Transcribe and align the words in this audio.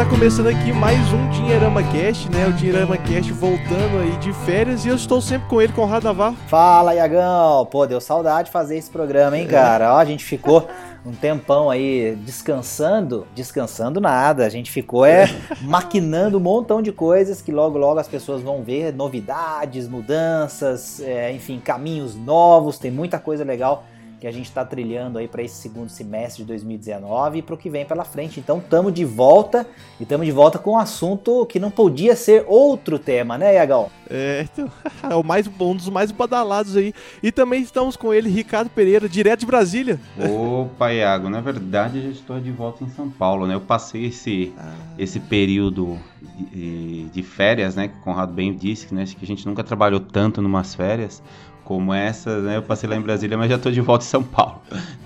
está 0.00 0.08
começando 0.08 0.46
aqui 0.46 0.72
mais 0.72 1.12
um 1.12 1.28
Dinheirama 1.28 1.82
Cast, 1.82 2.30
né? 2.30 2.46
O 2.46 2.54
Dinheirama 2.54 2.96
Cast 2.96 3.30
voltando 3.34 4.00
aí 4.00 4.16
de 4.16 4.32
férias 4.32 4.86
e 4.86 4.88
eu 4.88 4.96
estou 4.96 5.20
sempre 5.20 5.46
com 5.46 5.60
ele, 5.60 5.74
com 5.74 5.82
o 5.82 5.84
Radavar. 5.84 6.32
Fala, 6.46 6.94
Iagão! 6.94 7.66
Pô, 7.66 7.86
deu 7.86 8.00
saudade 8.00 8.46
de 8.46 8.50
fazer 8.50 8.78
esse 8.78 8.88
programa, 8.88 9.36
hein, 9.36 9.46
cara? 9.46 9.92
Ó, 9.92 9.98
a 9.98 10.04
gente 10.06 10.24
ficou 10.24 10.66
um 11.04 11.12
tempão 11.12 11.68
aí 11.68 12.16
descansando, 12.24 13.26
descansando 13.34 14.00
nada, 14.00 14.46
a 14.46 14.48
gente 14.48 14.70
ficou 14.70 15.04
é 15.04 15.26
maquinando 15.60 16.38
um 16.38 16.40
montão 16.40 16.80
de 16.80 16.92
coisas 16.92 17.42
que 17.42 17.52
logo 17.52 17.76
logo 17.76 18.00
as 18.00 18.08
pessoas 18.08 18.40
vão 18.40 18.62
ver, 18.62 18.94
novidades, 18.94 19.86
mudanças, 19.86 21.00
é, 21.00 21.30
enfim, 21.30 21.60
caminhos 21.62 22.14
novos, 22.14 22.78
tem 22.78 22.90
muita 22.90 23.18
coisa 23.18 23.44
legal 23.44 23.84
que 24.20 24.26
a 24.26 24.32
gente 24.32 24.46
está 24.46 24.64
trilhando 24.64 25.18
aí 25.18 25.26
para 25.26 25.42
esse 25.42 25.54
segundo 25.54 25.88
semestre 25.88 26.42
de 26.42 26.48
2019 26.48 27.38
e 27.38 27.42
para 27.42 27.54
o 27.54 27.58
que 27.58 27.70
vem 27.70 27.86
pela 27.86 28.04
frente. 28.04 28.38
Então 28.38 28.58
estamos 28.58 28.92
de 28.92 29.04
volta 29.04 29.66
e 29.98 30.02
estamos 30.02 30.26
de 30.26 30.32
volta 30.32 30.58
com 30.58 30.72
um 30.72 30.78
assunto 30.78 31.46
que 31.46 31.58
não 31.58 31.70
podia 31.70 32.14
ser 32.14 32.44
outro 32.46 32.98
tema, 32.98 33.38
né, 33.38 33.54
Iagão? 33.54 33.90
É, 34.10 34.46
então, 34.52 34.70
é 35.10 35.14
o 35.14 35.24
mais, 35.24 35.48
um 35.48 35.74
dos 35.74 35.88
mais 35.88 36.12
badalados 36.12 36.76
aí. 36.76 36.92
E 37.22 37.32
também 37.32 37.62
estamos 37.62 37.96
com 37.96 38.12
ele, 38.12 38.28
Ricardo 38.28 38.68
Pereira, 38.68 39.08
direto 39.08 39.40
de 39.40 39.46
Brasília. 39.46 39.98
Opa, 40.18 40.92
Iago, 40.92 41.30
na 41.30 41.40
verdade 41.40 41.98
eu 41.98 42.04
já 42.04 42.10
estou 42.10 42.38
de 42.38 42.50
volta 42.50 42.84
em 42.84 42.90
São 42.90 43.08
Paulo, 43.08 43.46
né? 43.46 43.54
Eu 43.54 43.60
passei 43.60 44.06
esse, 44.06 44.52
ah. 44.58 44.74
esse 44.98 45.18
período 45.18 45.98
de, 46.52 47.04
de, 47.04 47.22
férias, 47.22 47.74
né? 47.74 47.88
Que 47.88 47.96
o 47.96 48.00
Conrado 48.00 48.32
bem 48.32 48.54
disse, 48.54 48.94
né? 48.94 49.04
Que 49.06 49.24
a 49.24 49.26
gente 49.26 49.46
nunca 49.46 49.64
trabalhou 49.64 50.00
tanto 50.00 50.42
numas 50.42 50.74
férias 50.74 51.22
como 51.70 51.94
essa, 51.94 52.40
né? 52.40 52.56
Eu 52.56 52.62
passei 52.62 52.90
lá 52.90 52.96
em 52.96 53.00
Brasília, 53.00 53.38
mas 53.38 53.48
já 53.48 53.54
estou 53.54 53.70
de 53.70 53.80
volta 53.80 54.04
em 54.04 54.08
São 54.08 54.24
Paulo. 54.24 54.56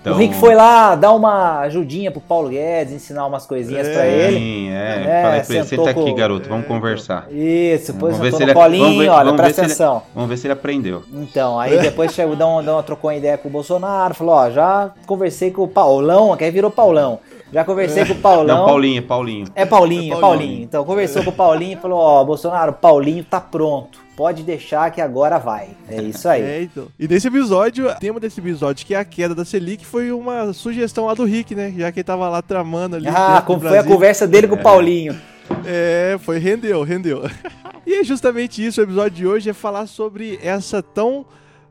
Então... 0.00 0.14
O 0.14 0.16
Rick 0.16 0.34
foi 0.36 0.54
lá 0.54 0.94
dar 0.94 1.12
uma 1.12 1.58
ajudinha 1.60 2.10
pro 2.10 2.22
Paulo 2.22 2.48
Guedes, 2.48 2.94
ensinar 2.94 3.26
umas 3.26 3.44
coisinhas 3.44 3.86
é, 3.86 3.92
para 3.92 4.06
ele. 4.06 4.38
Sim, 4.38 4.70
é. 4.70 4.72
é 4.72 5.22
Falei 5.22 5.40
pra 5.42 5.54
ele, 5.56 5.64
senta 5.64 5.90
aqui, 5.90 6.14
garoto, 6.14 6.48
vamos 6.48 6.64
é, 6.64 6.68
conversar. 6.68 7.26
Isso, 7.30 7.92
depois 7.92 8.16
vamos 8.16 8.34
sentou 8.34 8.46
no 8.46 8.54
colinho, 8.54 8.98
ver, 8.98 9.08
olha, 9.10 9.34
presta 9.34 9.60
atenção. 9.60 9.96
Ele, 9.96 10.04
vamos 10.14 10.30
ver 10.30 10.38
se 10.38 10.46
ele 10.46 10.54
aprendeu. 10.54 11.02
Então, 11.12 11.60
aí 11.60 11.78
depois 11.78 12.14
chegou, 12.14 12.34
deu, 12.34 12.62
deu 12.62 12.74
uma, 12.76 12.82
trocou 12.82 13.10
uma 13.10 13.16
ideia 13.16 13.36
com 13.36 13.50
o 13.50 13.52
Bolsonaro, 13.52 14.14
falou, 14.14 14.34
ó, 14.34 14.50
já 14.50 14.90
conversei 15.04 15.50
com 15.50 15.64
o 15.64 15.68
Paulão, 15.68 16.34
que 16.34 16.44
aí 16.44 16.50
virou 16.50 16.70
Paulão. 16.70 17.20
Já 17.54 17.64
conversei 17.64 18.04
com 18.04 18.14
o 18.14 18.16
Paulão. 18.16 18.58
Não, 18.58 18.66
Paulinho, 18.66 19.02
Paulinho. 19.04 19.46
É 19.54 19.64
Paulinho, 19.64 20.14
é 20.14 20.20
Paulinho. 20.20 20.20
Paulinho. 20.20 20.62
Então, 20.64 20.84
conversou 20.84 21.22
com 21.22 21.30
o 21.30 21.32
Paulinho 21.32 21.78
e 21.78 21.80
falou, 21.80 21.98
ó, 21.98 22.24
Bolsonaro, 22.24 22.72
Paulinho 22.72 23.22
tá 23.22 23.40
pronto 23.40 24.04
pode 24.16 24.42
deixar 24.42 24.90
que 24.92 25.00
agora 25.00 25.38
vai. 25.38 25.70
É 25.88 26.00
isso 26.00 26.28
aí. 26.28 26.42
É, 26.42 26.62
então. 26.62 26.86
E 26.98 27.08
nesse 27.08 27.26
episódio, 27.26 27.88
o 27.88 27.94
tema 27.96 28.20
desse 28.20 28.40
episódio, 28.40 28.86
que 28.86 28.94
é 28.94 28.98
a 28.98 29.04
queda 29.04 29.34
da 29.34 29.44
Selic, 29.44 29.84
foi 29.84 30.12
uma 30.12 30.52
sugestão 30.52 31.06
lá 31.06 31.14
do 31.14 31.24
Rick, 31.24 31.52
né? 31.54 31.72
Já 31.76 31.90
que 31.90 31.98
ele 31.98 32.04
tava 32.04 32.28
lá 32.28 32.40
tramando 32.40 32.94
ali. 32.94 33.08
Ah, 33.08 33.42
como 33.44 33.60
foi 33.60 33.78
a 33.78 33.82
conversa 33.82 34.26
dele 34.26 34.46
com 34.46 34.54
o 34.54 34.62
Paulinho. 34.62 35.20
É, 35.66 36.16
foi, 36.20 36.38
rendeu, 36.38 36.82
rendeu. 36.82 37.22
e 37.84 37.94
é 37.94 38.04
justamente 38.04 38.64
isso, 38.64 38.80
o 38.80 38.84
episódio 38.84 39.10
de 39.10 39.26
hoje 39.26 39.50
é 39.50 39.52
falar 39.52 39.86
sobre 39.86 40.38
essa 40.42 40.82
tão 40.82 41.26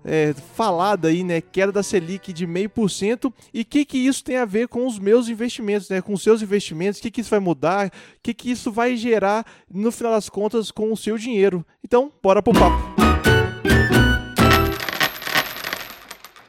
é, 0.05 0.33
falada 0.53 1.07
aí, 1.07 1.23
né, 1.23 1.41
queda 1.41 1.71
da 1.71 1.83
Selic 1.83 2.33
de 2.33 2.45
meio 2.45 2.69
por 2.69 2.89
cento 2.89 3.33
e 3.53 3.61
o 3.61 3.65
que 3.65 3.85
que 3.85 3.97
isso 3.97 4.23
tem 4.23 4.37
a 4.37 4.45
ver 4.45 4.67
com 4.67 4.85
os 4.85 4.99
meus 4.99 5.27
investimentos, 5.27 5.89
né, 5.89 6.01
com 6.01 6.13
os 6.13 6.21
seus 6.21 6.41
investimentos, 6.41 6.99
o 6.99 7.03
que 7.03 7.11
que 7.11 7.21
isso 7.21 7.29
vai 7.29 7.39
mudar, 7.39 7.87
o 7.87 7.91
que 8.21 8.33
que 8.33 8.51
isso 8.51 8.71
vai 8.71 8.95
gerar 8.95 9.45
no 9.71 9.91
final 9.91 10.13
das 10.13 10.29
contas 10.29 10.71
com 10.71 10.91
o 10.91 10.97
seu 10.97 11.17
dinheiro. 11.17 11.65
Então, 11.83 12.11
bora 12.21 12.41
pro 12.41 12.53
papo. 12.53 13.03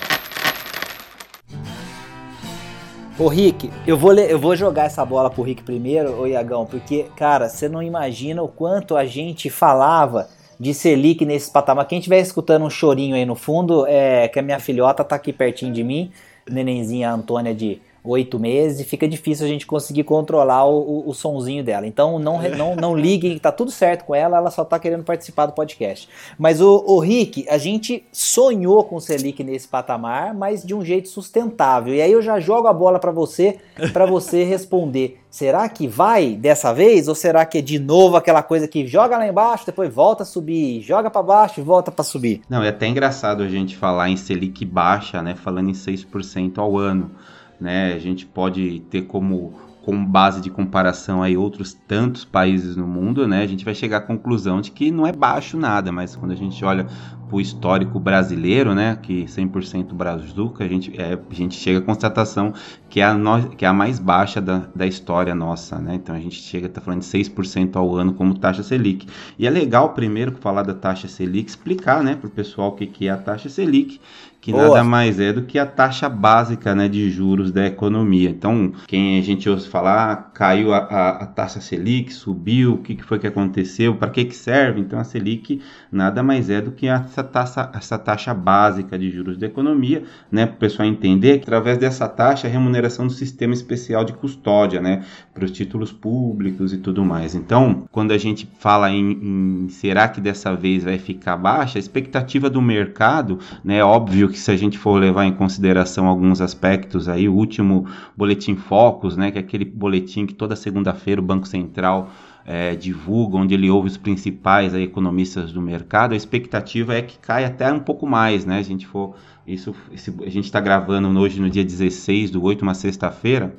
Ô 3.20 3.30
Rick, 3.30 3.72
eu 3.88 3.98
vou, 3.98 4.14
eu 4.14 4.38
vou 4.38 4.56
jogar 4.56 4.86
essa 4.86 5.04
bola 5.04 5.28
pro 5.28 5.42
Rick 5.42 5.64
primeiro, 5.64 6.22
ô 6.22 6.28
Iagão, 6.28 6.68
porque, 6.68 7.08
cara, 7.16 7.50
você 7.50 7.68
não 7.68 7.82
imagina 7.82 8.44
o 8.44 8.48
quanto 8.48 8.96
a 8.96 9.06
gente 9.06 9.50
falava 9.50 10.30
de 10.60 10.72
Selic 10.72 11.26
nesse 11.26 11.52
patamar. 11.52 11.88
Quem 11.88 11.98
estiver 11.98 12.20
escutando 12.20 12.64
um 12.64 12.70
chorinho 12.70 13.16
aí 13.16 13.26
no 13.26 13.34
fundo, 13.34 13.88
é 13.88 14.28
que 14.28 14.38
a 14.38 14.44
minha 14.44 14.60
filhota 14.60 15.04
tá 15.04 15.16
aqui 15.16 15.34
pertinho 15.34 15.74
de 15.74 15.84
mim, 15.84 16.12
nenenzinha 16.48 17.12
Antônia 17.12 17.56
de 17.56 17.82
oito 18.08 18.40
meses 18.40 18.80
e 18.80 18.84
fica 18.84 19.08
difícil 19.08 19.46
a 19.46 19.50
gente 19.50 19.66
conseguir 19.66 20.04
controlar 20.04 20.66
o, 20.66 20.80
o, 20.80 21.10
o 21.10 21.14
sonzinho 21.14 21.64
dela. 21.64 21.86
Então 21.86 22.20
não, 22.20 22.42
não, 22.42 22.76
não 22.76 22.96
liguem, 22.98 23.38
tá 23.38 23.52
tudo 23.52 23.72
certo 23.72 24.06
com 24.06 24.16
ela, 24.16 24.38
ela 24.38 24.52
só 24.52 24.64
tá 24.64 24.80
querendo 24.80 25.04
participar 25.04 25.46
do 25.46 25.54
podcast. 25.54 26.08
Mas 26.38 26.62
o, 26.62 26.84
o 26.86 27.00
Rick, 27.00 27.48
a 27.50 27.58
gente 27.58 28.06
sonhou 28.12 28.84
com 28.84 28.96
o 28.96 29.02
Selic 29.02 29.44
nesse 29.44 29.68
patamar, 29.68 30.34
mas 30.34 30.64
de 30.64 30.74
um 30.74 30.84
jeito 30.84 31.10
sustentável. 31.10 31.94
E 31.94 32.02
aí 32.02 32.12
eu 32.12 32.22
já 32.22 32.40
jogo 32.40 32.68
a 32.68 32.74
bola 32.74 33.00
para 33.00 33.12
você, 33.12 33.58
para 33.92 34.06
você 34.06 34.44
responder. 34.46 35.20
Será 35.30 35.68
que 35.70 35.88
vai 35.88 36.36
dessa 36.36 36.74
vez 36.74 37.08
ou 37.08 37.14
será 37.14 37.46
que 37.46 37.60
é 37.60 37.62
de 37.62 37.78
novo 37.78 38.16
aquela 38.16 38.42
coisa 38.42 38.68
que 38.68 38.88
joga 38.88 39.18
lá 39.18 39.28
embaixo, 39.28 39.66
depois 39.66 39.94
volta 39.94 40.24
a 40.24 40.26
subir, 40.26 40.82
joga 40.82 41.12
para 41.12 41.22
baixo 41.22 41.60
e 41.60 41.64
volta 41.64 41.92
para 41.92 42.04
subir? 42.04 42.42
Não, 42.50 42.64
é 42.64 42.70
até 42.70 42.88
engraçado 42.88 43.44
a 43.44 43.48
gente 43.48 43.76
falar 43.76 44.10
em 44.10 44.18
Selic 44.18 44.66
baixa, 44.66 45.22
né, 45.22 45.36
falando 45.36 45.70
em 45.70 45.74
6% 45.74 46.58
ao 46.58 46.78
ano 46.78 47.12
né? 47.60 47.94
A 47.94 48.00
gente 48.00 48.26
pode 48.26 48.82
ter 48.90 49.04
como 49.04 49.54
com 49.88 50.04
base 50.04 50.42
de 50.42 50.50
comparação 50.50 51.24
aí 51.24 51.38
outros 51.38 51.74
tantos 51.74 52.26
países 52.26 52.76
no 52.76 52.86
mundo, 52.86 53.26
né, 53.26 53.42
a 53.42 53.48
gente 53.48 53.64
vai 53.64 53.74
chegar 53.74 54.00
à 54.00 54.02
conclusão 54.02 54.60
de 54.60 54.70
que 54.70 54.92
não 54.92 55.08
é 55.08 55.14
baixo 55.14 55.56
nada, 55.56 55.94
mas 55.94 56.14
quando 56.14 56.34
a 56.34 56.36
gente 56.36 56.66
olha 56.66 56.86
para 57.26 57.38
o 57.38 57.40
histórico 57.40 57.98
brasileiro, 57.98 58.76
né, 58.76 58.98
que 59.02 59.24
100% 59.24 59.94
brazuca, 59.94 60.66
a 60.66 60.68
gente, 60.68 60.94
é, 61.00 61.14
a 61.14 61.34
gente 61.34 61.56
chega 61.56 61.80
à 61.80 61.82
constatação 61.82 62.54
que 62.90 63.00
é 63.00 63.06
a, 63.06 63.14
no, 63.14 63.48
que 63.52 63.64
é 63.64 63.68
a 63.70 63.72
mais 63.72 63.98
baixa 63.98 64.42
da, 64.42 64.64
da 64.76 64.86
história 64.86 65.34
nossa, 65.34 65.80
né, 65.80 65.96
então 65.96 66.14
a 66.14 66.20
gente 66.20 66.36
chega, 66.36 66.68
tá 66.68 66.82
falando 66.82 67.00
de 67.00 67.08
6% 67.08 67.78
ao 67.78 67.96
ano 67.96 68.14
como 68.14 68.38
taxa 68.38 68.64
Selic. 68.64 69.08
E 69.40 69.48
é 69.48 69.50
legal 69.50 69.94
primeiro 69.94 70.34
falar 70.34 70.64
da 70.64 70.74
taxa 70.74 71.08
Selic, 71.08 71.50
explicar, 71.50 72.04
né, 72.04 72.14
para 72.14 72.28
o 72.28 72.32
pessoal 72.32 72.72
o 72.72 72.72
que, 72.74 72.88
que 72.88 73.08
é 73.08 73.12
a 73.12 73.18
taxa 73.18 73.48
Selic, 73.48 74.02
que 74.48 74.54
Boa. 74.54 74.70
nada 74.70 74.82
mais 74.82 75.20
é 75.20 75.34
do 75.34 75.42
que 75.42 75.60
a 75.60 75.66
taxa 75.66 76.08
básica 76.08 76.74
né, 76.74 76.88
de 76.88 77.10
juros 77.10 77.52
da 77.52 77.68
economia. 77.68 78.30
Então, 78.30 78.72
quem 78.88 79.20
a 79.20 79.22
gente 79.22 79.50
ouve 79.50 79.68
falar, 79.68 80.32
caiu 80.34 80.74
a, 80.74 80.78
a, 80.78 81.10
a 81.24 81.26
taxa 81.26 81.60
Selic, 81.60 82.14
subiu, 82.14 82.76
o 82.76 82.78
que, 82.78 82.96
que 82.96 83.04
foi 83.04 83.20
que 83.20 83.28
aconteceu, 83.28 83.96
para 83.96 84.10
que, 84.10 84.24
que 84.24 84.34
serve? 84.34 84.80
Então, 84.80 84.98
a 84.98 85.04
Selic 85.04 85.60
nada 85.92 86.24
mais 86.24 86.50
é 86.50 86.62
do 86.62 86.72
que 86.72 86.88
essa 86.88 87.26
taxa, 87.26 87.70
essa 87.74 87.98
taxa 87.98 88.34
básica 88.34 88.98
de 88.98 89.12
juros 89.12 89.38
da 89.38 89.48
economia, 89.48 90.04
né, 90.32 90.46
para 90.46 90.56
o 90.56 90.60
pessoal 90.60 90.88
entender 90.88 91.40
que 91.40 91.44
através 91.44 91.78
dessa 91.78 92.08
taxa 92.08 92.48
a 92.48 92.50
remuneração 92.50 93.06
do 93.06 93.12
sistema 93.12 93.54
especial 93.54 94.06
de 94.06 94.14
custódia, 94.14 94.80
né, 94.80 95.04
para 95.34 95.44
os 95.44 95.52
títulos 95.52 95.92
públicos 95.92 96.72
e 96.72 96.78
tudo 96.78 97.04
mais. 97.04 97.36
Então, 97.36 97.84
quando 97.92 98.14
a 98.14 98.18
gente 98.18 98.48
fala 98.60 98.90
em, 98.90 99.12
em 99.12 99.68
será 99.68 100.08
que 100.08 100.22
dessa 100.22 100.56
vez 100.56 100.86
vai 100.86 100.98
ficar 100.98 101.36
baixa, 101.36 101.78
a 101.78 101.82
expectativa 101.82 102.50
do 102.50 102.62
mercado, 102.62 103.40
né, 103.62 103.84
óbvio 103.84 104.30
que 104.30 104.37
que 104.38 104.44
se 104.44 104.52
a 104.52 104.56
gente 104.56 104.78
for 104.78 105.00
levar 105.00 105.26
em 105.26 105.34
consideração 105.34 106.06
alguns 106.06 106.42
aspectos 106.42 107.10
aí, 107.10 107.28
o 107.28 107.34
último 107.34 107.88
boletim 108.16 108.56
Focus, 108.56 109.18
né, 109.18 109.32
que 109.32 109.38
é 109.40 109.42
aquele 109.42 109.66
boletim 109.66 110.28
que 110.28 110.34
toda 110.34 110.56
segunda-feira 110.56 111.20
o 111.20 111.24
Banco 111.24 111.48
Central 111.48 112.12
é, 112.46 112.76
divulga, 112.76 113.38
onde 113.38 113.56
ele 113.56 113.70
ouve 113.70 113.88
os 113.88 113.98
principais 113.98 114.76
aí, 114.76 114.84
economistas 114.84 115.52
do 115.52 115.60
mercado, 115.60 116.14
a 116.14 116.16
expectativa 116.16 116.94
é 116.94 117.02
que 117.02 117.18
caia 117.18 117.48
até 117.48 117.74
um 117.74 117.80
pouco 117.80 118.06
mais, 118.06 118.46
né? 118.46 118.60
A 118.60 118.62
gente 118.62 118.86
for 118.86 119.16
isso, 119.46 119.74
esse, 119.92 120.14
a 120.22 120.30
gente 120.30 120.46
está 120.46 120.62
gravando 120.62 121.08
hoje 121.20 121.42
no 121.42 121.50
dia 121.50 121.64
16 121.64 122.32
do 122.32 122.44
8, 122.44 122.62
uma 122.62 122.76
sexta-feira. 122.76 123.56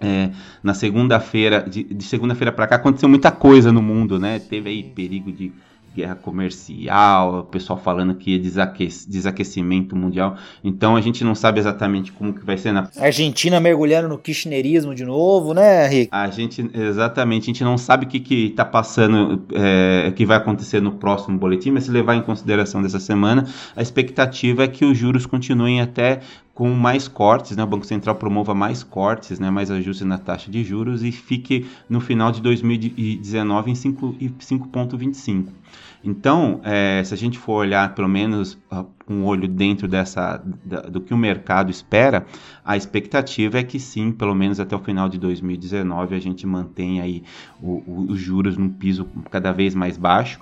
É, 0.00 0.32
na 0.64 0.74
segunda-feira, 0.74 1.62
de, 1.62 1.84
de 1.84 2.04
segunda-feira 2.04 2.50
para 2.50 2.66
cá, 2.66 2.74
aconteceu 2.74 3.08
muita 3.08 3.30
coisa 3.30 3.70
no 3.70 3.80
mundo, 3.80 4.18
né? 4.18 4.40
Teve 4.40 4.68
aí 4.68 4.82
perigo 4.82 5.30
de 5.30 5.52
guerra 5.94 6.14
comercial, 6.14 7.40
o 7.40 7.44
pessoal 7.44 7.78
falando 7.78 8.14
que 8.14 8.36
é 8.36 8.38
desaque 8.38 8.88
desaquecimento 9.06 9.94
mundial. 9.94 10.36
Então 10.62 10.96
a 10.96 11.00
gente 11.00 11.24
não 11.24 11.34
sabe 11.34 11.60
exatamente 11.60 12.12
como 12.12 12.32
que 12.32 12.44
vai 12.44 12.56
ser 12.58 12.72
na 12.72 12.88
Argentina 12.98 13.60
mergulhando 13.60 14.08
no 14.08 14.18
kirchnerismo 14.18 14.94
de 14.94 15.04
novo, 15.04 15.54
né, 15.54 15.86
Rick? 15.86 16.08
A 16.12 16.28
gente 16.30 16.70
exatamente, 16.74 17.44
a 17.44 17.46
gente 17.46 17.64
não 17.64 17.76
sabe 17.76 18.06
o 18.06 18.08
que 18.08 18.20
que 18.20 18.50
tá 18.50 18.64
passando, 18.64 19.42
é, 19.52 20.12
que 20.14 20.24
vai 20.24 20.36
acontecer 20.36 20.80
no 20.80 20.92
próximo 20.92 21.38
boletim, 21.38 21.70
mas 21.70 21.84
se 21.84 21.90
levar 21.90 22.14
em 22.14 22.22
consideração 22.22 22.82
dessa 22.82 23.00
semana, 23.00 23.46
a 23.76 23.82
expectativa 23.82 24.64
é 24.64 24.68
que 24.68 24.84
os 24.84 24.96
juros 24.96 25.26
continuem 25.26 25.80
até 25.80 26.20
com 26.54 26.68
mais 26.70 27.08
cortes, 27.08 27.56
né? 27.56 27.64
o 27.64 27.66
Banco 27.66 27.86
Central 27.86 28.14
promova 28.16 28.54
mais 28.54 28.82
cortes, 28.82 29.38
né? 29.38 29.50
mais 29.50 29.70
ajustes 29.70 30.06
na 30.06 30.18
taxa 30.18 30.50
de 30.50 30.62
juros 30.62 31.02
e 31.02 31.10
fique 31.10 31.66
no 31.88 32.00
final 32.00 32.30
de 32.30 32.42
2019 32.42 33.70
em 33.70 33.74
5,25. 33.74 35.48
Então, 36.04 36.60
é, 36.64 37.02
se 37.04 37.14
a 37.14 37.16
gente 37.16 37.38
for 37.38 37.54
olhar 37.54 37.94
pelo 37.94 38.08
menos 38.08 38.58
uh, 38.72 38.84
um 39.08 39.24
olho 39.24 39.46
dentro 39.46 39.86
dessa 39.86 40.42
da, 40.64 40.80
do 40.80 41.00
que 41.00 41.14
o 41.14 41.16
mercado 41.16 41.70
espera, 41.70 42.26
a 42.64 42.76
expectativa 42.76 43.58
é 43.58 43.62
que 43.62 43.78
sim, 43.78 44.10
pelo 44.10 44.34
menos 44.34 44.58
até 44.58 44.74
o 44.74 44.80
final 44.80 45.08
de 45.08 45.16
2019 45.18 46.16
a 46.16 46.18
gente 46.18 46.46
mantenha 46.46 47.04
aí 47.04 47.22
os 47.62 48.18
juros 48.18 48.56
num 48.56 48.68
piso 48.68 49.08
cada 49.30 49.52
vez 49.52 49.74
mais 49.74 49.96
baixo 49.96 50.40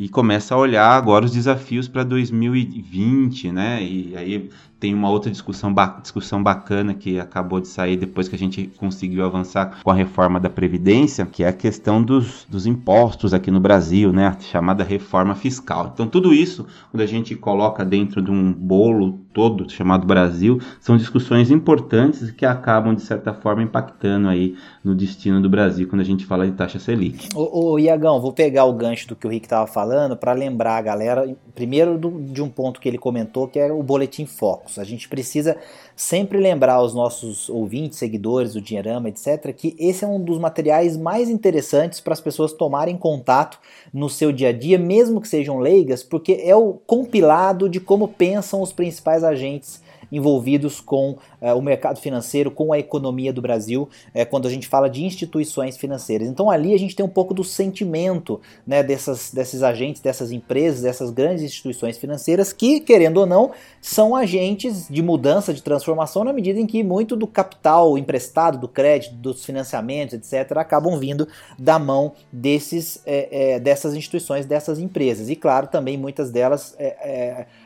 e 0.00 0.08
começa 0.08 0.54
a 0.54 0.58
olhar 0.58 0.88
agora 0.92 1.26
os 1.26 1.30
desafios 1.30 1.86
para 1.86 2.02
2020, 2.02 3.52
né? 3.52 3.82
E 3.82 4.16
aí 4.16 4.48
tem 4.80 4.94
uma 4.94 5.10
outra 5.10 5.30
discussão, 5.30 5.74
ba 5.74 5.98
discussão 6.00 6.42
bacana 6.42 6.94
que 6.94 7.20
acabou 7.20 7.60
de 7.60 7.68
sair 7.68 7.98
depois 7.98 8.26
que 8.26 8.34
a 8.34 8.38
gente 8.38 8.70
conseguiu 8.78 9.26
avançar 9.26 9.78
com 9.84 9.90
a 9.90 9.94
reforma 9.94 10.40
da 10.40 10.48
Previdência, 10.48 11.26
que 11.26 11.44
é 11.44 11.48
a 11.48 11.52
questão 11.52 12.02
dos, 12.02 12.46
dos 12.48 12.64
impostos 12.64 13.34
aqui 13.34 13.50
no 13.50 13.60
Brasil, 13.60 14.10
né? 14.10 14.28
A 14.28 14.40
chamada 14.40 14.82
reforma 14.82 15.34
fiscal. 15.34 15.90
Então, 15.92 16.06
tudo 16.06 16.32
isso, 16.32 16.66
quando 16.90 17.02
a 17.02 17.06
gente 17.06 17.34
coloca 17.34 17.84
dentro 17.84 18.22
de 18.22 18.30
um 18.30 18.50
bolo 18.50 19.20
todo 19.34 19.70
chamado 19.70 20.06
Brasil, 20.06 20.58
são 20.80 20.96
discussões 20.96 21.50
importantes 21.50 22.30
que 22.30 22.46
acabam, 22.46 22.94
de 22.94 23.02
certa 23.02 23.34
forma, 23.34 23.62
impactando 23.62 24.28
aí 24.28 24.56
no 24.82 24.94
destino 24.94 25.42
do 25.42 25.50
Brasil 25.50 25.86
quando 25.88 26.00
a 26.00 26.04
gente 26.04 26.24
fala 26.24 26.46
de 26.46 26.52
taxa 26.52 26.78
Selic. 26.78 27.28
Ô, 27.34 27.72
ô 27.72 27.78
Iagão, 27.78 28.18
vou 28.18 28.32
pegar 28.32 28.64
o 28.64 28.72
gancho 28.72 29.06
do 29.08 29.14
que 29.14 29.26
o 29.26 29.30
Rick 29.30 29.44
estava 29.44 29.66
falando 29.66 29.89
para 30.16 30.32
lembrar 30.32 30.76
a 30.76 30.82
galera, 30.82 31.36
primeiro 31.54 31.98
do, 31.98 32.20
de 32.20 32.42
um 32.42 32.48
ponto 32.48 32.80
que 32.80 32.88
ele 32.88 32.98
comentou, 32.98 33.48
que 33.48 33.58
é 33.58 33.72
o 33.72 33.82
Boletim 33.82 34.26
Foco. 34.26 34.70
A 34.78 34.84
gente 34.84 35.08
precisa 35.08 35.56
sempre 35.96 36.38
lembrar 36.38 36.74
aos 36.74 36.94
nossos 36.94 37.48
ouvintes, 37.48 37.98
seguidores 37.98 38.54
do 38.54 38.60
Dinheirama, 38.60 39.08
etc., 39.08 39.52
que 39.54 39.76
esse 39.78 40.04
é 40.04 40.08
um 40.08 40.22
dos 40.22 40.38
materiais 40.38 40.96
mais 40.96 41.28
interessantes 41.28 42.00
para 42.00 42.12
as 42.12 42.20
pessoas 42.20 42.52
tomarem 42.52 42.96
contato 42.96 43.58
no 43.92 44.08
seu 44.08 44.32
dia 44.32 44.48
a 44.48 44.52
dia, 44.52 44.78
mesmo 44.78 45.20
que 45.20 45.28
sejam 45.28 45.58
leigas, 45.58 46.02
porque 46.02 46.40
é 46.44 46.54
o 46.54 46.74
compilado 46.86 47.68
de 47.68 47.80
como 47.80 48.08
pensam 48.08 48.62
os 48.62 48.72
principais 48.72 49.24
agentes 49.24 49.82
envolvidos 50.10 50.80
com 50.80 51.16
é, 51.40 51.52
o 51.54 51.62
mercado 51.62 51.98
financeiro, 52.00 52.50
com 52.50 52.72
a 52.72 52.78
economia 52.78 53.32
do 53.32 53.40
Brasil, 53.40 53.88
é, 54.12 54.24
quando 54.24 54.46
a 54.46 54.50
gente 54.50 54.66
fala 54.66 54.88
de 54.88 55.04
instituições 55.04 55.76
financeiras. 55.76 56.28
Então 56.28 56.50
ali 56.50 56.74
a 56.74 56.78
gente 56.78 56.96
tem 56.96 57.04
um 57.04 57.10
pouco 57.10 57.32
do 57.32 57.44
sentimento 57.44 58.40
né, 58.66 58.82
dessas, 58.82 59.32
desses 59.32 59.62
agentes, 59.62 60.02
dessas 60.02 60.32
empresas, 60.32 60.82
dessas 60.82 61.10
grandes 61.10 61.42
instituições 61.42 61.96
financeiras 61.98 62.52
que, 62.52 62.80
querendo 62.80 63.18
ou 63.18 63.26
não, 63.26 63.52
são 63.80 64.14
agentes 64.16 64.86
de 64.88 65.02
mudança, 65.02 65.54
de 65.54 65.62
transformação, 65.62 66.24
na 66.24 66.32
medida 66.32 66.60
em 66.60 66.66
que 66.66 66.82
muito 66.82 67.16
do 67.16 67.26
capital 67.26 67.96
emprestado, 67.96 68.58
do 68.58 68.68
crédito, 68.68 69.14
dos 69.14 69.44
financiamentos, 69.44 70.14
etc., 70.14 70.56
acabam 70.58 70.98
vindo 70.98 71.28
da 71.58 71.78
mão 71.78 72.12
desses, 72.32 73.00
é, 73.06 73.58
dessas 73.60 73.94
instituições, 73.94 74.46
dessas 74.46 74.78
empresas. 74.78 75.28
E 75.28 75.36
claro, 75.36 75.66
também 75.66 75.96
muitas 75.96 76.30
delas 76.30 76.76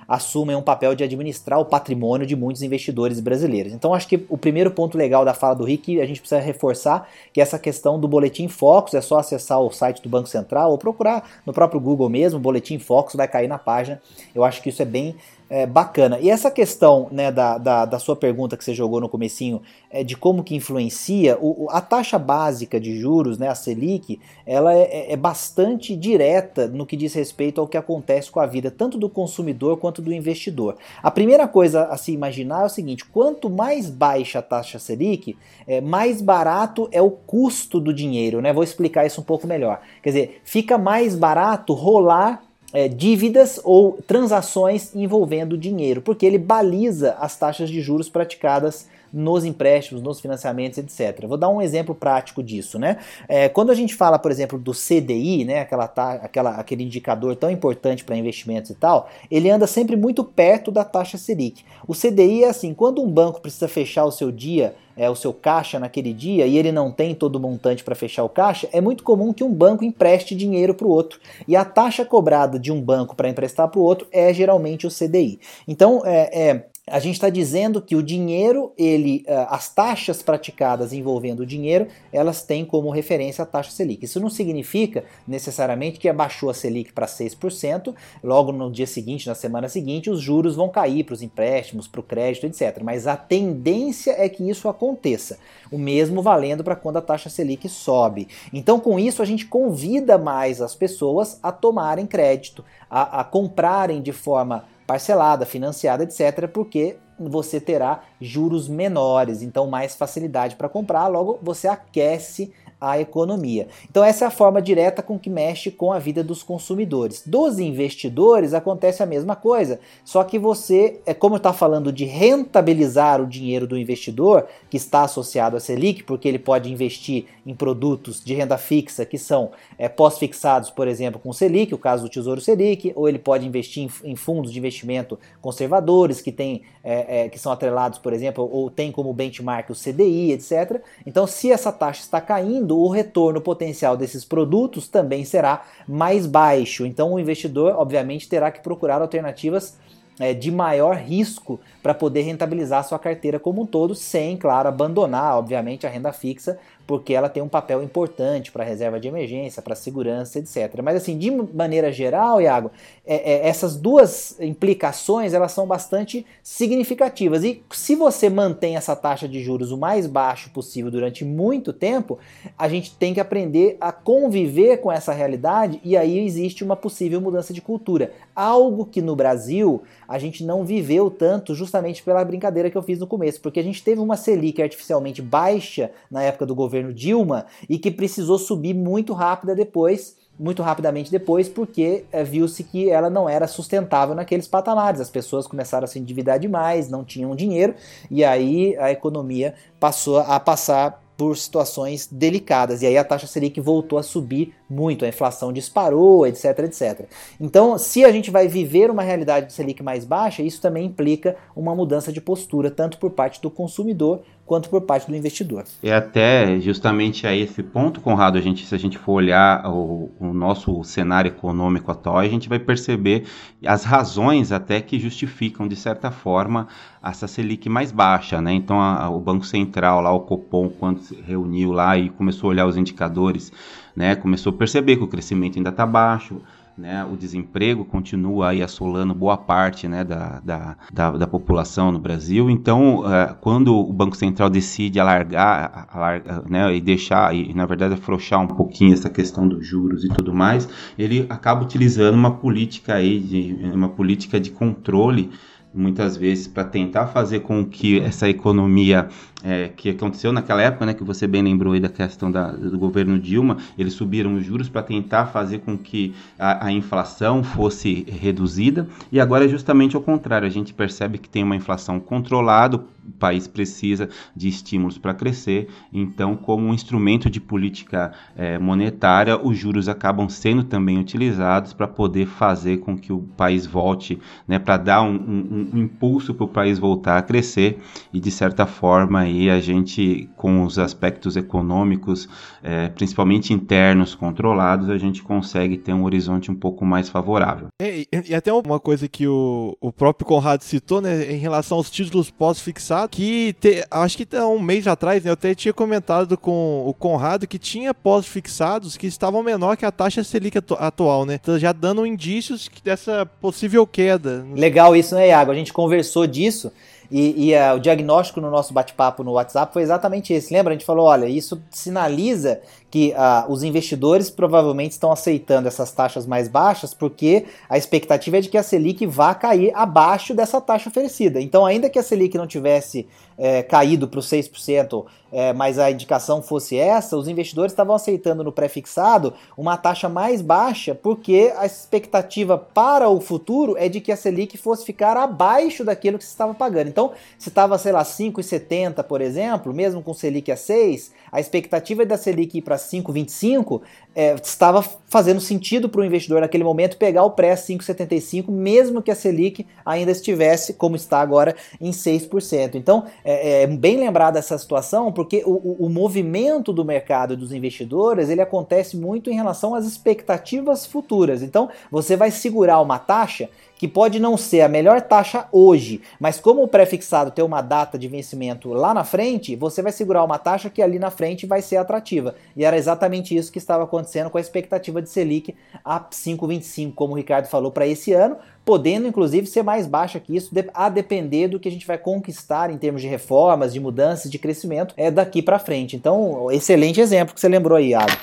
assumem 0.08 0.56
um 0.56 0.62
papel 0.62 0.94
de 0.94 1.04
administrar 1.04 1.60
o 1.60 1.64
patrimônio 1.64 2.26
de 2.26 2.36
muitos 2.36 2.62
investidores 2.62 3.20
brasileiros. 3.20 3.72
Então 3.72 3.94
acho 3.94 4.08
que 4.08 4.24
o 4.28 4.36
primeiro 4.36 4.70
ponto 4.70 4.96
legal 4.96 5.24
da 5.24 5.34
fala 5.34 5.54
do 5.54 5.64
Rick, 5.64 6.00
a 6.00 6.06
gente 6.06 6.20
precisa 6.20 6.40
reforçar, 6.40 7.08
que 7.32 7.40
essa 7.40 7.58
questão 7.58 7.98
do 7.98 8.08
Boletim 8.08 8.48
Focus, 8.48 8.94
é 8.94 9.00
só 9.00 9.18
acessar 9.18 9.60
o 9.60 9.70
site 9.70 10.02
do 10.02 10.08
Banco 10.08 10.28
Central 10.28 10.70
ou 10.70 10.78
procurar 10.78 11.28
no 11.46 11.52
próprio 11.52 11.80
Google 11.80 12.08
mesmo, 12.08 12.38
Boletim 12.38 12.78
Focus, 12.78 13.14
vai 13.14 13.28
cair 13.28 13.48
na 13.48 13.58
página. 13.58 14.00
Eu 14.34 14.44
acho 14.44 14.62
que 14.62 14.68
isso 14.68 14.82
é 14.82 14.86
bem 14.86 15.16
é, 15.54 15.66
bacana. 15.66 16.18
E 16.18 16.28
essa 16.28 16.50
questão 16.50 17.06
né, 17.12 17.30
da, 17.30 17.58
da, 17.58 17.84
da, 17.84 17.98
sua 18.00 18.16
pergunta 18.16 18.56
que 18.56 18.64
você 18.64 18.74
jogou 18.74 19.00
no 19.00 19.08
comecinho, 19.08 19.62
é, 19.88 20.02
de 20.02 20.16
como 20.16 20.42
que 20.42 20.56
influencia, 20.56 21.38
o, 21.40 21.68
a 21.70 21.80
taxa 21.80 22.18
básica 22.18 22.80
de 22.80 22.98
juros, 22.98 23.38
né, 23.38 23.46
a 23.46 23.54
Selic, 23.54 24.18
ela 24.44 24.74
é, 24.74 24.82
é, 24.82 25.12
é, 25.12 25.16
bastante 25.16 25.94
direta 25.94 26.66
no 26.66 26.84
que 26.84 26.96
diz 26.96 27.14
respeito 27.14 27.60
ao 27.60 27.68
que 27.68 27.76
acontece 27.76 28.32
com 28.32 28.40
a 28.40 28.46
vida, 28.46 28.68
tanto 28.68 28.98
do 28.98 29.08
consumidor 29.08 29.76
quanto 29.76 30.02
do 30.02 30.12
investidor. 30.12 30.76
A 31.00 31.08
primeira 31.08 31.46
coisa 31.46 31.84
a 31.84 31.96
se 31.96 32.10
imaginar 32.10 32.62
é 32.62 32.66
o 32.66 32.68
seguinte, 32.68 33.04
quanto 33.04 33.48
mais 33.48 33.88
baixa 33.88 34.40
a 34.40 34.42
taxa 34.42 34.80
Selic, 34.80 35.36
é, 35.68 35.80
mais 35.80 36.20
barato 36.20 36.88
é 36.90 37.00
o 37.00 37.12
custo 37.12 37.78
do 37.78 37.94
dinheiro, 37.94 38.40
né? 38.40 38.52
Vou 38.52 38.64
explicar 38.64 39.06
isso 39.06 39.20
um 39.20 39.24
pouco 39.24 39.46
melhor. 39.46 39.80
Quer 40.02 40.08
dizer, 40.08 40.40
fica 40.42 40.76
mais 40.76 41.14
barato 41.14 41.74
rolar 41.74 42.42
é, 42.74 42.88
dívidas 42.88 43.60
ou 43.62 43.98
transações 44.04 44.94
envolvendo 44.96 45.56
dinheiro, 45.56 46.02
porque 46.02 46.26
ele 46.26 46.38
baliza 46.38 47.12
as 47.20 47.36
taxas 47.38 47.70
de 47.70 47.80
juros 47.80 48.08
praticadas 48.08 48.92
nos 49.12 49.44
empréstimos, 49.44 50.02
nos 50.02 50.20
financiamentos, 50.20 50.76
etc. 50.76 51.24
Vou 51.28 51.38
dar 51.38 51.48
um 51.48 51.62
exemplo 51.62 51.94
prático 51.94 52.42
disso, 52.42 52.80
né? 52.80 52.98
É, 53.28 53.48
quando 53.48 53.70
a 53.70 53.74
gente 53.74 53.94
fala, 53.94 54.18
por 54.18 54.28
exemplo, 54.28 54.58
do 54.58 54.72
CDI, 54.72 55.44
né, 55.44 55.60
aquela, 55.60 55.84
aquela, 55.84 56.50
aquele 56.56 56.82
indicador 56.82 57.36
tão 57.36 57.48
importante 57.48 58.02
para 58.02 58.16
investimentos 58.16 58.72
e 58.72 58.74
tal, 58.74 59.08
ele 59.30 59.48
anda 59.48 59.68
sempre 59.68 59.94
muito 59.94 60.24
perto 60.24 60.72
da 60.72 60.82
taxa 60.82 61.16
Selic. 61.16 61.64
O 61.86 61.94
CDI 61.94 62.42
é 62.42 62.48
assim, 62.48 62.74
quando 62.74 63.00
um 63.00 63.08
banco 63.08 63.40
precisa 63.40 63.68
fechar 63.68 64.04
o 64.04 64.10
seu 64.10 64.32
dia 64.32 64.74
é, 64.96 65.08
o 65.10 65.14
seu 65.14 65.32
caixa 65.32 65.78
naquele 65.78 66.12
dia 66.12 66.46
e 66.46 66.56
ele 66.56 66.72
não 66.72 66.90
tem 66.90 67.14
todo 67.14 67.36
o 67.36 67.40
montante 67.40 67.84
para 67.84 67.94
fechar 67.94 68.24
o 68.24 68.28
caixa, 68.28 68.68
é 68.72 68.80
muito 68.80 69.02
comum 69.02 69.32
que 69.32 69.44
um 69.44 69.52
banco 69.52 69.84
empreste 69.84 70.34
dinheiro 70.34 70.74
para 70.74 70.86
o 70.86 70.90
outro. 70.90 71.20
E 71.46 71.56
a 71.56 71.64
taxa 71.64 72.04
cobrada 72.04 72.58
de 72.58 72.72
um 72.72 72.80
banco 72.80 73.14
para 73.16 73.28
emprestar 73.28 73.68
para 73.68 73.80
o 73.80 73.82
outro 73.82 74.06
é 74.12 74.32
geralmente 74.32 74.86
o 74.86 74.90
CDI. 74.90 75.38
Então, 75.66 76.02
é, 76.04 76.48
é 76.48 76.66
a 76.86 76.98
gente 76.98 77.14
está 77.14 77.30
dizendo 77.30 77.80
que 77.80 77.96
o 77.96 78.02
dinheiro, 78.02 78.74
ele, 78.76 79.24
eh, 79.26 79.46
as 79.48 79.70
taxas 79.70 80.22
praticadas 80.22 80.92
envolvendo 80.92 81.40
o 81.40 81.46
dinheiro, 81.46 81.88
elas 82.12 82.42
têm 82.42 82.62
como 82.62 82.90
referência 82.90 83.42
a 83.42 83.46
taxa 83.46 83.70
Selic. 83.70 84.04
Isso 84.04 84.20
não 84.20 84.28
significa 84.28 85.02
necessariamente 85.26 85.98
que 85.98 86.10
abaixou 86.10 86.50
a 86.50 86.54
Selic 86.54 86.92
para 86.92 87.06
6%, 87.06 87.94
logo 88.22 88.52
no 88.52 88.70
dia 88.70 88.86
seguinte, 88.86 89.26
na 89.26 89.34
semana 89.34 89.66
seguinte, 89.66 90.10
os 90.10 90.20
juros 90.20 90.56
vão 90.56 90.68
cair 90.68 91.04
para 91.04 91.14
os 91.14 91.22
empréstimos, 91.22 91.88
para 91.88 92.00
o 92.00 92.04
crédito, 92.04 92.44
etc. 92.44 92.82
Mas 92.82 93.06
a 93.06 93.16
tendência 93.16 94.14
é 94.18 94.28
que 94.28 94.46
isso 94.48 94.68
aconteça. 94.68 95.38
O 95.72 95.78
mesmo 95.78 96.20
valendo 96.20 96.62
para 96.62 96.76
quando 96.76 96.98
a 96.98 97.02
taxa 97.02 97.30
Selic 97.30 97.66
sobe. 97.66 98.28
Então, 98.52 98.78
com 98.78 98.98
isso, 98.98 99.22
a 99.22 99.24
gente 99.24 99.46
convida 99.46 100.18
mais 100.18 100.60
as 100.60 100.74
pessoas 100.74 101.38
a 101.42 101.50
tomarem 101.50 102.06
crédito, 102.06 102.62
a, 102.90 103.20
a 103.20 103.24
comprarem 103.24 104.02
de 104.02 104.12
forma 104.12 104.66
parcelada, 104.86 105.46
financiada, 105.46 106.04
etc., 106.04 106.48
porque 106.48 106.96
você 107.18 107.60
terá 107.60 108.02
juros 108.20 108.68
menores, 108.68 109.40
então 109.42 109.68
mais 109.68 109.94
facilidade 109.94 110.56
para 110.56 110.68
comprar, 110.68 111.06
logo 111.06 111.38
você 111.42 111.68
aquece 111.68 112.52
a 112.90 113.00
economia. 113.00 113.68
Então 113.90 114.04
essa 114.04 114.24
é 114.24 114.28
a 114.28 114.30
forma 114.30 114.60
direta 114.60 115.02
com 115.02 115.18
que 115.18 115.30
mexe 115.30 115.70
com 115.70 115.92
a 115.92 115.98
vida 115.98 116.22
dos 116.22 116.42
consumidores. 116.42 117.22
Dos 117.26 117.58
investidores 117.58 118.54
acontece 118.54 119.02
a 119.02 119.06
mesma 119.06 119.36
coisa, 119.36 119.80
só 120.04 120.22
que 120.24 120.38
você, 120.38 121.00
é 121.06 121.14
como 121.14 121.36
está 121.36 121.52
falando 121.52 121.92
de 121.92 122.04
rentabilizar 122.04 123.20
o 123.20 123.26
dinheiro 123.26 123.66
do 123.66 123.78
investidor, 123.78 124.46
que 124.70 124.76
está 124.76 125.02
associado 125.02 125.56
à 125.56 125.60
Selic, 125.60 126.02
porque 126.02 126.28
ele 126.28 126.38
pode 126.38 126.70
investir 126.70 127.26
em 127.46 127.54
produtos 127.54 128.22
de 128.22 128.34
renda 128.34 128.56
fixa 128.56 129.04
que 129.04 129.18
são 129.18 129.50
é, 129.78 129.88
pós-fixados, 129.88 130.70
por 130.70 130.88
exemplo, 130.88 131.20
com 131.20 131.32
Selic, 131.32 131.74
o 131.74 131.78
caso 131.78 132.04
do 132.04 132.08
Tesouro 132.08 132.40
Selic, 132.40 132.92
ou 132.94 133.08
ele 133.08 133.18
pode 133.18 133.46
investir 133.46 133.82
em, 133.82 134.10
em 134.10 134.16
fundos 134.16 134.52
de 134.52 134.58
investimento 134.58 135.18
conservadores 135.40 136.20
que, 136.20 136.32
tem, 136.32 136.62
é, 136.82 137.24
é, 137.24 137.28
que 137.28 137.38
são 137.38 137.52
atrelados, 137.52 137.98
por 137.98 138.12
exemplo, 138.12 138.48
ou 138.50 138.70
tem 138.70 138.90
como 138.90 139.12
benchmark 139.12 139.70
o 139.70 139.74
CDI, 139.74 140.32
etc. 140.32 140.82
Então, 141.06 141.26
se 141.26 141.50
essa 141.50 141.72
taxa 141.72 142.00
está 142.00 142.20
caindo, 142.20 142.73
o 142.78 142.88
retorno 142.88 143.40
potencial 143.40 143.96
desses 143.96 144.24
produtos 144.24 144.88
também 144.88 145.24
será 145.24 145.64
mais 145.86 146.26
baixo. 146.26 146.86
Então 146.86 147.12
o 147.12 147.20
investidor, 147.20 147.74
obviamente, 147.76 148.28
terá 148.28 148.50
que 148.50 148.60
procurar 148.60 149.00
alternativas 149.00 149.76
é, 150.18 150.32
de 150.32 150.50
maior 150.50 150.96
risco 150.96 151.60
para 151.82 151.94
poder 151.94 152.22
rentabilizar 152.22 152.84
sua 152.84 152.98
carteira 152.98 153.38
como 153.38 153.62
um 153.62 153.66
todo, 153.66 153.94
sem, 153.94 154.36
claro, 154.36 154.68
abandonar, 154.68 155.36
obviamente, 155.36 155.86
a 155.86 155.90
renda 155.90 156.12
fixa, 156.12 156.58
porque 156.86 157.14
ela 157.14 157.28
tem 157.28 157.42
um 157.42 157.48
papel 157.48 157.82
importante 157.82 158.52
para 158.52 158.64
reserva 158.64 159.00
de 159.00 159.08
emergência, 159.08 159.62
para 159.62 159.74
segurança, 159.74 160.38
etc. 160.38 160.80
Mas 160.82 160.96
assim, 160.96 161.16
de 161.16 161.30
maneira 161.30 161.90
geral, 161.90 162.40
Iago, 162.40 162.70
é, 163.06 163.32
é, 163.32 163.48
essas 163.48 163.76
duas 163.76 164.38
implicações 164.40 165.32
elas 165.32 165.52
são 165.52 165.66
bastante 165.66 166.26
significativas. 166.42 167.42
E 167.42 167.62
se 167.70 167.94
você 167.94 168.28
mantém 168.28 168.76
essa 168.76 168.94
taxa 168.94 169.26
de 169.26 169.42
juros 169.42 169.72
o 169.72 169.78
mais 169.78 170.06
baixo 170.06 170.50
possível 170.50 170.90
durante 170.90 171.24
muito 171.24 171.72
tempo, 171.72 172.18
a 172.58 172.68
gente 172.68 172.94
tem 172.96 173.14
que 173.14 173.20
aprender 173.20 173.76
a 173.80 173.90
conviver 173.90 174.78
com 174.78 174.92
essa 174.92 175.12
realidade 175.12 175.80
e 175.82 175.96
aí 175.96 176.18
existe 176.18 176.62
uma 176.62 176.76
possível 176.76 177.20
mudança 177.20 177.52
de 177.52 177.62
cultura. 177.62 178.12
Algo 178.34 178.84
que 178.84 179.00
no 179.00 179.16
Brasil 179.16 179.82
a 180.06 180.18
gente 180.18 180.44
não 180.44 180.64
viveu 180.64 181.10
tanto 181.10 181.54
justamente 181.54 182.02
pela 182.02 182.24
brincadeira 182.24 182.70
que 182.70 182.76
eu 182.76 182.82
fiz 182.82 182.98
no 182.98 183.06
começo, 183.06 183.40
porque 183.40 183.60
a 183.60 183.62
gente 183.62 183.82
teve 183.82 184.00
uma 184.00 184.16
Selic 184.16 184.60
artificialmente 184.60 185.22
baixa 185.22 185.90
na 186.10 186.22
época 186.22 186.44
do 186.44 186.54
governo 186.54 186.73
Dilma 186.82 187.46
e 187.68 187.78
que 187.78 187.90
precisou 187.90 188.38
subir 188.38 188.74
muito 188.74 189.12
rápida 189.12 189.54
depois 189.54 190.16
muito 190.38 190.62
rapidamente 190.62 191.10
depois, 191.10 191.48
porque 191.48 192.04
é, 192.10 192.24
viu-se 192.24 192.64
que 192.64 192.90
ela 192.90 193.08
não 193.08 193.28
era 193.28 193.46
sustentável 193.46 194.14
naqueles 194.14 194.48
patamares. 194.48 195.00
As 195.00 195.10
pessoas 195.10 195.46
começaram 195.46 195.84
a 195.84 195.88
se 195.88 195.98
endividar 195.98 196.38
demais, 196.38 196.88
não 196.88 197.04
tinham 197.04 197.34
dinheiro, 197.36 197.74
e 198.10 198.24
aí 198.24 198.76
a 198.78 198.90
economia 198.90 199.54
passou 199.78 200.18
a 200.18 200.40
passar 200.40 201.02
por 201.16 201.36
situações 201.36 202.08
delicadas. 202.10 202.82
E 202.82 202.86
aí 202.86 202.98
a 202.98 203.04
taxa 203.04 203.26
Selic 203.26 203.60
voltou 203.60 203.98
a 203.98 204.02
subir 204.02 204.52
muito, 204.68 205.04
a 205.04 205.08
inflação 205.08 205.52
disparou, 205.52 206.26
etc, 206.26 206.58
etc. 206.60 207.08
Então, 207.40 207.78
se 207.78 208.04
a 208.04 208.10
gente 208.10 208.30
vai 208.30 208.48
viver 208.48 208.90
uma 208.90 209.02
realidade 209.02 209.46
de 209.46 209.52
Selic 209.52 209.82
mais 209.82 210.04
baixa, 210.04 210.42
isso 210.42 210.60
também 210.60 210.86
implica 210.86 211.36
uma 211.54 211.74
mudança 211.74 212.12
de 212.12 212.20
postura, 212.20 212.70
tanto 212.70 212.98
por 212.98 213.12
parte 213.12 213.40
do 213.40 213.50
consumidor 213.50 214.22
quanto 214.46 214.68
por 214.68 214.82
parte 214.82 215.10
do 215.10 215.16
investidor. 215.16 215.64
É 215.82 215.94
até 215.94 216.60
justamente 216.60 217.26
a 217.26 217.34
esse 217.34 217.62
ponto, 217.62 218.00
Conrado, 218.00 218.36
a 218.36 218.40
gente, 218.40 218.66
se 218.66 218.74
a 218.74 218.78
gente 218.78 218.98
for 218.98 219.12
olhar 219.12 219.66
o, 219.66 220.10
o, 220.20 220.34
nosso 220.34 220.82
cenário 220.84 221.28
econômico 221.28 221.90
atual, 221.90 222.18
a 222.18 222.28
gente 222.28 222.48
vai 222.48 222.58
perceber 222.58 223.24
as 223.66 223.84
razões 223.84 224.52
até 224.52 224.80
que 224.80 224.98
justificam, 224.98 225.66
de 225.66 225.76
certa 225.76 226.10
forma, 226.10 226.68
essa 227.02 227.26
Selic 227.26 227.68
mais 227.68 227.90
baixa. 227.90 228.40
Né? 228.40 228.52
Então, 228.52 228.80
a, 228.80 229.08
o 229.08 229.18
Banco 229.18 229.46
Central, 229.46 230.00
lá, 230.00 230.12
o 230.12 230.20
Copom, 230.20 230.68
quando 230.68 231.00
se 231.00 231.14
reuniu 231.14 231.72
lá 231.72 231.96
e 231.96 232.10
começou 232.10 232.48
a 232.48 232.50
olhar 232.50 232.66
os 232.66 232.76
indicadores, 232.76 233.50
né, 233.96 234.14
começou 234.14 234.52
a 234.52 234.56
perceber 234.56 234.96
que 234.96 235.04
o 235.04 235.08
crescimento 235.08 235.56
ainda 235.56 235.70
está 235.70 235.86
baixo, 235.86 236.40
né, 236.76 237.04
o 237.04 237.16
desemprego 237.16 237.84
continua 237.84 238.48
aí 238.48 238.62
assolando 238.62 239.14
boa 239.14 239.36
parte 239.36 239.86
né, 239.86 240.02
da, 240.02 240.40
da, 240.40 240.76
da, 240.92 241.10
da 241.12 241.26
população 241.26 241.92
no 241.92 241.98
Brasil. 241.98 242.50
Então, 242.50 243.00
uh, 243.00 243.34
quando 243.40 243.76
o 243.76 243.92
Banco 243.92 244.16
Central 244.16 244.50
decide 244.50 244.98
alargar, 244.98 245.88
alargar 245.92 246.42
né, 246.48 246.74
e 246.74 246.80
deixar, 246.80 247.34
e 247.34 247.54
na 247.54 247.64
verdade 247.64 247.94
afrouxar 247.94 248.40
um 248.40 248.48
pouquinho 248.48 248.92
essa 248.92 249.08
questão 249.08 249.46
dos 249.46 249.66
juros 249.66 250.04
e 250.04 250.08
tudo 250.08 250.34
mais, 250.34 250.68
ele 250.98 251.26
acaba 251.28 251.62
utilizando 251.62 252.14
uma 252.14 252.32
política 252.32 252.94
aí 252.94 253.20
de 253.20 253.56
uma 253.72 253.88
política 253.88 254.40
de 254.40 254.50
controle 254.50 255.30
muitas 255.74 256.16
vezes 256.16 256.46
para 256.46 256.64
tentar 256.64 257.08
fazer 257.08 257.40
com 257.40 257.64
que 257.64 257.98
essa 257.98 258.28
economia 258.28 259.08
é, 259.44 259.68
que 259.68 259.90
aconteceu 259.90 260.32
naquela 260.32 260.62
época, 260.62 260.86
né, 260.86 260.94
que 260.94 261.04
você 261.04 261.26
bem 261.26 261.42
lembrou 261.42 261.74
aí 261.74 261.80
da 261.80 261.90
questão 261.90 262.32
da, 262.32 262.50
do 262.50 262.78
governo 262.78 263.18
Dilma, 263.18 263.58
eles 263.78 263.92
subiram 263.92 264.34
os 264.34 264.44
juros 264.44 264.70
para 264.70 264.82
tentar 264.82 265.26
fazer 265.26 265.58
com 265.58 265.76
que 265.76 266.14
a, 266.38 266.66
a, 266.66 266.72
inflação 266.72 267.44
fosse 267.44 268.06
reduzida 268.08 268.88
e 269.12 269.20
agora 269.20 269.44
é 269.44 269.48
justamente 269.48 269.94
ao 269.94 270.02
contrário, 270.02 270.46
a 270.46 270.50
gente 270.50 270.72
percebe 270.72 271.18
que 271.18 271.28
tem 271.28 271.44
uma 271.44 271.54
inflação 271.54 272.00
controlada, 272.00 272.76
o 272.76 273.12
país 273.18 273.46
precisa 273.46 274.08
de 274.34 274.48
estímulos 274.48 274.96
para 274.96 275.12
crescer, 275.12 275.68
então 275.92 276.34
como 276.34 276.66
um 276.66 276.72
instrumento 276.72 277.28
de 277.28 277.38
política 277.38 278.12
é, 278.34 278.58
monetária, 278.58 279.38
os 279.38 279.58
juros 279.58 279.90
acabam 279.90 280.26
sendo 280.26 280.64
também 280.64 280.98
utilizados 280.98 281.74
para 281.74 281.86
poder 281.86 282.26
fazer 282.26 282.78
com 282.78 282.96
que 282.96 283.12
o 283.12 283.18
país 283.36 283.66
volte, 283.66 284.18
né, 284.48 284.58
para 284.58 284.78
dar 284.78 285.02
um, 285.02 285.14
um, 285.14 285.70
um 285.74 285.78
impulso 285.78 286.32
para 286.32 286.44
o 286.44 286.48
país 286.48 286.78
voltar 286.78 287.18
a 287.18 287.22
crescer 287.22 287.78
e 288.10 288.18
de 288.18 288.30
certa 288.30 288.64
forma 288.64 289.28
aí 289.34 289.50
a 289.50 289.60
gente, 289.60 290.28
com 290.36 290.64
os 290.64 290.78
aspectos 290.78 291.36
econômicos, 291.36 292.28
é, 292.62 292.88
principalmente 292.88 293.52
internos, 293.52 294.14
controlados, 294.14 294.88
a 294.88 294.98
gente 294.98 295.22
consegue 295.22 295.76
ter 295.76 295.92
um 295.92 296.04
horizonte 296.04 296.50
um 296.50 296.54
pouco 296.54 296.84
mais 296.84 297.08
favorável. 297.08 297.68
E, 297.82 298.08
e 298.28 298.34
até 298.34 298.52
uma 298.52 298.80
coisa 298.80 299.08
que 299.08 299.26
o, 299.26 299.76
o 299.80 299.92
próprio 299.92 300.26
Conrado 300.26 300.62
citou, 300.62 301.00
né, 301.00 301.32
em 301.32 301.38
relação 301.38 301.78
aos 301.78 301.90
títulos 301.90 302.30
pós-fixados, 302.30 303.16
que 303.16 303.54
te, 303.54 303.84
acho 303.90 304.16
que 304.16 304.26
um 304.38 304.60
mês 304.60 304.86
atrás, 304.86 305.22
né, 305.22 305.30
eu 305.30 305.34
até 305.34 305.54
tinha 305.54 305.72
comentado 305.72 306.36
com 306.36 306.84
o 306.86 306.94
Conrado 306.94 307.46
que 307.46 307.58
tinha 307.58 307.92
pós-fixados 307.92 308.96
que 308.96 309.06
estavam 309.06 309.42
menor 309.42 309.76
que 309.76 309.84
a 309.84 309.92
taxa 309.92 310.24
Selic 310.24 310.58
atu 310.58 310.74
atual, 310.74 311.24
né? 311.24 311.38
Então 311.40 311.58
já 311.58 311.72
dando 311.72 312.06
indícios 312.06 312.70
dessa 312.82 313.26
possível 313.26 313.86
queda. 313.86 314.44
Legal 314.54 314.96
isso, 314.96 315.14
né, 315.14 315.28
Iago? 315.28 315.50
A 315.50 315.54
gente 315.54 315.72
conversou 315.72 316.26
disso. 316.26 316.72
E, 317.16 317.52
e 317.52 317.54
o 317.72 317.78
diagnóstico 317.78 318.40
no 318.40 318.50
nosso 318.50 318.74
bate-papo 318.74 319.22
no 319.22 319.30
WhatsApp 319.34 319.72
foi 319.72 319.82
exatamente 319.82 320.32
esse. 320.32 320.52
Lembra? 320.52 320.72
A 320.72 320.76
gente 320.76 320.84
falou: 320.84 321.06
olha, 321.06 321.26
isso 321.26 321.62
sinaliza 321.70 322.60
que 322.94 323.12
uh, 323.12 323.50
os 323.50 323.64
investidores 323.64 324.30
provavelmente 324.30 324.92
estão 324.92 325.10
aceitando 325.10 325.66
essas 325.66 325.90
taxas 325.90 326.26
mais 326.26 326.46
baixas 326.46 326.94
porque 326.94 327.44
a 327.68 327.76
expectativa 327.76 328.38
é 328.38 328.40
de 328.40 328.48
que 328.48 328.56
a 328.56 328.62
Selic 328.62 329.04
vá 329.04 329.34
cair 329.34 329.72
abaixo 329.74 330.32
dessa 330.32 330.60
taxa 330.60 330.90
oferecida. 330.90 331.40
Então, 331.40 331.66
ainda 331.66 331.90
que 331.90 331.98
a 331.98 332.04
Selic 332.04 332.38
não 332.38 332.46
tivesse 332.46 333.08
é, 333.36 333.64
caído 333.64 334.06
para 334.06 334.20
os 334.20 334.30
6%, 334.30 335.04
é, 335.32 335.52
mas 335.52 335.80
a 335.80 335.90
indicação 335.90 336.40
fosse 336.40 336.76
essa, 336.76 337.16
os 337.16 337.26
investidores 337.26 337.72
estavam 337.72 337.96
aceitando 337.96 338.44
no 338.44 338.52
pré-fixado 338.52 339.34
uma 339.58 339.76
taxa 339.76 340.08
mais 340.08 340.40
baixa 340.40 340.94
porque 340.94 341.52
a 341.56 341.66
expectativa 341.66 342.56
para 342.56 343.08
o 343.08 343.20
futuro 343.20 343.76
é 343.76 343.88
de 343.88 344.00
que 344.00 344.12
a 344.12 344.16
Selic 344.16 344.56
fosse 344.56 344.84
ficar 344.84 345.16
abaixo 345.16 345.84
daquilo 345.84 346.18
que 346.18 346.24
se 346.24 346.30
estava 346.30 346.54
pagando. 346.54 346.86
Então, 346.86 347.10
se 347.36 347.48
estava, 347.48 347.76
sei 347.76 347.90
lá, 347.90 348.04
5,70, 348.04 349.02
por 349.02 349.20
exemplo, 349.20 349.74
mesmo 349.74 350.00
com 350.00 350.14
Selic 350.14 350.52
a 350.52 350.56
6, 350.56 351.12
a 351.32 351.40
expectativa 351.40 352.06
da 352.06 352.16
Selic 352.16 352.58
ir 352.58 352.62
para 352.62 352.78
5,25 352.90 353.82
é, 354.14 354.34
estava 354.34 354.84
fazendo 355.08 355.40
sentido 355.40 355.88
para 355.88 356.00
o 356.00 356.04
investidor 356.04 356.40
naquele 356.40 356.62
momento 356.62 356.96
pegar 356.96 357.24
o 357.24 357.30
pré 357.30 357.54
5,75, 357.54 358.48
mesmo 358.48 359.02
que 359.02 359.10
a 359.10 359.14
Selic 359.14 359.66
ainda 359.84 360.12
estivesse, 360.12 360.74
como 360.74 360.94
está 360.94 361.20
agora, 361.20 361.56
em 361.80 361.90
6%. 361.90 362.76
Então, 362.76 363.04
é, 363.24 363.62
é 363.62 363.66
bem 363.66 363.96
lembrada 363.96 364.38
essa 364.38 364.56
situação, 364.56 365.12
porque 365.12 365.42
o, 365.44 365.52
o, 365.52 365.86
o 365.86 365.88
movimento 365.88 366.72
do 366.72 366.84
mercado 366.84 367.34
e 367.34 367.36
dos 367.36 367.52
investidores 367.52 368.28
ele 368.28 368.40
acontece 368.40 368.96
muito 368.96 369.30
em 369.30 369.34
relação 369.34 369.74
às 369.74 369.84
expectativas 369.84 370.86
futuras. 370.86 371.42
Então, 371.42 371.68
você 371.90 372.16
vai 372.16 372.30
segurar 372.30 372.80
uma 372.80 372.98
taxa 372.98 373.48
que 373.84 373.88
pode 373.88 374.18
não 374.18 374.34
ser 374.34 374.62
a 374.62 374.68
melhor 374.68 375.02
taxa 375.02 375.46
hoje, 375.52 376.00
mas 376.18 376.40
como 376.40 376.62
o 376.62 376.66
pré-fixado 376.66 377.30
tem 377.30 377.44
uma 377.44 377.60
data 377.60 377.98
de 377.98 378.08
vencimento 378.08 378.72
lá 378.72 378.94
na 378.94 379.04
frente, 379.04 379.54
você 379.54 379.82
vai 379.82 379.92
segurar 379.92 380.24
uma 380.24 380.38
taxa 380.38 380.70
que 380.70 380.80
ali 380.80 380.98
na 380.98 381.10
frente 381.10 381.44
vai 381.44 381.60
ser 381.60 381.76
atrativa. 381.76 382.34
E 382.56 382.64
era 382.64 382.78
exatamente 382.78 383.36
isso 383.36 383.52
que 383.52 383.58
estava 383.58 383.84
acontecendo 383.84 384.30
com 384.30 384.38
a 384.38 384.40
expectativa 384.40 385.02
de 385.02 385.10
Selic 385.10 385.54
a 385.84 386.00
5,25, 386.00 386.94
como 386.94 387.12
o 387.12 387.16
Ricardo 387.18 387.46
falou, 387.46 387.70
para 387.70 387.86
esse 387.86 388.14
ano, 388.14 388.38
podendo 388.64 389.06
inclusive 389.06 389.46
ser 389.46 389.62
mais 389.62 389.86
baixa 389.86 390.18
que 390.18 390.34
isso, 390.34 390.50
a 390.72 390.88
depender 390.88 391.48
do 391.48 391.60
que 391.60 391.68
a 391.68 391.70
gente 391.70 391.86
vai 391.86 391.98
conquistar 391.98 392.70
em 392.70 392.78
termos 392.78 393.02
de 393.02 393.08
reformas, 393.08 393.74
de 393.74 393.80
mudanças, 393.80 394.30
de 394.30 394.38
crescimento, 394.38 394.94
é 394.96 395.10
daqui 395.10 395.42
para 395.42 395.58
frente. 395.58 395.94
Então, 395.94 396.50
excelente 396.50 397.02
exemplo 397.02 397.34
que 397.34 397.40
você 397.40 397.48
lembrou 397.48 397.76
aí, 397.76 397.92
Adam. 397.92 398.16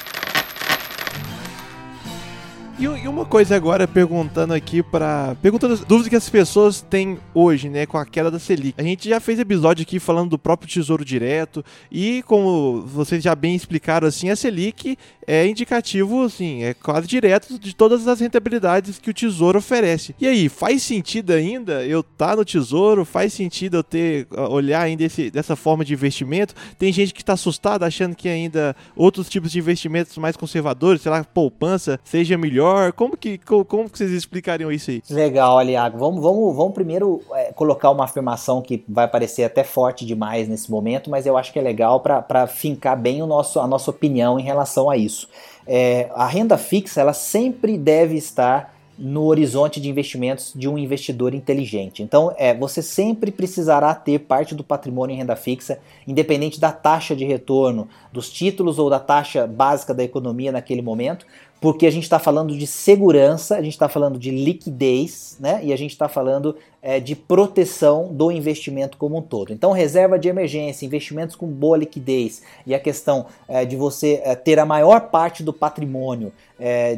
Uma 3.22 3.26
coisa 3.26 3.56
agora, 3.56 3.88
perguntando 3.88 4.54
aqui 4.54 4.82
para 4.82 5.36
Perguntando 5.42 5.76
as 5.76 5.82
dúvidas 5.82 6.10
que 6.10 6.16
as 6.16 6.30
pessoas 6.30 6.82
têm 6.82 7.20
hoje, 7.34 7.70
né, 7.70 7.86
com 7.86 7.98
a 7.98 8.06
queda 8.06 8.32
da 8.32 8.40
Selic. 8.40 8.74
A 8.78 8.84
gente 8.84 9.08
já 9.08 9.20
fez 9.20 9.40
episódio 9.40 9.84
aqui 9.84 10.00
falando 10.00 10.32
do 10.32 10.40
próprio 10.40 10.68
Tesouro 10.68 11.06
Direto. 11.06 11.64
E 11.92 12.24
como 12.24 12.82
vocês 12.82 13.24
já 13.24 13.36
bem 13.36 13.56
explicaram, 13.56 14.08
assim, 14.08 14.30
a 14.30 14.36
Selic 14.36 14.98
é 15.28 15.46
indicativo, 15.46 16.24
assim, 16.24 16.64
é 16.64 16.74
quase 16.74 17.08
direto 17.08 17.60
de 17.60 17.76
todas 17.76 18.08
as 18.08 18.20
rentabilidades 18.20 18.98
que 18.98 19.10
o 19.10 19.14
Tesouro 19.14 19.60
oferece. 19.60 20.16
E 20.20 20.28
aí, 20.28 20.50
faz 20.50 20.82
sentido 20.82 21.32
ainda 21.32 21.86
eu 21.86 22.00
estar 22.00 22.30
tá 22.30 22.36
no 22.36 22.46
Tesouro? 22.46 23.06
Faz 23.06 23.34
sentido 23.34 23.78
eu 23.78 23.84
ter, 23.84 24.28
olhar 24.50 24.82
ainda 24.82 25.04
esse, 25.04 25.30
dessa 25.30 25.56
forma 25.56 25.86
de 25.86 25.94
investimento? 25.94 26.56
Tem 26.78 26.92
gente 26.92 27.14
que 27.14 27.22
está 27.22 27.34
assustada 27.34 27.86
achando 27.86 28.16
que 28.16 28.28
ainda 28.28 28.76
outros 28.96 29.30
tipos 29.30 29.52
de 29.52 29.60
investimentos 29.60 30.18
mais 30.18 30.36
conservadores, 30.36 31.02
sei 31.02 31.12
lá, 31.12 31.24
poupança, 31.24 32.00
seja 32.04 32.38
melhor 32.38 32.72
melhor? 32.72 32.92
Como 33.12 33.18
que, 33.18 33.38
como, 33.40 33.66
como 33.66 33.90
que 33.90 33.98
vocês 33.98 34.12
explicariam 34.12 34.72
isso 34.72 34.90
aí? 34.90 35.04
Legal, 35.10 35.58
Aliago. 35.58 35.98
Vamos, 35.98 36.22
vamos, 36.22 36.56
vamos 36.56 36.74
primeiro 36.74 37.22
é, 37.34 37.52
colocar 37.52 37.92
uma 37.92 38.06
afirmação 38.06 38.62
que 38.62 38.86
vai 38.88 39.06
parecer 39.06 39.44
até 39.44 39.66
forte 39.66 40.06
demais 40.06 40.48
nesse 40.48 40.72
momento, 40.72 41.10
mas 41.10 41.26
eu 41.26 41.36
acho 41.36 41.52
que 41.52 41.60
é 41.60 41.62
legal 41.62 42.00
para 42.00 42.48
fincar 42.48 42.98
bem 42.98 43.22
o 43.22 43.28
nosso, 43.28 43.60
a 43.60 43.68
nossa 43.68 43.92
opinião 43.92 44.40
em 44.40 44.44
relação 44.44 44.90
a 44.90 44.96
isso. 44.96 45.28
É, 45.68 46.10
a 46.14 46.26
renda 46.26 46.58
fixa 46.58 47.02
ela 47.02 47.12
sempre 47.12 47.78
deve 47.78 48.16
estar 48.16 48.74
no 48.98 49.26
horizonte 49.26 49.82
de 49.82 49.90
investimentos 49.90 50.54
de 50.56 50.70
um 50.70 50.78
investidor 50.78 51.34
inteligente. 51.34 52.04
Então, 52.04 52.34
é, 52.38 52.54
você 52.54 52.84
sempre 52.84 53.32
precisará 53.32 53.96
ter 53.96 54.20
parte 54.20 54.54
do 54.54 54.64
patrimônio 54.64 55.16
em 55.16 55.18
renda 55.18 55.36
fixa, 55.36 55.80
independente 56.08 56.60
da 56.60 56.72
taxa 56.72 57.16
de 57.16 57.26
retorno 57.26 57.90
dos 58.14 58.30
títulos 58.30 58.78
ou 58.78 58.90
da 58.90 59.00
taxa 59.00 59.48
básica 59.48 59.92
da 59.92 60.04
economia 60.04 60.52
naquele 60.52 60.84
momento, 60.84 61.26
porque 61.62 61.86
a 61.86 61.92
gente 61.92 62.04
está 62.04 62.18
falando 62.18 62.58
de 62.58 62.66
segurança, 62.66 63.56
a 63.56 63.62
gente 63.62 63.74
está 63.74 63.88
falando 63.88 64.18
de 64.18 64.32
liquidez, 64.32 65.38
né? 65.40 65.60
E 65.64 65.72
a 65.72 65.78
gente 65.78 65.92
está 65.92 66.10
falando 66.10 66.58
é, 66.82 67.00
de 67.00 67.16
proteção 67.16 68.08
do 68.12 68.32
investimento 68.32 68.98
como 68.98 69.20
um 69.20 69.22
todo. 69.22 69.54
Então, 69.54 69.72
reserva 69.72 70.18
de 70.18 70.28
emergência, 70.28 70.88
investimentos 70.88 71.36
com 71.36 71.46
boa 71.46 71.78
liquidez 71.78 72.42
e 72.66 72.74
a 72.74 72.80
questão 72.80 73.28
é, 73.48 73.64
de 73.64 73.76
você 73.76 74.24
é, 74.26 74.34
ter 74.34 74.58
a 74.58 74.66
maior 74.66 75.12
parte 75.12 75.44
do 75.44 75.54
patrimônio 75.54 76.34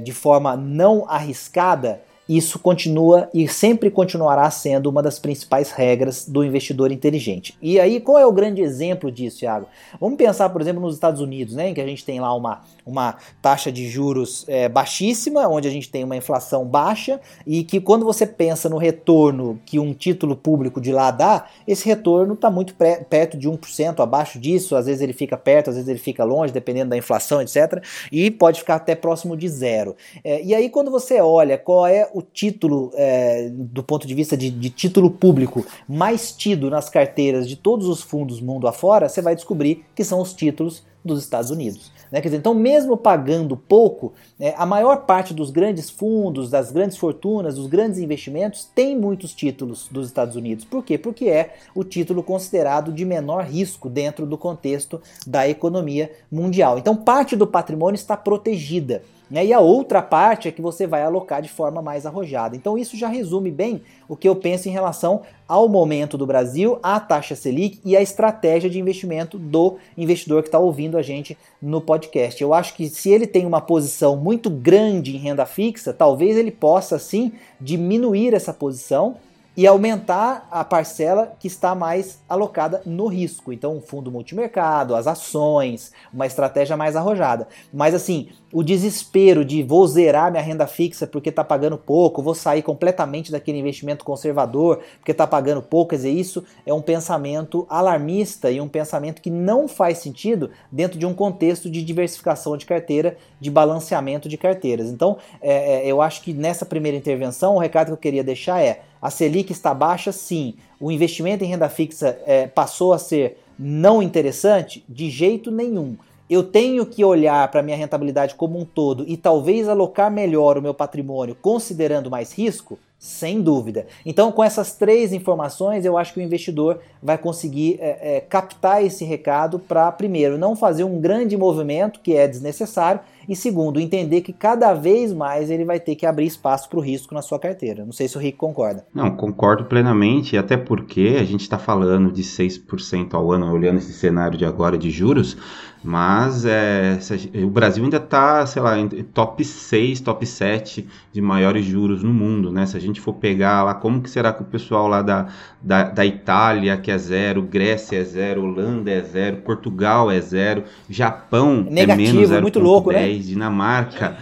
de 0.04 0.12
forma 0.12 0.58
não 0.58 1.06
arriscada 1.08 2.02
isso 2.28 2.58
continua 2.58 3.30
e 3.34 3.48
sempre 3.48 3.90
continuará 3.90 4.50
sendo 4.50 4.90
uma 4.90 5.02
das 5.02 5.20
principais 5.20 5.72
regras 5.72 6.26
do 6.28 6.44
investidor 6.44 6.92
inteligente. 6.92 7.56
E 7.62 7.80
aí, 7.80 8.00
qual 8.00 8.18
é 8.18 8.26
o 8.26 8.32
grande 8.32 8.62
exemplo 8.62 9.12
disso, 9.12 9.40
Thiago? 9.40 9.68
Vamos 10.00 10.18
pensar, 10.18 10.50
por 10.50 10.62
exemplo, 10.62 10.82
nos 10.82 10.96
Estados 10.96 11.20
Unidos, 11.20 11.56
né, 11.56 11.70
em 11.70 11.74
que 11.74 11.82
a 11.82 11.86
gente 11.86 12.06
tem 12.06 12.20
lá 12.20 12.34
uma, 12.34 12.62
uma 12.86 13.18
taxa 13.42 13.72
de 13.72 13.88
juros 13.88 14.46
é, 14.48 14.70
baixíssima, 14.70 15.48
onde 15.48 15.68
a 15.68 15.72
gente 15.72 15.90
tem 15.90 16.04
uma 16.04 16.16
inflação 16.16 16.66
baixa, 16.66 17.20
e 17.46 17.64
que 17.64 17.82
quando 17.82 18.06
você 18.06 18.26
pensa 18.26 18.70
no 18.70 18.78
retorno 18.78 19.60
que 19.66 19.78
um 19.78 19.94
título 19.94 20.36
público 20.36 20.80
de 20.80 20.92
lá 20.92 21.12
dá, 21.12 21.46
esse 21.68 21.86
retorno 21.86 22.34
está 22.36 22.50
muito 22.50 22.74
perto 22.76 23.38
de 23.38 23.50
1%, 23.50 24.00
abaixo 24.00 24.40
disso, 24.40 24.76
às 24.76 24.86
vezes 24.86 25.02
ele 25.02 25.14
fica 25.14 25.36
perto, 25.36 25.70
às 25.70 25.76
vezes 25.76 25.90
ele 25.90 26.00
fica 26.00 26.24
longe, 26.24 26.54
dependendo 26.54 26.92
da 26.92 26.98
inflação, 26.98 27.42
etc. 27.42 27.84
E 28.12 28.32
pode 28.32 28.60
ficar 28.60 28.76
até 28.76 28.96
próximo 28.96 29.36
de 29.36 29.50
zero. 29.50 29.96
É, 30.24 30.42
e 30.42 30.56
aí, 30.56 30.70
quando 30.70 30.90
você 30.90 31.20
olha 31.20 31.58
qual 31.58 31.86
é 31.86 32.10
o 32.14 32.22
título, 32.22 32.92
é, 32.94 33.50
do 33.52 33.84
ponto 33.84 34.06
de 34.08 34.14
vista 34.14 34.38
de, 34.38 34.50
de, 34.50 34.70
título 34.70 35.10
público, 35.10 35.66
mais 35.88 36.32
tido 36.32 36.70
nas 36.70 36.90
carteiras 36.90 37.48
de 37.48 37.56
todos 37.56 37.88
os 37.88 38.02
fundos 38.02 38.40
mundo 38.40 38.68
afora, 38.68 39.10
você 39.10 39.22
vai 39.22 39.36
descobrir 39.36 39.86
que 39.96 40.04
são 40.04 40.22
os 40.22 40.34
títulos 40.34 40.84
dos 41.04 41.22
Estados 41.22 41.50
Unidos. 41.50 41.92
Né? 42.12 42.22
Dizer, 42.22 42.38
então, 42.38 42.54
mesmo 42.54 42.96
pagando 42.96 43.58
pouco, 43.58 44.14
é, 44.40 44.54
a 44.56 44.66
maior 44.66 45.06
parte 45.06 45.34
dos 45.34 45.50
grandes 45.50 45.90
fundos, 45.90 46.50
das 46.50 46.72
grandes 46.72 46.96
fortunas, 46.96 47.56
dos 47.56 47.68
grandes 47.68 48.00
investimentos 48.00 48.70
tem 48.74 48.98
muitos 48.98 49.34
títulos 49.34 49.90
dos 49.92 50.08
Estados 50.08 50.36
Unidos. 50.36 50.64
Por 50.64 50.84
quê? 50.84 50.98
Porque 50.98 51.28
é 51.28 51.56
o 51.76 51.84
título 51.84 52.24
considerado 52.24 52.94
de 52.94 53.04
menor 53.04 53.44
risco 53.46 53.90
dentro 53.90 54.26
do 54.26 54.38
contexto 54.38 55.02
da 55.28 55.48
economia 55.48 56.12
mundial. 56.32 56.78
Então, 56.78 56.96
parte 56.96 57.36
do 57.36 57.48
patrimônio 57.48 57.96
está 57.96 58.16
protegida. 58.16 59.02
Né? 59.34 59.48
E 59.48 59.52
a 59.52 59.60
outra 59.60 60.00
parte 60.00 60.48
é 60.48 60.52
que 60.52 60.62
você 60.62 60.86
vai 60.86 61.02
alocar 61.02 61.42
de 61.42 61.50
forma 61.50 61.82
mais 61.82 62.06
arrojada. 62.06 62.56
Então 62.56 62.78
isso 62.78 62.96
já 62.96 63.08
resume 63.08 63.50
bem 63.50 63.82
o 64.08 64.16
que 64.16 64.30
eu 64.30 64.36
penso 64.36 64.70
em 64.70 64.72
relação 64.72 65.24
ao 65.48 65.68
momento 65.68 66.20
do 66.20 66.28
Brasil, 66.28 66.78
à 66.84 67.00
taxa 67.00 67.36
Selic 67.36 67.80
e 67.84 67.98
à 67.98 68.02
estratégia 68.02 68.70
de 68.70 68.80
investimento 68.80 69.40
do 69.40 69.78
investidor 69.98 70.44
que 70.44 70.50
está 70.50 70.60
ouvindo 70.60 71.00
a 71.00 71.02
gente 71.02 71.36
no 71.60 71.82
podcast. 71.82 72.44
Eu 72.44 72.54
acho 72.54 72.76
que 72.76 72.88
se 72.88 73.10
ele 73.10 73.26
tem 73.26 73.44
uma 73.44 73.60
posição 73.60 74.16
muito 74.16 74.52
grande 74.52 75.16
em 75.16 75.20
renda 75.20 75.48
fixa, 75.48 75.92
talvez 75.92 76.38
ele 76.38 76.52
possa 76.52 77.00
sim 77.00 77.32
diminuir 77.60 78.36
essa 78.36 78.54
posição 78.54 79.16
e 79.56 79.68
aumentar 79.68 80.48
a 80.52 80.64
parcela 80.64 81.36
que 81.40 81.48
está 81.48 81.76
mais 81.76 82.20
alocada 82.28 82.82
no 82.86 83.08
risco. 83.08 83.54
Então, 83.54 83.78
um 83.78 83.82
fundo 83.82 84.12
multimercado, 84.12 84.96
as 84.96 85.06
ações, 85.06 85.92
uma 86.12 86.26
estratégia 86.26 86.76
mais 86.76 86.96
arrojada. 86.96 87.48
Mas 87.72 87.94
assim, 87.94 88.30
o 88.52 88.64
desespero 88.64 89.46
de 89.46 89.62
vou 89.64 89.86
zerar 89.88 90.32
minha 90.32 90.44
renda 90.44 90.66
fixa 90.66 91.06
porque 91.06 91.30
está 91.30 91.44
pagando 91.44 91.78
pouco, 91.78 92.22
vou 92.22 92.34
sair 92.36 92.62
completamente 92.62 93.32
daquele 93.32 93.60
investimento 93.60 94.04
conservador 94.04 94.80
porque 94.98 95.12
está 95.12 95.28
pagando 95.28 95.62
pouco, 95.62 95.92
quer 95.92 95.98
dizer, 95.98 96.12
isso 96.12 96.44
é 96.66 96.74
um 96.74 96.82
pensamento 96.82 97.66
alarmista 97.70 98.50
e 98.50 98.60
um 98.60 98.68
pensamento 98.68 99.22
que 99.22 99.30
não 99.30 99.68
faz 99.68 100.00
sentido 100.00 100.50
dentro 100.72 100.98
de 100.98 101.06
um 101.06 101.14
contexto 101.14 101.70
de 101.70 101.84
diversificação 101.84 102.58
de 102.58 102.66
carteira, 102.66 103.18
de 103.40 103.52
balanceamento 103.52 104.28
de 104.28 104.38
carteiras. 104.38 104.90
Então, 104.90 105.18
é, 105.42 105.88
é 105.88 105.88
eu 105.88 106.02
acho 106.02 106.22
que 106.22 106.34
nessa 106.34 106.66
primeira 106.66 106.98
intervenção, 106.98 107.56
o 107.56 107.60
recado 107.60 107.88
que 107.88 107.94
eu 107.94 107.98
queria 107.98 108.24
deixar 108.24 108.62
é 108.62 108.82
a 109.04 109.10
Selic 109.10 109.52
está 109.52 109.74
baixa, 109.74 110.14
sim. 110.14 110.56
O 110.80 110.90
investimento 110.90 111.44
em 111.44 111.48
renda 111.48 111.68
fixa 111.68 112.18
é, 112.26 112.48
passou 112.48 112.94
a 112.94 112.98
ser 112.98 113.38
não 113.60 114.02
interessante? 114.02 114.82
De 114.88 115.10
jeito 115.10 115.52
nenhum. 115.52 115.98
Eu 116.30 116.42
tenho 116.42 116.86
que 116.86 117.04
olhar 117.04 117.52
para 117.52 117.60
a 117.60 117.64
minha 117.64 117.76
rentabilidade 117.76 118.34
como 118.36 118.58
um 118.58 118.64
todo 118.64 119.04
e 119.06 119.18
talvez 119.18 119.68
alocar 119.68 120.10
melhor 120.10 120.58
o 120.58 120.62
meu 120.62 120.74
patrimônio 120.74 121.36
considerando 121.36 122.10
mais 122.10 122.32
risco? 122.32 122.80
Sem 123.04 123.42
dúvida. 123.42 123.86
Então, 124.06 124.32
com 124.32 124.42
essas 124.42 124.78
três 124.78 125.12
informações, 125.12 125.84
eu 125.84 125.98
acho 125.98 126.14
que 126.14 126.22
o 126.22 126.24
investidor 126.24 126.80
vai 127.02 127.18
conseguir 127.18 127.78
é, 127.82 128.16
é, 128.16 128.22
captar 128.22 128.82
esse 128.82 129.04
recado 129.04 129.60
para, 129.60 129.92
primeiro, 129.92 130.38
não 130.38 130.56
fazer 130.56 130.86
um 130.86 131.02
grande 131.02 131.36
movimento 131.36 132.00
que 132.00 132.16
é 132.16 132.26
desnecessário 132.30 133.02
e 133.28 133.36
segundo, 133.36 133.78
entender 133.78 134.22
que 134.22 134.32
cada 134.32 134.74
vez 134.74 135.12
mais 135.12 135.50
ele 135.50 135.66
vai 135.66 135.82
ter 135.82 135.96
que 135.96 136.06
abrir 136.06 136.28
espaço 136.28 136.70
para 136.70 136.80
o 136.80 136.82
risco 136.82 137.14
na 137.14 137.22
sua 137.22 137.38
carteira. 137.38 137.84
Não 137.84 137.92
sei 137.92 138.08
se 138.08 138.16
o 138.16 138.22
Rick 138.22 138.38
concorda. 138.38 138.86
Não, 138.94 139.12
concordo 139.12 139.66
plenamente, 139.66 140.38
até 140.38 140.56
porque 140.56 141.18
a 141.20 141.26
gente 141.26 141.42
está 141.42 141.58
falando 141.58 142.10
de 142.10 142.24
6% 142.24 143.14
ao 143.14 143.34
ano, 143.34 143.52
olhando 143.52 143.80
esse 143.80 143.92
cenário 143.92 144.38
de 144.38 144.46
agora 144.46 144.78
de 144.78 144.90
juros, 144.90 145.36
mas 145.84 146.46
é, 146.46 146.98
o 147.44 147.50
Brasil 147.50 147.84
ainda 147.84 147.98
está, 147.98 148.46
sei 148.46 148.62
lá, 148.62 148.76
top 149.14 149.44
6, 149.44 150.00
top 150.00 150.26
7 150.26 150.88
de 151.12 151.22
maiores 151.22 151.66
juros 151.66 152.02
no 152.02 152.14
mundo, 152.14 152.52
né? 152.52 152.66
Se 152.66 152.78
a 152.78 152.80
gente 152.80 153.02
for 153.02 153.14
pegar 153.14 153.64
lá, 153.64 153.74
como 153.74 154.02
que 154.02 154.10
será 154.10 154.32
que 154.32 154.42
o 154.42 154.46
pessoal 154.46 154.88
lá 154.88 155.02
da, 155.02 155.28
da, 155.62 155.84
da 155.84 156.06
Itália, 156.06 156.78
que 156.78 156.90
é 156.90 156.98
zero, 156.98 157.42
Grécia 157.42 157.98
é 157.98 158.04
zero, 158.04 158.44
Holanda 158.44 158.90
é 158.90 159.02
zero, 159.02 159.38
Portugal 159.38 160.10
é 160.10 160.22
zero, 160.22 160.64
Japão 160.90 161.68
Negativo, 161.70 162.10
é 162.10 162.14
menos 162.14 162.30
0,10, 162.30 162.42
muito 162.42 162.60
louco, 162.60 162.92
né? 162.92 163.14
Dinamarca 163.14 164.18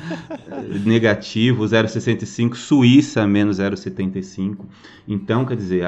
negativo 0.83 1.63
0,65, 1.63 2.55
Suíça 2.55 3.27
menos 3.27 3.59
0,75. 3.59 4.65
Então, 5.07 5.45
quer 5.45 5.57
dizer, 5.57 5.83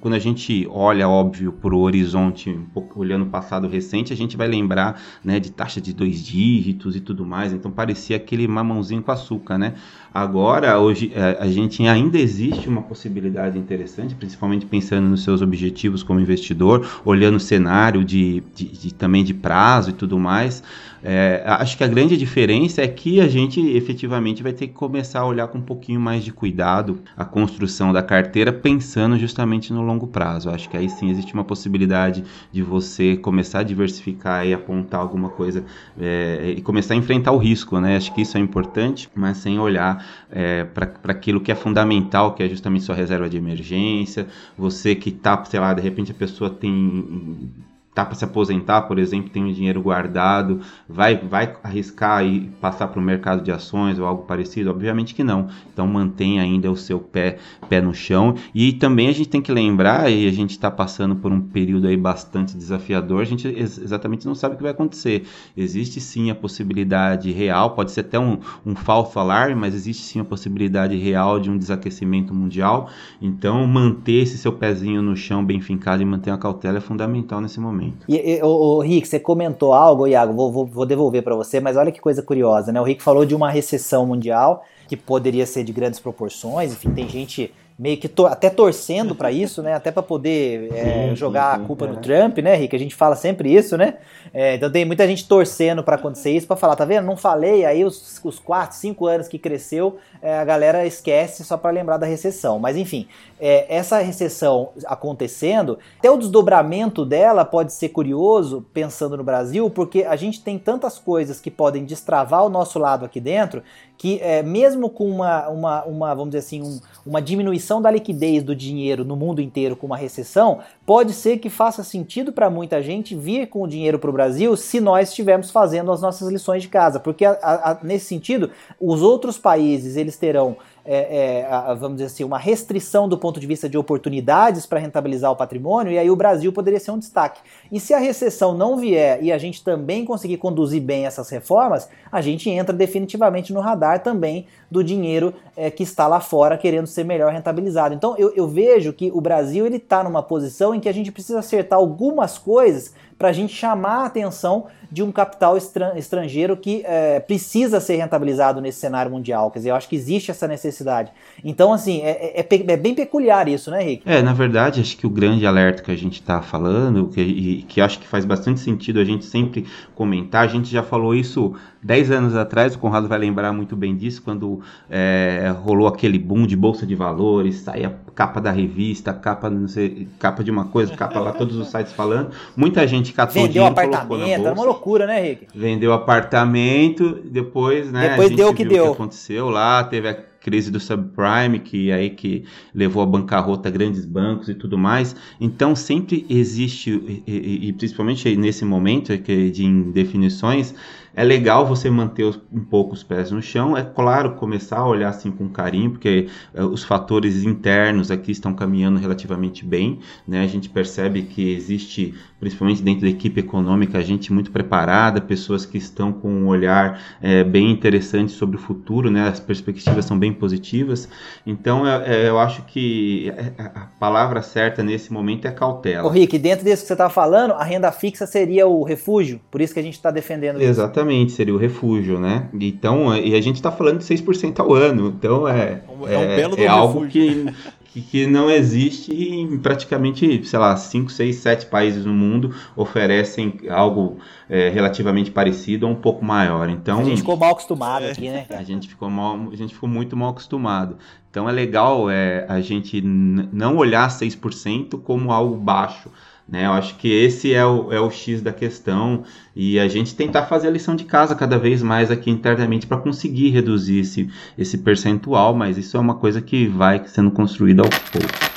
quando 0.00 0.14
a 0.14 0.18
gente 0.18 0.66
olha, 0.70 1.08
óbvio, 1.08 1.52
para 1.52 1.74
o 1.74 1.80
horizonte, 1.80 2.50
um 2.50 2.64
pouco, 2.64 3.00
olhando 3.00 3.24
o 3.24 3.28
passado 3.28 3.68
recente, 3.68 4.12
a 4.12 4.16
gente 4.16 4.36
vai 4.36 4.48
lembrar 4.48 5.00
né, 5.22 5.38
de 5.38 5.50
taxa 5.50 5.80
de 5.80 5.92
dois 5.92 6.24
dígitos 6.24 6.96
e 6.96 7.00
tudo 7.00 7.24
mais. 7.24 7.52
Então, 7.52 7.70
parecia 7.70 8.16
aquele 8.16 8.46
mamãozinho 8.48 9.02
com 9.02 9.12
açúcar, 9.12 9.58
né? 9.58 9.74
Agora, 10.12 10.78
hoje, 10.78 11.12
a, 11.14 11.18
é, 11.18 11.42
a 11.42 11.46
gente 11.48 11.86
ainda 11.86 12.18
existe 12.18 12.68
uma 12.68 12.82
possibilidade 12.82 13.58
interessante, 13.58 14.14
principalmente 14.14 14.64
pensando 14.64 15.08
nos 15.08 15.24
seus 15.24 15.42
objetivos 15.42 16.02
como 16.02 16.20
investidor, 16.20 16.86
olhando 17.04 17.36
o 17.36 17.40
cenário 17.40 18.04
de, 18.04 18.42
de, 18.54 18.64
de 18.68 18.94
também 18.94 19.24
de 19.24 19.34
prazo 19.34 19.90
e 19.90 19.92
tudo 19.92 20.18
mais. 20.18 20.62
É, 21.06 21.42
acho 21.44 21.76
que 21.76 21.84
a 21.84 21.86
grande 21.86 22.16
diferença 22.16 22.80
é 22.80 22.88
que 22.88 23.20
a 23.20 23.28
gente 23.28 23.60
efetivamente 23.60 24.42
vai 24.42 24.54
ter 24.54 24.68
que 24.68 24.72
começar 24.72 25.20
a 25.20 25.26
olhar 25.26 25.48
com 25.48 25.58
um 25.58 25.62
pouquinho 25.62 26.00
mais 26.00 26.24
de 26.24 26.32
cuidado 26.32 27.02
a 27.14 27.26
construção 27.26 27.92
da 27.92 28.02
carteira, 28.02 28.50
pensando 28.50 29.18
justamente 29.18 29.70
no 29.70 29.82
longo 29.82 30.06
prazo. 30.06 30.48
Acho 30.48 30.66
que 30.70 30.78
aí 30.78 30.88
sim 30.88 31.10
existe 31.10 31.34
uma 31.34 31.44
possibilidade 31.44 32.24
de 32.50 32.62
você 32.62 33.18
começar 33.18 33.58
a 33.58 33.62
diversificar 33.62 34.46
e 34.46 34.54
apontar 34.54 34.98
alguma 34.98 35.28
coisa 35.28 35.62
é, 36.00 36.54
e 36.56 36.62
começar 36.62 36.94
a 36.94 36.96
enfrentar 36.96 37.32
o 37.32 37.38
risco, 37.38 37.78
né? 37.78 37.96
Acho 37.96 38.14
que 38.14 38.22
isso 38.22 38.38
é 38.38 38.40
importante, 38.40 39.10
mas 39.14 39.36
sem 39.36 39.58
olhar 39.58 40.06
é, 40.32 40.64
para 40.64 41.12
aquilo 41.12 41.38
que 41.38 41.52
é 41.52 41.54
fundamental, 41.54 42.32
que 42.32 42.42
é 42.42 42.48
justamente 42.48 42.82
sua 42.82 42.94
reserva 42.94 43.28
de 43.28 43.36
emergência. 43.36 44.26
Você 44.56 44.94
que 44.94 45.10
está, 45.10 45.44
sei 45.44 45.60
lá, 45.60 45.74
de 45.74 45.82
repente 45.82 46.12
a 46.12 46.14
pessoa 46.14 46.48
tem 46.48 47.52
tá 47.94 48.04
para 48.04 48.16
se 48.16 48.24
aposentar, 48.24 48.82
por 48.82 48.98
exemplo, 48.98 49.30
tem 49.30 49.44
um 49.44 49.52
dinheiro 49.52 49.80
guardado, 49.80 50.60
vai, 50.88 51.16
vai 51.16 51.54
arriscar 51.62 52.26
e 52.26 52.50
passar 52.60 52.88
para 52.88 52.98
o 52.98 53.02
mercado 53.02 53.42
de 53.42 53.52
ações 53.52 53.98
ou 53.98 54.06
algo 54.06 54.24
parecido? 54.24 54.70
Obviamente 54.70 55.14
que 55.14 55.22
não. 55.22 55.46
Então 55.72 55.86
mantém 55.86 56.40
ainda 56.40 56.70
o 56.70 56.76
seu 56.76 56.98
pé, 56.98 57.38
pé 57.68 57.80
no 57.80 57.94
chão. 57.94 58.34
E 58.52 58.72
também 58.72 59.08
a 59.08 59.12
gente 59.12 59.28
tem 59.28 59.40
que 59.40 59.52
lembrar, 59.52 60.10
e 60.10 60.26
a 60.26 60.32
gente 60.32 60.50
está 60.50 60.70
passando 60.70 61.14
por 61.14 61.30
um 61.30 61.40
período 61.40 61.86
aí 61.86 61.96
bastante 61.96 62.56
desafiador, 62.56 63.20
a 63.20 63.24
gente 63.24 63.46
ex 63.46 63.78
exatamente 63.78 64.26
não 64.26 64.34
sabe 64.34 64.54
o 64.54 64.56
que 64.56 64.62
vai 64.64 64.72
acontecer. 64.72 65.24
Existe 65.56 66.00
sim 66.00 66.30
a 66.30 66.34
possibilidade 66.34 67.30
real, 67.30 67.70
pode 67.70 67.92
ser 67.92 68.00
até 68.00 68.18
um, 68.18 68.40
um 68.66 68.74
falso 68.74 69.20
alarme, 69.20 69.54
mas 69.54 69.74
existe 69.74 70.02
sim 70.02 70.18
a 70.18 70.24
possibilidade 70.24 70.96
real 70.96 71.38
de 71.38 71.48
um 71.48 71.56
desaquecimento 71.56 72.34
mundial. 72.34 72.90
Então 73.22 73.64
manter 73.68 74.22
esse 74.22 74.36
seu 74.36 74.52
pezinho 74.52 75.00
no 75.00 75.16
chão 75.16 75.44
bem 75.44 75.60
fincado 75.60 76.02
e 76.02 76.04
manter 76.04 76.30
a 76.30 76.36
cautela 76.36 76.78
é 76.78 76.80
fundamental 76.80 77.40
nesse 77.40 77.60
momento 77.60 77.83
momento. 77.84 78.04
E, 78.08 78.16
e 78.16 78.42
o, 78.42 78.46
o, 78.46 78.80
Rick, 78.80 79.06
você 79.06 79.20
comentou 79.20 79.72
algo, 79.72 80.06
Iago, 80.06 80.32
vou, 80.32 80.52
vou, 80.52 80.66
vou 80.66 80.86
devolver 80.86 81.22
para 81.22 81.34
você, 81.34 81.60
mas 81.60 81.76
olha 81.76 81.92
que 81.92 82.00
coisa 82.00 82.22
curiosa, 82.22 82.72
né? 82.72 82.80
O 82.80 82.84
Rick 82.84 83.02
falou 83.02 83.24
de 83.24 83.34
uma 83.34 83.50
recessão 83.50 84.06
mundial 84.06 84.64
que 84.88 84.96
poderia 84.96 85.46
ser 85.46 85.64
de 85.64 85.72
grandes 85.72 85.98
proporções, 85.98 86.72
enfim, 86.72 86.90
tem 86.90 87.08
gente 87.08 87.52
meio 87.76 87.96
que 87.96 88.08
to 88.08 88.26
até 88.26 88.48
torcendo 88.48 89.14
para 89.14 89.32
isso, 89.32 89.60
né? 89.60 89.74
Até 89.74 89.90
para 89.90 90.02
poder 90.02 90.72
é, 90.72 91.14
jogar 91.16 91.54
a 91.54 91.58
culpa 91.58 91.86
é. 91.86 91.88
no 91.88 91.96
Trump, 91.96 92.38
né, 92.38 92.54
Rick? 92.54 92.74
A 92.74 92.78
gente 92.78 92.94
fala 92.94 93.16
sempre 93.16 93.52
isso, 93.52 93.76
né? 93.76 93.94
É, 94.32 94.54
então 94.54 94.70
tem 94.70 94.84
muita 94.84 95.06
gente 95.08 95.26
torcendo 95.26 95.82
para 95.82 95.96
acontecer 95.96 96.30
isso, 96.30 96.46
para 96.46 96.56
falar, 96.56 96.76
tá 96.76 96.84
vendo? 96.84 97.04
Não 97.04 97.16
falei, 97.16 97.64
aí 97.64 97.84
os, 97.84 98.20
os 98.22 98.38
4, 98.38 98.76
5 98.76 99.06
anos 99.06 99.28
que 99.28 99.38
cresceu, 99.38 99.98
é, 100.22 100.38
a 100.38 100.44
galera 100.44 100.86
esquece 100.86 101.44
só 101.44 101.56
para 101.56 101.70
lembrar 101.72 101.96
da 101.96 102.06
recessão. 102.06 102.60
Mas 102.60 102.76
enfim, 102.76 103.08
é, 103.40 103.66
essa 103.68 103.98
recessão 103.98 104.70
acontecendo, 104.86 105.78
até 105.98 106.08
o 106.10 106.16
desdobramento 106.16 107.04
dela 107.04 107.44
pode 107.44 107.72
ser 107.72 107.88
curioso, 107.88 108.64
pensando 108.72 109.16
no 109.16 109.24
Brasil, 109.24 109.68
porque 109.68 110.04
a 110.04 110.14
gente 110.14 110.42
tem 110.42 110.58
tantas 110.58 110.98
coisas 110.98 111.40
que 111.40 111.50
podem 111.50 111.84
destravar 111.84 112.44
o 112.44 112.48
nosso 112.48 112.78
lado 112.78 113.04
aqui 113.04 113.20
dentro, 113.20 113.62
que 113.96 114.18
é, 114.20 114.42
mesmo 114.42 114.90
com 114.90 115.08
uma, 115.08 115.48
uma, 115.48 115.84
uma, 115.84 116.14
vamos 116.14 116.30
dizer 116.30 116.38
assim, 116.38 116.62
um, 116.62 116.80
uma 117.06 117.22
diminuição 117.22 117.80
da 117.80 117.90
liquidez 117.90 118.42
do 118.42 118.54
dinheiro 118.54 119.04
no 119.04 119.16
mundo 119.16 119.40
inteiro 119.40 119.76
com 119.76 119.86
uma 119.86 119.96
recessão, 119.96 120.60
pode 120.84 121.12
ser 121.12 121.38
que 121.38 121.48
faça 121.48 121.82
sentido 121.84 122.32
para 122.32 122.50
muita 122.50 122.82
gente 122.82 123.14
vir 123.14 123.46
com 123.48 123.62
o 123.62 123.68
dinheiro 123.68 123.98
para 123.98 124.10
o 124.10 124.12
Brasil 124.12 124.56
se 124.56 124.80
nós 124.80 125.10
estivermos 125.10 125.50
fazendo 125.50 125.92
as 125.92 126.00
nossas 126.00 126.28
lições 126.28 126.62
de 126.62 126.68
casa, 126.68 126.98
porque 126.98 127.24
a, 127.24 127.32
a, 127.42 127.78
nesse 127.82 128.06
sentido, 128.06 128.50
os 128.80 129.02
outros 129.02 129.38
países 129.38 129.96
eles 129.96 130.16
terão 130.16 130.56
é, 130.84 131.40
é, 131.40 131.46
a, 131.46 131.72
vamos 131.74 131.96
dizer 131.96 132.06
assim, 132.06 132.24
uma 132.24 132.38
restrição 132.38 133.08
do 133.08 133.16
ponto 133.16 133.40
de 133.40 133.46
vista 133.46 133.68
de 133.68 133.78
oportunidades 133.78 134.66
para 134.66 134.78
rentabilizar 134.78 135.30
o 135.30 135.36
patrimônio, 135.36 135.92
e 135.92 135.98
aí 135.98 136.10
o 136.10 136.16
Brasil 136.16 136.52
poderia 136.52 136.78
ser 136.78 136.90
um 136.90 136.98
destaque. 136.98 137.40
E 137.72 137.80
se 137.80 137.94
a 137.94 137.98
recessão 137.98 138.54
não 138.54 138.76
vier 138.76 139.22
e 139.22 139.32
a 139.32 139.38
gente 139.38 139.64
também 139.64 140.04
conseguir 140.04 140.36
conduzir 140.36 140.82
bem 140.82 141.06
essas 141.06 141.30
reformas, 141.30 141.88
a 142.12 142.20
gente 142.20 142.50
entra 142.50 142.74
definitivamente 142.74 143.52
no 143.52 143.60
radar 143.60 144.02
também 144.02 144.46
do 144.70 144.84
dinheiro 144.84 145.32
é, 145.56 145.70
que 145.70 145.82
está 145.82 146.06
lá 146.06 146.20
fora 146.20 146.58
querendo 146.58 146.86
ser 146.86 147.04
melhor 147.04 147.32
rentabilizado. 147.32 147.94
Então 147.94 148.14
eu, 148.18 148.32
eu 148.34 148.46
vejo 148.46 148.92
que 148.92 149.10
o 149.14 149.20
Brasil 149.20 149.66
ele 149.66 149.76
está 149.76 150.04
numa 150.04 150.22
posição 150.22 150.74
em 150.74 150.80
que 150.80 150.88
a 150.88 150.92
gente 150.92 151.10
precisa 151.10 151.38
acertar 151.38 151.78
algumas 151.78 152.38
coisas 152.38 152.92
para 153.18 153.28
a 153.28 153.32
gente 153.32 153.54
chamar 153.54 154.02
a 154.02 154.06
atenção 154.06 154.66
de 154.94 155.02
um 155.02 155.10
capital 155.10 155.56
estrangeiro 155.96 156.56
que 156.56 156.84
é, 156.86 157.18
precisa 157.18 157.80
ser 157.80 157.96
rentabilizado 157.96 158.60
nesse 158.60 158.78
cenário 158.78 159.10
mundial. 159.10 159.50
Quer 159.50 159.58
dizer, 159.58 159.70
eu 159.70 159.74
acho 159.74 159.88
que 159.88 159.96
existe 159.96 160.30
essa 160.30 160.46
necessidade. 160.46 161.10
Então, 161.42 161.72
assim, 161.72 162.00
é, 162.02 162.38
é, 162.38 162.40
é, 162.40 162.72
é 162.72 162.76
bem 162.76 162.94
peculiar 162.94 163.48
isso, 163.48 163.72
né, 163.72 163.82
Rick? 163.82 164.08
É, 164.08 164.22
na 164.22 164.32
verdade, 164.32 164.80
acho 164.80 164.96
que 164.96 165.04
o 165.04 165.10
grande 165.10 165.44
alerta 165.44 165.82
que 165.82 165.90
a 165.90 165.96
gente 165.96 166.20
está 166.20 166.40
falando, 166.40 167.08
que, 167.08 167.20
e, 167.20 167.62
que 167.62 167.80
acho 167.80 167.98
que 167.98 168.06
faz 168.06 168.24
bastante 168.24 168.60
sentido 168.60 169.00
a 169.00 169.04
gente 169.04 169.24
sempre 169.24 169.66
comentar, 169.96 170.44
a 170.44 170.46
gente 170.46 170.70
já 170.70 170.84
falou 170.84 171.12
isso 171.12 171.56
10 171.82 172.12
anos 172.12 172.36
atrás, 172.36 172.76
o 172.76 172.78
Conrado 172.78 173.08
vai 173.08 173.18
lembrar 173.18 173.52
muito 173.52 173.74
bem 173.74 173.96
disso, 173.96 174.22
quando 174.22 174.60
é, 174.88 175.52
rolou 175.64 175.88
aquele 175.88 176.20
boom 176.20 176.46
de 176.46 176.54
bolsa 176.54 176.86
de 176.86 176.94
valores, 176.94 177.56
saía 177.56 177.90
capa 178.14 178.40
da 178.40 178.50
revista, 178.50 179.12
capa, 179.12 179.50
não 179.50 179.66
sei, 179.66 180.08
capa 180.18 180.44
de 180.44 180.50
uma 180.50 180.66
coisa, 180.66 180.94
capa 180.94 181.18
lá, 181.20 181.32
todos 181.32 181.56
os 181.56 181.68
sites 181.68 181.92
falando. 181.92 182.30
Muita 182.56 182.86
gente 182.86 183.12
catou 183.12 183.42
Vendeu 183.42 183.64
dinheiro, 183.64 183.72
apartamento, 183.72 184.40
era 184.40 184.52
uma 184.52 184.64
loucura, 184.64 185.06
né, 185.06 185.20
Rick? 185.20 185.46
Vendeu 185.54 185.92
apartamento, 185.92 187.20
depois, 187.24 187.90
né? 187.90 188.10
Depois 188.10 188.30
deu 188.30 188.48
o 188.48 188.54
que 188.54 188.64
deu. 188.64 188.84
O 188.84 188.86
que 188.88 188.92
aconteceu 188.94 189.50
lá, 189.50 189.82
teve 189.84 190.08
a 190.08 190.14
crise 190.44 190.70
do 190.70 190.78
subprime, 190.78 191.58
que 191.58 191.90
aí 191.90 192.10
que 192.10 192.44
levou 192.74 193.02
a 193.02 193.06
bancarrota 193.06 193.70
grandes 193.70 194.04
bancos 194.04 194.48
e 194.50 194.54
tudo 194.54 194.76
mais. 194.76 195.16
Então 195.40 195.74
sempre 195.74 196.26
existe, 196.28 196.90
e, 196.90 197.22
e, 197.26 197.68
e 197.68 197.72
principalmente 197.72 198.36
nesse 198.36 198.64
momento 198.64 199.16
de 199.16 199.64
indefinições, 199.64 200.74
é 201.16 201.22
legal 201.22 201.64
você 201.66 201.88
manter 201.88 202.24
um 202.52 202.60
pouco 202.60 202.92
os 202.92 203.02
pés 203.02 203.30
no 203.30 203.40
chão. 203.40 203.76
É 203.76 203.82
claro, 203.84 204.32
começar 204.34 204.78
a 204.78 204.86
olhar 204.86 205.10
assim 205.10 205.30
com 205.30 205.48
carinho, 205.48 205.92
porque 205.92 206.28
uh, 206.54 206.64
os 206.64 206.82
fatores 206.82 207.44
internos 207.44 208.10
aqui 208.10 208.32
estão 208.32 208.52
caminhando 208.52 208.98
relativamente 208.98 209.64
bem. 209.64 210.00
Né? 210.26 210.42
A 210.42 210.46
gente 210.46 210.68
percebe 210.68 211.22
que 211.22 211.52
existe, 211.52 212.14
principalmente 212.40 212.82
dentro 212.82 213.02
da 213.02 213.08
equipe 213.08 213.40
econômica, 213.40 214.02
gente 214.02 214.32
muito 214.32 214.50
preparada, 214.50 215.20
pessoas 215.20 215.64
que 215.64 215.78
estão 215.78 216.12
com 216.12 216.28
um 216.28 216.48
olhar 216.48 217.00
é, 217.22 217.44
bem 217.44 217.70
interessante 217.70 218.32
sobre 218.32 218.56
o 218.56 218.58
futuro, 218.58 219.10
né? 219.10 219.28
as 219.28 219.38
perspectivas 219.38 220.04
são 220.04 220.18
bem 220.18 220.32
positivas. 220.32 221.08
Então, 221.46 221.86
é, 221.86 222.28
eu 222.28 222.38
acho 222.38 222.62
que 222.62 223.32
a 223.58 223.86
palavra 224.00 224.42
certa 224.42 224.82
nesse 224.82 225.12
momento 225.12 225.46
é 225.46 225.52
cautela. 225.52 226.06
Ô 226.06 226.10
Rick, 226.10 226.38
dentro 226.38 226.64
disso 226.64 226.82
que 226.82 226.88
você 226.88 226.94
está 226.94 227.08
falando, 227.08 227.52
a 227.52 227.62
renda 227.62 227.92
fixa 227.92 228.26
seria 228.26 228.66
o 228.66 228.82
refúgio, 228.82 229.40
por 229.50 229.60
isso 229.60 229.72
que 229.72 229.80
a 229.80 229.82
gente 229.82 229.94
está 229.94 230.10
defendendo 230.10 230.56
isso. 230.56 230.68
Exatamente 230.70 231.03
Exatamente, 231.04 231.32
seria 231.32 231.54
o 231.54 231.58
refúgio, 231.58 232.18
né? 232.18 232.48
Então, 232.58 233.14
e 233.16 233.34
a 233.34 233.40
gente 233.40 233.56
está 233.56 233.70
falando 233.70 233.98
de 233.98 234.04
6% 234.04 234.58
ao 234.60 234.72
ano, 234.72 235.08
então 235.08 235.46
é, 235.46 235.82
é, 235.88 235.92
um 235.92 236.06
é, 236.06 236.36
belo 236.36 236.58
é 236.58 236.66
algo 236.66 237.06
que, 237.06 237.46
que, 237.84 238.00
que, 238.00 238.26
não 238.26 238.50
existe 238.50 239.12
em 239.12 239.58
praticamente, 239.58 240.44
sei 240.46 240.58
lá, 240.58 240.76
5, 240.76 241.12
6, 241.12 241.36
7 241.36 241.66
países 241.66 242.04
no 242.04 242.14
mundo 242.14 242.54
oferecem 242.74 243.60
algo 243.68 244.18
é, 244.48 244.70
relativamente 244.70 245.30
parecido 245.30 245.86
ou 245.86 245.92
um 245.92 245.96
pouco 245.96 246.24
maior. 246.24 246.68
Então, 246.70 247.00
a 247.00 247.04
gente 247.04 247.18
ficou 247.18 247.36
mal 247.36 247.52
acostumado 247.52 248.04
é, 248.04 248.10
aqui, 248.10 248.28
né? 248.30 248.46
A 248.50 248.62
gente 248.62 248.88
ficou, 248.88 249.10
mal, 249.10 249.38
a 249.52 249.56
gente 249.56 249.74
ficou 249.74 249.88
muito 249.88 250.16
mal 250.16 250.30
acostumado. 250.30 250.96
Então 251.30 251.48
é 251.48 251.52
legal 251.52 252.08
é, 252.08 252.46
a 252.48 252.60
gente 252.60 253.00
não 253.02 253.76
olhar 253.76 254.08
6% 254.08 255.00
como 255.02 255.32
algo 255.32 255.56
baixo. 255.56 256.08
Né? 256.48 256.66
Eu 256.66 256.72
acho 256.72 256.96
que 256.96 257.08
esse 257.08 257.54
é 257.54 257.64
o, 257.64 257.92
é 257.92 258.00
o 258.00 258.10
X 258.10 258.42
da 258.42 258.52
questão 258.52 259.24
e 259.56 259.78
a 259.78 259.88
gente 259.88 260.14
tentar 260.14 260.44
fazer 260.44 260.68
a 260.68 260.70
lição 260.70 260.94
de 260.94 261.04
casa 261.04 261.34
cada 261.34 261.58
vez 261.58 261.82
mais 261.82 262.10
aqui 262.10 262.30
internamente 262.30 262.86
para 262.86 262.98
conseguir 262.98 263.50
reduzir 263.50 264.00
esse, 264.00 264.30
esse 264.56 264.78
percentual, 264.78 265.54
mas 265.54 265.78
isso 265.78 265.96
é 265.96 266.00
uma 266.00 266.14
coisa 266.14 266.40
que 266.40 266.66
vai 266.66 267.02
sendo 267.06 267.30
construída 267.30 267.82
aos 267.82 267.98
poucos 268.10 268.53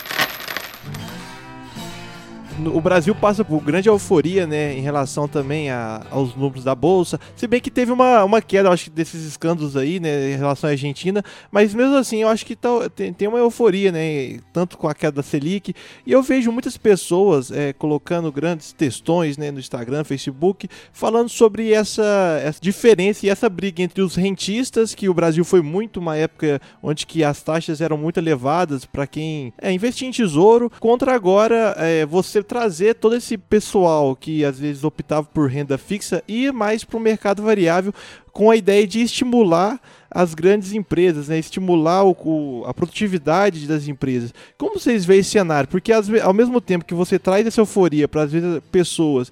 o 2.66 2.82
Brasil 2.82 3.14
passa 3.14 3.46
por 3.46 3.62
grande 3.62 3.90
euforia, 3.90 4.48
né, 4.48 4.74
em 4.74 4.82
relação 4.82 5.28
também 5.28 5.70
a, 5.70 6.06
aos 6.10 6.36
números 6.36 6.64
da 6.64 6.74
bolsa. 6.74 7.20
Se 7.36 7.48
bem 7.48 7.62
que 7.62 7.70
teve 7.70 7.92
uma, 7.92 8.24
uma 8.24 8.42
queda, 8.42 8.70
acho 8.70 8.86
que 8.86 8.90
desses 8.90 9.26
escândalos 9.26 9.78
aí, 9.78 10.00
né, 10.00 10.32
em 10.34 10.38
relação 10.38 10.70
à 10.70 10.72
Argentina, 10.72 11.24
mas 11.52 11.74
mesmo 11.74 11.96
assim, 11.96 12.22
eu 12.22 12.30
acho 12.30 12.46
que 12.46 12.56
tá, 12.56 12.90
tem, 12.96 13.14
tem 13.14 13.28
uma 13.28 13.38
euforia, 13.38 13.92
né, 13.92 14.40
tanto 14.52 14.78
com 14.78 14.88
a 14.88 14.96
queda 14.96 15.18
da 15.18 15.24
Selic. 15.24 15.74
E 16.06 16.12
eu 16.12 16.24
vejo 16.24 16.52
muitas 16.52 16.78
pessoas 16.78 17.52
é, 17.52 17.74
colocando 17.74 18.32
grandes 18.32 18.74
textões, 18.74 19.38
né, 19.38 19.52
no 19.52 19.60
Instagram, 19.60 20.04
Facebook, 20.04 20.68
falando 20.92 21.30
sobre 21.30 21.72
essa, 21.72 22.40
essa 22.44 22.60
diferença 22.62 23.26
e 23.26 23.30
essa 23.30 23.50
briga 23.50 23.82
entre 23.82 24.02
os 24.02 24.16
rentistas, 24.16 24.96
que 24.96 25.10
o 25.10 25.14
Brasil 25.14 25.44
foi 25.44 25.62
muito 25.62 26.00
uma 26.00 26.16
época 26.16 26.60
onde 26.82 27.06
que 27.06 27.24
as 27.24 27.42
taxas 27.42 27.82
eram 27.82 27.98
muito 27.98 28.20
elevadas 28.20 28.86
para 28.86 29.06
quem 29.06 29.54
é, 29.62 29.72
investia 29.72 30.08
em 30.08 30.12
tesouro, 30.12 30.72
contra 30.80 31.14
agora 31.14 31.76
é, 31.78 32.06
você 32.06 32.42
trazer 32.48 32.96
todo 32.96 33.16
esse 33.16 33.38
pessoal 33.38 34.16
que 34.16 34.44
às 34.44 34.60
vezes 34.60 34.84
optava 34.84 35.28
por 35.32 35.50
renda 35.50 35.78
fixa 35.78 36.24
e 36.28 36.52
mais 36.52 36.84
para 36.84 36.98
o 36.98 37.00
mercado 37.00 37.44
variável 37.44 37.94
com 38.32 38.50
a 38.50 38.56
ideia 38.56 38.86
de 38.88 39.02
estimular 39.02 39.80
as 40.10 40.34
grandes 40.34 40.72
empresas, 40.72 41.28
né? 41.28 41.38
estimular 41.38 42.04
o, 42.04 42.12
o, 42.12 42.64
a 42.66 42.74
produtividade 42.74 43.68
das 43.68 43.88
empresas. 43.88 44.34
Como 44.58 44.80
vocês 44.80 45.06
veem 45.06 45.20
esse 45.20 45.32
cenário? 45.32 45.70
Porque 45.70 45.92
ao 45.92 46.34
mesmo 46.34 46.62
tempo 46.62 46.86
que 46.86 46.94
você 46.94 47.20
traz 47.20 47.46
essa 47.46 47.62
euforia 47.62 48.08
para 48.08 48.24
as 48.24 48.32
pessoas 48.72 49.32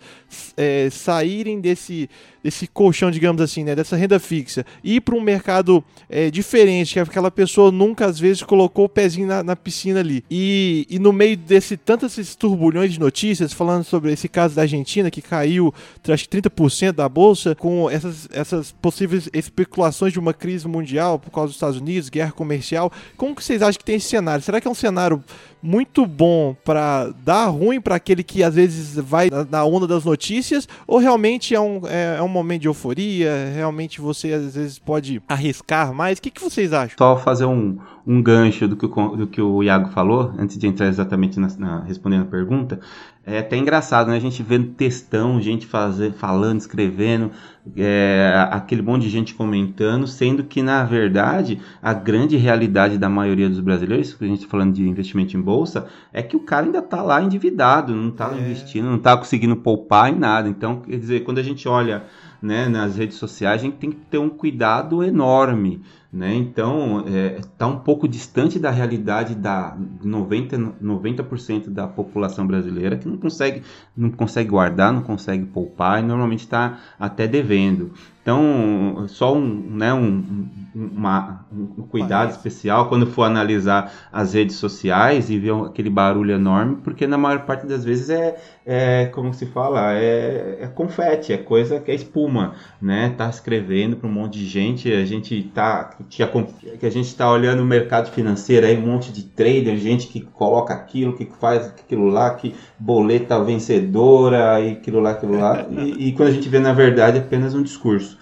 é, 0.58 0.90
saírem 0.92 1.60
desse, 1.62 2.10
desse 2.46 2.68
colchão, 2.68 3.10
digamos 3.10 3.42
assim, 3.42 3.64
né? 3.64 3.76
dessa 3.76 3.96
renda 3.96 4.20
fixa, 4.20 4.64
ir 4.84 5.02
para 5.02 5.16
um 5.16 5.20
mercado 5.20 5.84
é, 6.08 6.30
diferente, 6.30 6.94
que 6.94 7.00
aquela 7.00 7.32
pessoa 7.32 7.72
nunca 7.72 8.06
às 8.06 8.20
vezes 8.20 8.44
colocou 8.44 8.86
o 8.86 8.90
pezinho 8.90 9.28
na, 9.28 9.42
na 9.42 9.56
piscina 9.56 10.00
ali. 10.00 10.24
E, 10.30 10.86
e 10.88 11.00
no 11.00 11.12
meio 11.12 11.36
desse 11.36 11.76
tantos 11.76 12.16
esses 12.16 12.36
turbulhões 12.36 12.94
de 12.94 13.00
notícias, 13.00 13.52
falando 13.52 13.84
sobre 13.84 14.14
esse 14.14 14.30
caso 14.30 14.56
da 14.56 14.62
Argentina, 14.62 15.10
que 15.10 15.24
caiu 15.24 15.74
acho 16.08 16.30
que 16.30 16.38
30% 16.38 16.92
da 16.92 17.10
bolsa, 17.10 17.56
com 17.56 17.90
essas, 17.90 18.30
essas 18.32 18.72
possíveis 18.72 19.28
especulações 19.34 20.14
de 20.14 20.20
uma 20.20 20.32
crise 20.32 20.68
mundial 20.68 21.18
por 21.18 21.32
causa 21.32 21.48
dos 21.48 21.56
Estados 21.56 21.78
Unidos, 21.78 22.10
guerra 22.10 22.32
comercial. 22.32 22.92
Como 23.18 23.36
que 23.36 23.44
vocês 23.44 23.64
acham 23.64 23.80
que 23.80 23.86
tem 23.86 23.96
esse 23.96 24.08
cenário? 24.08 24.44
Será 24.44 24.62
que 24.62 24.68
é 24.68 24.72
um 24.72 24.76
cenário 24.76 25.24
muito 25.62 26.06
bom 26.06 26.56
para 26.64 27.12
dar 27.24 27.48
ruim 27.48 27.82
para 27.82 27.96
aquele 27.96 28.24
que 28.24 28.44
às 28.44 28.56
vezes 28.56 28.96
vai 28.96 29.30
na 29.50 29.66
onda 29.66 29.88
das 29.88 30.06
notícias? 30.06 30.68
Ou 30.88 31.00
realmente 31.00 31.56
é 31.56 31.60
um, 31.60 31.82
é, 31.88 32.18
é, 32.18 32.22
um 32.22 32.28
momento 32.28 32.62
de 32.62 32.68
euforia? 32.68 33.52
Realmente 33.54 34.00
você 34.00 34.34
às 34.34 34.56
vezes 34.56 34.80
pode 34.80 35.22
arriscar 35.28 35.94
mais? 35.94 36.20
O 36.20 36.22
que, 36.22 36.32
que 36.32 36.42
vocês 36.42 36.74
acham? 36.74 36.96
Só 36.98 37.18
fazer 37.18 37.46
um, 37.46 37.78
um 38.06 38.22
gancho 38.22 38.68
do 38.68 38.76
que, 38.76 38.86
o, 38.86 39.16
do 39.16 39.28
que 39.28 39.42
o 39.42 39.64
Iago 39.64 39.90
falou, 39.90 40.34
antes 40.38 40.58
de 40.58 40.68
entrar 40.68 40.88
exatamente 40.88 41.40
na, 41.40 41.48
na 41.58 41.84
respondendo 41.84 42.24
a 42.24 42.28
pergunta. 42.28 42.80
É 43.28 43.40
até 43.40 43.58
engraçado, 43.58 44.12
né? 44.12 44.18
A 44.18 44.20
gente 44.20 44.44
vendo 44.44 44.74
textão, 44.74 45.42
gente 45.42 45.66
fazer, 45.66 46.14
falando, 46.14 46.60
escrevendo, 46.60 47.32
é, 47.76 48.32
aquele 48.52 48.84
monte 48.84 49.02
de 49.02 49.10
gente 49.10 49.34
comentando, 49.34 50.06
sendo 50.06 50.44
que, 50.44 50.62
na 50.62 50.84
verdade, 50.84 51.60
a 51.82 51.92
grande 51.92 52.38
realidade 52.38 53.00
da 53.00 53.10
maioria 53.10 53.50
dos 53.50 53.60
brasileiros, 53.60 54.16
a 54.22 54.26
gente 54.26 54.40
está 54.42 54.50
falando 54.50 54.74
de 54.74 54.88
investimento 54.88 55.36
em 55.36 55.42
bolsa, 55.42 55.88
é 56.14 56.22
que 56.22 56.36
o 56.36 56.40
cara 56.40 56.68
ainda 56.68 56.80
está 56.80 57.02
lá 57.02 57.20
endividado, 57.20 57.96
não 57.96 58.10
está 58.10 58.32
é. 58.32 58.40
investindo, 58.40 58.86
não 58.86 58.98
está 58.98 59.18
conseguindo 59.18 59.56
poupar 59.56 60.14
em 60.14 60.20
nada. 60.20 60.48
Então, 60.48 60.82
quer 60.82 61.00
dizer, 61.00 61.24
quando 61.24 61.40
a 61.40 61.44
gente 61.44 61.68
olha 61.68 62.04
né, 62.40 62.70
nas 62.70 62.96
redes 62.96 63.18
sociais, 63.18 63.60
a 63.60 63.64
gente 63.64 63.78
tem 63.78 63.90
que 63.90 63.98
ter 63.98 64.20
um 64.20 64.30
cuidado 64.30 65.04
enorme. 65.04 65.82
Né? 66.16 66.34
Então, 66.34 67.00
está 67.00 67.12
é, 67.12 67.42
tá 67.58 67.68
um 67.68 67.80
pouco 67.80 68.08
distante 68.08 68.58
da 68.58 68.72
realidade 68.72 69.36
da 69.36 69.76
90%, 70.02 70.76
90 70.80 71.70
da 71.70 71.90
população 71.90 72.48
brasileira 72.48 72.96
que 72.96 73.06
não 73.06 73.18
consegue, 73.18 73.64
não 73.98 74.10
consegue 74.10 74.50
guardar, 74.50 74.94
não 74.94 75.02
consegue 75.02 75.46
poupar 75.46 76.02
e 76.02 76.08
normalmente 76.08 76.46
está 76.46 76.80
até 76.98 77.28
devendo. 77.28 77.92
Então, 78.26 79.06
só 79.08 79.36
um, 79.36 79.46
né, 79.70 79.94
um, 79.94 80.48
uma, 80.74 81.46
um 81.54 81.84
cuidado 81.84 82.30
Parece. 82.30 82.38
especial 82.38 82.90
quando 82.90 83.06
for 83.06 83.22
analisar 83.22 83.94
as 84.12 84.34
redes 84.34 84.56
sociais 84.56 85.30
e 85.30 85.38
ver 85.38 85.54
aquele 85.54 85.92
barulho 85.92 86.34
enorme, 86.34 86.78
porque 86.84 87.06
na 87.06 87.20
maior 87.20 87.46
parte 87.46 87.68
das 87.68 87.86
vezes 87.86 88.10
é, 88.10 88.36
é 88.66 89.06
como 89.06 89.32
se 89.32 89.46
fala, 89.46 89.94
é, 89.94 90.58
é 90.62 90.68
confete, 90.68 91.34
é 91.34 91.38
coisa 91.38 91.80
que 91.80 91.92
é 91.92 91.94
espuma, 91.94 92.56
né? 92.82 93.14
Tá 93.16 93.30
escrevendo 93.30 93.96
para 93.96 94.10
um 94.10 94.12
monte 94.12 94.40
de 94.40 94.48
gente, 94.48 94.92
a 94.92 95.06
gente 95.06 95.44
tá 95.54 95.92
que 96.10 96.24
a 96.24 96.90
gente 96.90 97.06
está 97.06 97.32
olhando 97.32 97.62
o 97.62 97.66
mercado 97.66 98.10
financeiro 98.10 98.66
aí 98.66 98.76
um 98.76 98.88
monte 98.88 99.12
de 99.12 99.22
trader, 99.22 99.78
gente 99.78 100.08
que 100.08 100.22
coloca 100.22 100.74
aquilo, 100.74 101.14
que 101.16 101.30
faz 101.40 101.68
aquilo 101.68 102.08
lá, 102.08 102.32
que 102.32 102.56
boleta 102.80 103.40
vencedora 103.44 104.60
e 104.62 104.72
aquilo 104.72 105.00
lá, 105.00 105.12
aquilo 105.12 105.38
lá, 105.38 105.68
e, 105.70 106.08
e 106.08 106.12
quando 106.14 106.30
a 106.30 106.32
gente 106.32 106.50
vê 106.50 106.58
na 106.58 106.74
verdade 106.74 107.20
é 107.20 107.22
apenas 107.22 107.54
um 107.54 107.62
discurso. 107.62 108.15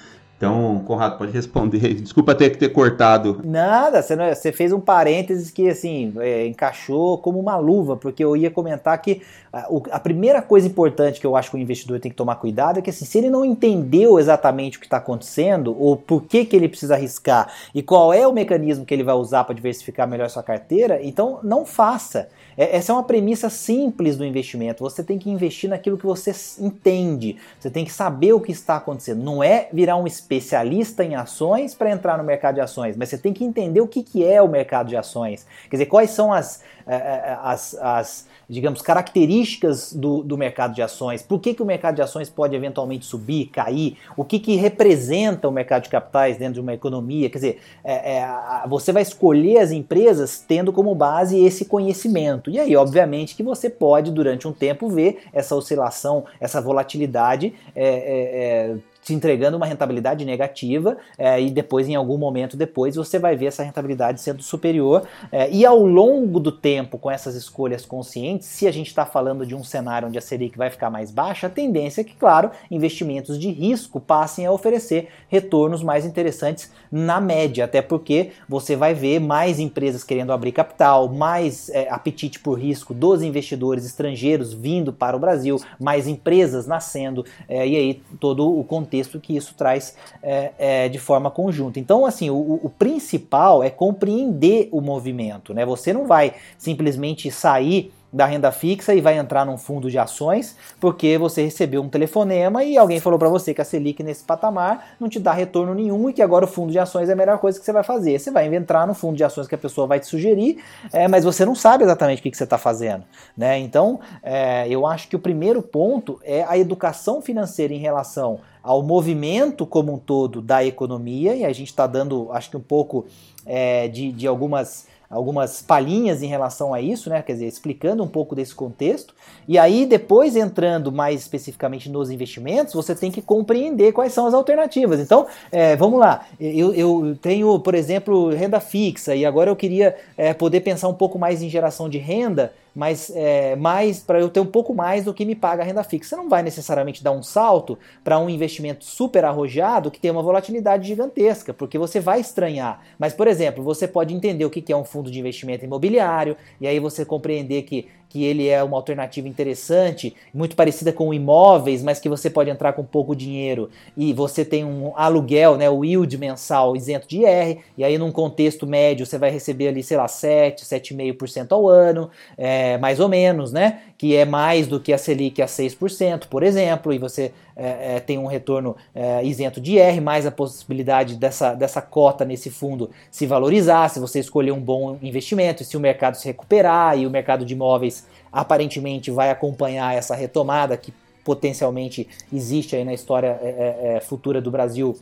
Então, 0.43 0.83
Conrado, 0.85 1.17
pode 1.17 1.31
responder. 1.31 1.93
Desculpa 1.93 2.35
ter 2.35 2.49
que 2.49 2.57
ter 2.57 2.67
cortado. 2.67 3.39
Nada, 3.45 4.01
você, 4.01 4.13
não, 4.13 4.27
você 4.27 4.51
fez 4.51 4.73
um 4.73 4.79
parênteses 4.79 5.49
que, 5.49 5.69
assim, 5.69 6.13
é, 6.19 6.45
encaixou 6.47 7.17
como 7.17 7.39
uma 7.39 7.55
luva, 7.55 7.95
porque 7.95 8.21
eu 8.21 8.35
ia 8.35 8.51
comentar 8.51 9.01
que 9.01 9.21
a, 9.53 9.67
a, 9.91 9.99
primeira 10.01 10.41
coisa 10.41 10.67
importante 10.67 11.21
que 11.21 11.25
eu 11.25 11.37
acho 11.37 11.49
que 11.49 11.55
o 11.55 11.59
investidor 11.59 11.97
tem 12.01 12.11
que 12.11 12.17
tomar 12.17 12.35
cuidado 12.35 12.79
é 12.79 12.81
que, 12.81 12.89
assim, 12.89 13.05
se 13.05 13.17
ele 13.17 13.29
não 13.29 13.45
entendeu 13.45 14.19
exatamente 14.19 14.77
o 14.77 14.81
que 14.81 14.85
está 14.85 14.97
acontecendo, 14.97 15.73
ou 15.79 15.95
por 15.95 16.23
que, 16.23 16.43
que 16.43 16.57
ele 16.57 16.67
precisa 16.67 16.95
arriscar, 16.95 17.49
e 17.73 17.81
qual 17.81 18.13
é 18.13 18.27
o 18.27 18.33
mecanismo 18.33 18.85
que 18.85 18.93
ele 18.93 19.03
vai 19.03 19.15
usar 19.15 19.45
para 19.45 19.55
diversificar 19.55 20.05
melhor 20.09 20.29
sua 20.29 20.43
carteira, 20.43 20.99
então 21.01 21.39
não 21.41 21.65
faça. 21.65 22.27
É, 22.57 22.77
essa 22.77 22.91
é 22.91 22.95
uma 22.95 23.03
premissa 23.03 23.49
simples 23.49 24.17
do 24.17 24.25
investimento. 24.25 24.83
Você 24.83 25.03
tem 25.03 25.17
que 25.17 25.29
investir 25.29 25.69
naquilo 25.69 25.97
que 25.97 26.05
você 26.05 26.31
entende. 26.59 27.37
Você 27.59 27.69
tem 27.69 27.85
que 27.85 27.91
saber 27.91 28.33
o 28.33 28.39
que 28.39 28.51
está 28.51 28.77
acontecendo. 28.77 29.23
Não 29.23 29.43
é 29.43 29.69
virar 29.71 29.97
um 29.97 30.07
especialista 30.07 31.03
em 31.03 31.15
ações 31.15 31.73
para 31.73 31.91
entrar 31.91 32.17
no 32.17 32.23
mercado 32.23 32.55
de 32.55 32.61
ações, 32.61 32.95
mas 32.95 33.09
você 33.09 33.17
tem 33.17 33.33
que 33.33 33.43
entender 33.43 33.81
o 33.81 33.87
que, 33.87 34.03
que 34.03 34.25
é 34.25 34.41
o 34.41 34.47
mercado 34.47 34.89
de 34.89 34.97
ações. 34.97 35.45
Quer 35.69 35.77
dizer, 35.77 35.85
quais 35.87 36.11
são 36.11 36.31
as, 36.31 36.61
é, 36.85 36.95
é, 36.95 37.37
as, 37.41 37.75
as 37.75 38.27
digamos, 38.49 38.81
características 38.81 39.93
do, 39.93 40.23
do 40.23 40.37
mercado 40.37 40.73
de 40.73 40.81
ações, 40.81 41.21
por 41.21 41.39
que, 41.39 41.53
que 41.53 41.61
o 41.61 41.65
mercado 41.65 41.95
de 41.95 42.01
ações 42.01 42.29
pode 42.29 42.55
eventualmente 42.55 43.05
subir, 43.05 43.45
cair, 43.47 43.97
o 44.15 44.23
que, 44.23 44.39
que 44.39 44.55
representa 44.55 45.47
o 45.47 45.51
mercado 45.51 45.83
de 45.83 45.89
capitais 45.89 46.37
dentro 46.37 46.55
de 46.55 46.61
uma 46.61 46.73
economia, 46.73 47.29
quer 47.29 47.37
dizer, 47.37 47.61
é, 47.83 48.17
é, 48.17 48.27
você 48.67 48.91
vai 48.91 49.01
escolher 49.01 49.59
as 49.59 49.71
empresas 49.71 50.43
tendo 50.47 50.71
como 50.71 50.93
base 50.93 51.39
esse 51.43 51.65
conhecimento. 51.65 52.49
E 52.49 52.59
aí, 52.59 52.75
obviamente, 52.75 53.35
que 53.35 53.43
você 53.43 53.69
pode, 53.69 54.11
durante 54.11 54.47
um 54.47 54.53
tempo, 54.53 54.89
ver 54.89 55.23
essa 55.31 55.55
oscilação, 55.55 56.25
essa 56.39 56.61
volatilidade 56.61 57.53
é, 57.75 57.85
é, 57.85 58.71
é 58.71 58.77
te 59.03 59.13
entregando 59.13 59.57
uma 59.57 59.65
rentabilidade 59.65 60.23
negativa 60.23 60.97
é, 61.17 61.41
e 61.41 61.49
depois, 61.51 61.87
em 61.89 61.95
algum 61.95 62.17
momento 62.17 62.55
depois, 62.55 62.95
você 62.95 63.19
vai 63.19 63.35
ver 63.35 63.47
essa 63.47 63.61
rentabilidade 63.61 64.21
sendo 64.21 64.41
superior. 64.41 65.03
É, 65.31 65.49
e 65.51 65.65
ao 65.65 65.85
longo 65.85 66.39
do 66.39 66.51
tempo, 66.51 66.97
com 66.97 67.11
essas 67.11 67.35
escolhas 67.35 67.85
conscientes, 67.85 68.47
se 68.47 68.65
a 68.67 68.71
gente 68.71 68.87
está 68.87 69.05
falando 69.05 69.45
de 69.45 69.53
um 69.53 69.63
cenário 69.63 70.07
onde 70.07 70.17
a 70.17 70.21
Selic 70.21 70.57
vai 70.57 70.69
ficar 70.69 70.89
mais 70.89 71.11
baixa, 71.11 71.47
a 71.47 71.49
tendência 71.49 72.01
é 72.01 72.03
que, 72.03 72.15
claro, 72.15 72.51
investimentos 72.71 73.37
de 73.37 73.49
risco 73.49 73.99
passem 73.99 74.45
a 74.45 74.51
oferecer 74.51 75.09
retornos 75.27 75.83
mais 75.83 76.05
interessantes 76.05 76.71
na 76.91 77.19
média, 77.19 77.65
até 77.65 77.81
porque 77.81 78.31
você 78.47 78.75
vai 78.75 78.93
ver 78.93 79.19
mais 79.19 79.59
empresas 79.59 80.03
querendo 80.03 80.31
abrir 80.31 80.53
capital, 80.53 81.09
mais 81.09 81.69
é, 81.69 81.89
apetite 81.89 82.39
por 82.39 82.57
risco 82.59 82.93
dos 82.93 83.21
investidores 83.21 83.85
estrangeiros 83.85 84.53
vindo 84.53 84.93
para 84.93 85.17
o 85.17 85.19
Brasil, 85.19 85.59
mais 85.79 86.07
empresas 86.07 86.65
nascendo, 86.65 87.25
é, 87.49 87.67
e 87.67 87.75
aí 87.75 88.01
todo 88.19 88.47
o 88.47 88.63
contexto 88.63 88.92
contexto 88.93 89.19
que 89.19 89.35
isso 89.35 89.55
traz 89.55 89.95
é, 90.21 90.51
é, 90.57 90.89
de 90.89 90.99
forma 90.99 91.31
conjunta. 91.31 91.79
Então, 91.79 92.05
assim, 92.05 92.29
o, 92.29 92.59
o, 92.63 92.69
principal 92.69 93.63
é 93.63 93.69
compreender 93.69 94.69
o 94.71 94.79
movimento, 94.79 95.53
né? 95.53 95.65
Você 95.65 95.91
não 95.91 96.05
vai 96.05 96.35
simplesmente 96.57 97.31
sair 97.31 97.91
da 98.13 98.27
renda 98.27 98.51
fixa 98.51 98.93
e 98.93 99.01
vai 99.01 99.17
entrar 99.17 99.43
num 99.43 99.57
fundo 99.57 99.89
de 99.89 99.97
ações 99.97 100.55
porque 100.79 101.17
você 101.17 101.43
recebeu 101.43 101.81
um 101.81 101.89
telefonema 101.89 102.63
e 102.63 102.77
alguém 102.77 102.99
falou 102.99 103.17
para 103.17 103.27
você 103.27 103.53
que 103.53 103.61
a 103.61 103.65
Selic 103.65 104.03
nesse 104.03 104.23
patamar 104.23 104.95
não 104.99 105.09
te 105.09 105.19
dá 105.19 105.33
retorno 105.33 105.73
nenhum 105.73 106.09
e 106.09 106.13
que 106.13 106.21
agora 106.21 106.45
o 106.45 106.47
fundo 106.47 106.71
de 106.71 106.77
ações 106.77 107.09
é 107.09 107.13
a 107.13 107.15
melhor 107.15 107.39
coisa 107.39 107.59
que 107.59 107.65
você 107.65 107.71
vai 107.71 107.83
fazer. 107.83 108.19
Você 108.19 108.29
vai 108.29 108.53
entrar 108.53 108.85
no 108.85 108.93
fundo 108.93 109.17
de 109.17 109.23
ações 109.23 109.47
que 109.47 109.55
a 109.55 109.57
pessoa 109.57 109.87
vai 109.87 109.99
te 109.99 110.05
sugerir, 110.05 110.63
é, 110.91 111.07
mas 111.07 111.23
você 111.23 111.43
não 111.43 111.55
sabe 111.55 111.83
exatamente 111.83 112.19
o 112.19 112.23
que, 112.23 112.29
que 112.29 112.37
você 112.37 112.43
está 112.43 112.57
fazendo. 112.57 113.03
Né? 113.35 113.57
Então, 113.57 113.99
é, 114.21 114.67
eu 114.69 114.85
acho 114.85 115.07
que 115.07 115.15
o 115.15 115.19
primeiro 115.19 115.61
ponto 115.61 116.19
é 116.23 116.45
a 116.47 116.57
educação 116.57 117.21
financeira 117.21 117.73
em 117.73 117.79
relação 117.79 118.39
ao 118.61 118.81
movimento 118.81 119.65
como 119.65 119.93
um 119.93 119.97
todo 119.97 120.41
da 120.41 120.63
economia, 120.63 121.35
e 121.35 121.43
a 121.43 121.51
gente 121.51 121.67
está 121.67 121.85
dando, 121.85 122.29
acho 122.31 122.49
que 122.49 122.57
um 122.57 122.61
pouco 122.61 123.05
é, 123.45 123.87
de, 123.89 124.11
de 124.11 124.25
algumas 124.25 124.87
algumas 125.13 125.61
palhinhas 125.61 126.23
em 126.23 126.27
relação 126.27 126.73
a 126.73 126.81
isso, 126.81 127.09
né? 127.09 127.21
Quer 127.21 127.33
dizer, 127.33 127.47
explicando 127.47 128.03
um 128.03 128.07
pouco 128.07 128.35
desse 128.35 128.53
contexto. 128.53 129.13
E 129.47 129.57
aí, 129.59 129.85
depois 129.85 130.35
entrando 130.35 130.91
mais 130.91 131.21
especificamente 131.21 131.89
nos 131.89 132.09
investimentos, 132.09 132.73
você 132.73 132.95
tem 132.95 133.11
que 133.11 133.21
compreender 133.21 133.93
quais 133.93 134.11
são 134.11 134.25
as 134.25 134.33
alternativas. 134.33 134.99
Então, 134.99 135.27
é, 135.51 135.75
vamos 135.75 135.99
lá. 135.99 136.25
Eu, 136.39 136.73
eu, 136.73 137.17
tenho, 137.21 137.59
por 137.59 137.75
exemplo, 137.75 138.29
renda 138.29 138.59
fixa 138.59 139.15
e 139.15 139.25
agora 139.25 139.49
eu 139.49 139.55
queria 139.55 139.95
é, 140.17 140.33
poder 140.33 140.61
pensar 140.61 140.87
um 140.87 140.93
pouco 140.93 141.19
mais 141.19 141.41
em 141.41 141.49
geração 141.49 141.87
de 141.87 141.97
renda 141.97 142.51
mas 142.75 143.11
é, 143.15 143.55
mais 143.55 143.99
para 143.99 144.19
eu 144.19 144.29
ter 144.29 144.39
um 144.39 144.45
pouco 144.45 144.73
mais 144.73 145.05
do 145.05 145.13
que 145.13 145.25
me 145.25 145.35
paga 145.35 145.63
a 145.63 145.65
renda 145.65 145.83
fixa. 145.83 146.09
Você 146.09 146.15
não 146.15 146.29
vai 146.29 146.41
necessariamente 146.41 147.03
dar 147.03 147.11
um 147.11 147.21
salto 147.21 147.77
para 148.03 148.19
um 148.19 148.29
investimento 148.29 148.85
super 148.85 149.25
arrojado 149.25 149.91
que 149.91 149.99
tem 149.99 150.11
uma 150.11 150.23
volatilidade 150.23 150.87
gigantesca, 150.87 151.53
porque 151.53 151.77
você 151.77 151.99
vai 151.99 152.19
estranhar. 152.19 152.81
Mas, 152.97 153.13
por 153.13 153.27
exemplo, 153.27 153.63
você 153.63 153.87
pode 153.87 154.13
entender 154.13 154.45
o 154.45 154.49
que 154.49 154.71
é 154.71 154.77
um 154.77 154.85
fundo 154.85 155.11
de 155.11 155.19
investimento 155.19 155.65
imobiliário, 155.65 156.35
e 156.59 156.67
aí 156.67 156.79
você 156.79 157.05
compreender 157.05 157.63
que 157.63 157.87
que 158.13 158.23
ele 158.23 158.47
é 158.47 158.63
uma 158.63 158.77
alternativa 158.77 159.27
interessante, 159.27 160.15
muito 160.31 160.55
parecida 160.55 160.93
com 160.93 161.11
imóveis, 161.11 161.81
mas 161.81 161.99
que 161.99 162.07
você 162.07 162.29
pode 162.29 162.47
entrar 162.47 162.73
com 162.73 162.83
pouco 162.83 163.15
dinheiro. 163.15 163.71
E 163.97 164.13
você 164.13 164.45
tem 164.45 164.63
um 164.63 164.93
aluguel, 164.95 165.57
né, 165.57 165.67
o 165.67 165.83
yield 165.83 166.15
mensal 166.19 166.75
isento 166.75 167.07
de 167.07 167.21
IR, 167.21 167.57
e 167.75 167.83
aí 167.83 167.97
num 167.97 168.11
contexto 168.11 168.67
médio 168.67 169.03
você 169.03 169.17
vai 169.17 169.31
receber 169.31 169.69
ali, 169.69 169.81
sei 169.81 169.97
lá, 169.97 170.07
7, 170.07 170.63
7,5% 170.63 171.53
ao 171.53 171.67
ano, 171.67 172.11
é, 172.37 172.77
mais 172.77 172.99
ou 172.99 173.09
menos, 173.09 173.51
né, 173.51 173.81
que 174.03 174.17
é 174.17 174.25
mais 174.25 174.67
do 174.67 174.81
que 174.81 174.91
a 174.91 174.97
Selic 174.97 175.41
a 175.41 175.45
6%, 175.45 176.27
por 176.27 176.43
exemplo, 176.43 176.91
e 176.91 176.97
você 176.97 177.31
é, 177.55 177.95
é, 177.95 177.99
tem 178.01 178.17
um 178.17 178.25
retorno 178.25 178.75
é, 178.93 179.23
isento 179.23 179.61
de 179.61 179.77
IR, 179.77 180.01
mais 180.01 180.25
a 180.25 180.31
possibilidade 180.31 181.15
dessa, 181.15 181.53
dessa 181.53 181.81
cota 181.81 182.25
nesse 182.25 182.49
fundo 182.49 182.89
se 183.09 183.25
valorizar, 183.25 183.87
se 183.87 184.01
você 184.01 184.19
escolher 184.19 184.51
um 184.51 184.59
bom 184.59 184.97
investimento, 185.01 185.63
se 185.63 185.77
o 185.77 185.79
mercado 185.79 186.15
se 186.15 186.25
recuperar 186.25 186.99
e 186.99 187.07
o 187.07 187.09
mercado 187.09 187.45
de 187.45 187.53
imóveis 187.53 188.05
aparentemente 188.29 189.09
vai 189.09 189.29
acompanhar 189.29 189.95
essa 189.95 190.15
retomada 190.15 190.75
que 190.75 190.93
potencialmente 191.23 192.05
existe 192.33 192.75
aí 192.75 192.83
na 192.83 192.93
história 192.93 193.39
é, 193.41 193.47
é, 193.47 193.95
é 193.95 193.99
futura 194.01 194.41
do 194.41 194.51
Brasil 194.51 194.97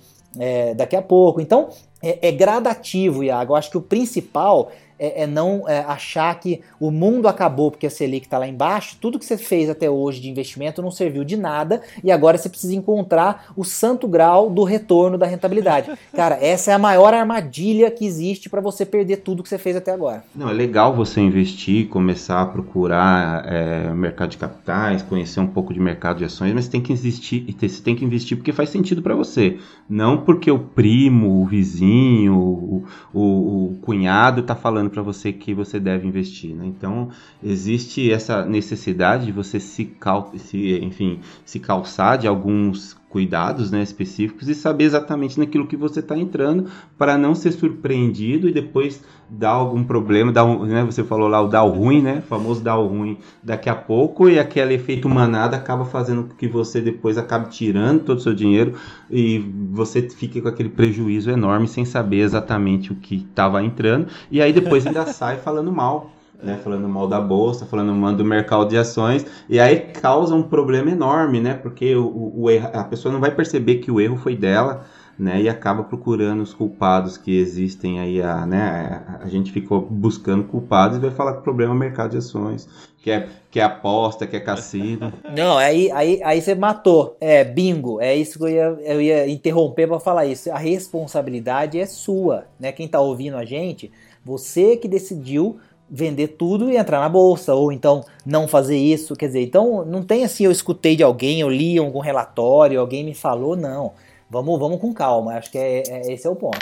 daqui 0.78 0.96
a 0.96 1.02
pouco. 1.02 1.42
Então 1.42 1.70
é, 2.02 2.32
gradativo, 2.32 3.24
Iago. 3.24 3.54
Eu 3.54 3.56
acho 3.58 3.70
que 3.70 3.78
o 3.78 3.82
principal 3.82 4.72
é, 5.02 5.24
é 5.24 5.28
não 5.28 5.68
é, 5.68 5.80
achar 5.80 6.40
que 6.40 6.62
o 6.80 6.92
mundo 6.92 7.28
acabou 7.28 7.72
porque 7.72 7.88
a 7.88 7.90
Selic 7.90 8.28
está 8.28 8.38
lá 8.38 8.48
embaixo, 8.48 8.98
tudo 9.02 9.18
que 9.18 9.26
você 9.26 9.36
fez 9.36 9.68
até 9.68 9.90
hoje 9.90 10.22
de 10.22 10.30
investimento 10.30 10.82
não 10.82 10.92
serviu 10.92 11.24
de 11.24 11.36
nada 11.36 11.82
e 12.04 12.12
agora 12.12 12.38
você 12.38 12.48
precisa 12.48 12.76
encontrar 12.76 13.52
o 13.58 13.64
santo 13.64 14.08
grau 14.08 14.52
do 14.52 14.64
retorno 14.64 15.18
da 15.18 15.26
rentabilidade. 15.26 15.90
Cara, 16.14 16.38
essa 16.40 16.70
é 16.70 16.74
a 16.76 16.80
maior 16.80 17.16
armadilha 17.16 17.90
que 17.90 18.06
existe 18.06 18.48
para 18.48 18.62
você 18.62 18.86
perder 18.86 19.18
tudo 19.18 19.42
que 19.42 19.50
você 19.50 19.58
fez 19.58 19.76
até 19.76 19.92
agora. 19.92 20.24
Não, 20.36 20.50
é 20.50 20.54
legal 20.54 20.94
você 20.94 21.20
investir, 21.20 21.88
começar 21.88 22.42
a 22.42 22.46
procurar 22.46 23.44
é, 23.52 23.92
mercado 23.94 24.30
de 24.30 24.38
capitais, 24.38 25.02
conhecer 25.02 25.40
um 25.40 25.48
pouco 25.48 25.74
de 25.74 25.80
mercado 25.80 26.20
de 26.20 26.26
ações, 26.26 26.54
mas 26.54 26.68
tem 26.68 26.80
que 26.80 26.94
investir, 26.94 27.46
você 27.60 27.82
tem 27.82 27.96
que 27.96 28.06
investir 28.06 28.38
porque 28.38 28.52
faz 28.52 28.70
sentido 28.70 29.02
para 29.02 29.16
você, 29.16 29.58
não 29.90 30.18
porque 30.18 30.52
o 30.52 30.60
primo, 30.60 31.42
o 31.42 31.46
vizinho, 31.46 32.36
o, 32.38 32.86
o, 33.14 33.22
o 33.22 33.78
cunhado 33.82 34.42
está 34.42 34.56
falando 34.56 34.91
para 34.92 35.02
você 35.02 35.34
que 35.34 35.54
você 35.54 35.80
deve 35.80 36.08
investir. 36.08 36.56
Né? 36.56 36.68
Então, 36.68 37.10
existe 37.44 38.12
essa 38.12 38.46
necessidade 38.46 39.26
de 39.26 39.32
você 39.32 39.60
se, 39.60 39.86
cal 39.86 40.32
se, 40.38 40.80
enfim, 40.80 41.20
se 41.44 41.60
calçar 41.60 42.18
de 42.18 42.28
alguns 42.28 43.01
cuidados 43.12 43.70
né, 43.70 43.84
específicos 43.84 44.48
e 44.48 44.56
saber 44.56 44.86
exatamente 44.86 45.38
naquilo 45.38 45.68
que 45.68 45.76
você 45.76 46.00
está 46.00 46.18
entrando 46.18 46.72
para 46.98 47.18
não 47.18 47.36
ser 47.36 47.52
surpreendido 47.52 48.48
e 48.48 48.54
depois 48.54 49.04
dar 49.30 49.50
algum 49.50 49.84
problema, 49.84 50.32
dar 50.32 50.46
um, 50.46 50.66
né, 50.66 50.84
você 50.84 51.04
falou 51.04 51.28
lá 51.28 51.42
o 51.42 51.50
dar 51.50 51.64
o 51.64 51.70
ruim, 51.70 52.02
né, 52.02 52.20
o 52.20 52.28
famoso 52.28 52.64
dar 52.64 52.78
o 52.78 52.88
ruim 52.88 53.18
daqui 53.44 53.70
a 53.70 53.76
pouco 53.76 54.30
e 54.30 54.40
aquele 54.40 54.76
efeito 54.76 55.10
manada 55.10 55.58
acaba 55.58 55.84
fazendo 55.84 56.24
com 56.24 56.36
que 56.36 56.48
você 56.48 56.80
depois 56.80 57.18
acabe 57.18 57.50
tirando 57.50 58.04
todo 58.04 58.18
o 58.18 58.22
seu 58.22 58.34
dinheiro 58.34 58.76
e 59.10 59.40
você 59.72 60.02
fique 60.10 60.42
com 60.42 60.48
aquele 60.48 60.70
prejuízo 60.70 61.30
enorme 61.30 61.68
sem 61.68 61.84
saber 61.84 62.22
exatamente 62.22 62.94
o 62.94 62.96
que 62.96 63.16
estava 63.30 63.62
entrando 63.62 64.08
e 64.32 64.42
aí 64.42 64.54
depois 64.54 64.88
ainda 64.88 65.06
sai 65.12 65.38
falando 65.38 65.72
mal 65.72 66.12
né, 66.44 66.60
falando 66.64 66.88
mal 66.88 67.08
da 67.08 67.20
bolsa, 67.20 67.66
falando 67.66 67.94
mal 67.94 68.14
do 68.14 68.26
mercado 68.26 68.68
de 68.68 68.78
ações, 68.78 69.26
e 69.48 69.60
aí 69.60 69.80
causa 69.80 70.36
um 70.36 70.44
problema 70.44 70.92
enorme, 70.92 71.40
né, 71.40 71.54
porque 71.54 71.96
o, 71.96 72.34
o 72.36 72.50
erro, 72.50 72.70
a 72.74 72.84
pessoa 72.84 73.12
não 73.12 73.20
vai 73.20 73.32
perceber 73.32 73.76
que 73.76 73.92
o 73.92 74.00
erro 74.00 74.18
foi 74.18 74.36
dela, 74.36 74.86
né, 75.18 75.40
e 75.40 75.48
acaba 75.48 75.84
procurando 75.84 76.42
os 76.42 76.54
culpados 76.54 77.16
que 77.16 77.38
existem 77.38 78.00
aí, 78.00 78.22
a, 78.22 78.46
né, 78.46 79.20
a 79.22 79.28
gente 79.28 79.52
ficou 79.52 79.82
buscando 79.82 80.46
culpados 80.46 80.98
e 80.98 81.02
vai 81.02 81.12
falar 81.12 81.34
que 81.34 81.40
o 81.40 81.44
problema 81.44 81.74
é 81.74 81.76
o 81.76 81.80
mercado 81.80 82.12
de 82.12 82.18
ações, 82.18 82.68
que 82.98 83.12
é, 83.12 83.28
que 83.50 83.60
é 83.60 83.64
aposta, 83.64 84.26
que 84.26 84.36
é 84.36 84.40
cassino. 84.40 85.14
Não, 85.36 85.58
aí, 85.58 85.92
aí, 85.92 86.22
aí 86.24 86.42
você 86.42 86.56
matou, 86.56 87.18
é 87.22 87.44
bingo, 87.44 88.02
é 88.02 88.16
isso 88.16 88.40
que 88.40 88.46
eu 88.46 88.50
ia, 88.50 88.78
eu 88.84 89.02
ia 89.02 89.30
interromper 89.30 89.88
para 89.88 90.00
falar 90.00 90.26
isso, 90.26 90.52
a 90.52 90.58
responsabilidade 90.58 91.80
é 91.80 91.86
sua, 91.86 92.46
né, 92.60 92.72
quem 92.72 92.88
tá 92.88 93.00
ouvindo 93.00 93.38
a 93.38 93.46
gente, 93.46 93.92
você 94.26 94.78
que 94.78 94.88
decidiu 94.88 95.60
vender 95.92 96.30
tudo 96.30 96.72
e 96.72 96.78
entrar 96.78 97.02
na 97.02 97.10
bolsa, 97.10 97.54
ou 97.54 97.70
então 97.70 98.06
não 98.26 98.48
fazer 98.48 98.78
isso, 98.78 99.14
quer 99.14 99.28
dizer, 99.28 99.42
então 99.42 99.84
não 99.84 100.02
tem 100.02 100.24
assim, 100.24 100.46
eu 100.46 100.52
escutei 100.52 100.96
de 100.96 101.04
alguém, 101.04 101.42
eu 101.42 101.50
li 101.50 101.78
algum 101.78 102.00
relatório, 102.00 102.80
alguém 102.80 103.04
me 103.04 103.14
falou, 103.14 103.58
não. 103.58 103.92
Vamos, 104.30 104.58
vamos 104.58 104.80
com 104.80 104.94
calma, 104.94 105.34
acho 105.34 105.52
que 105.52 105.58
é, 105.58 105.84
é 105.86 106.14
esse 106.14 106.26
é 106.26 106.30
o 106.30 106.36
ponto. 106.36 106.58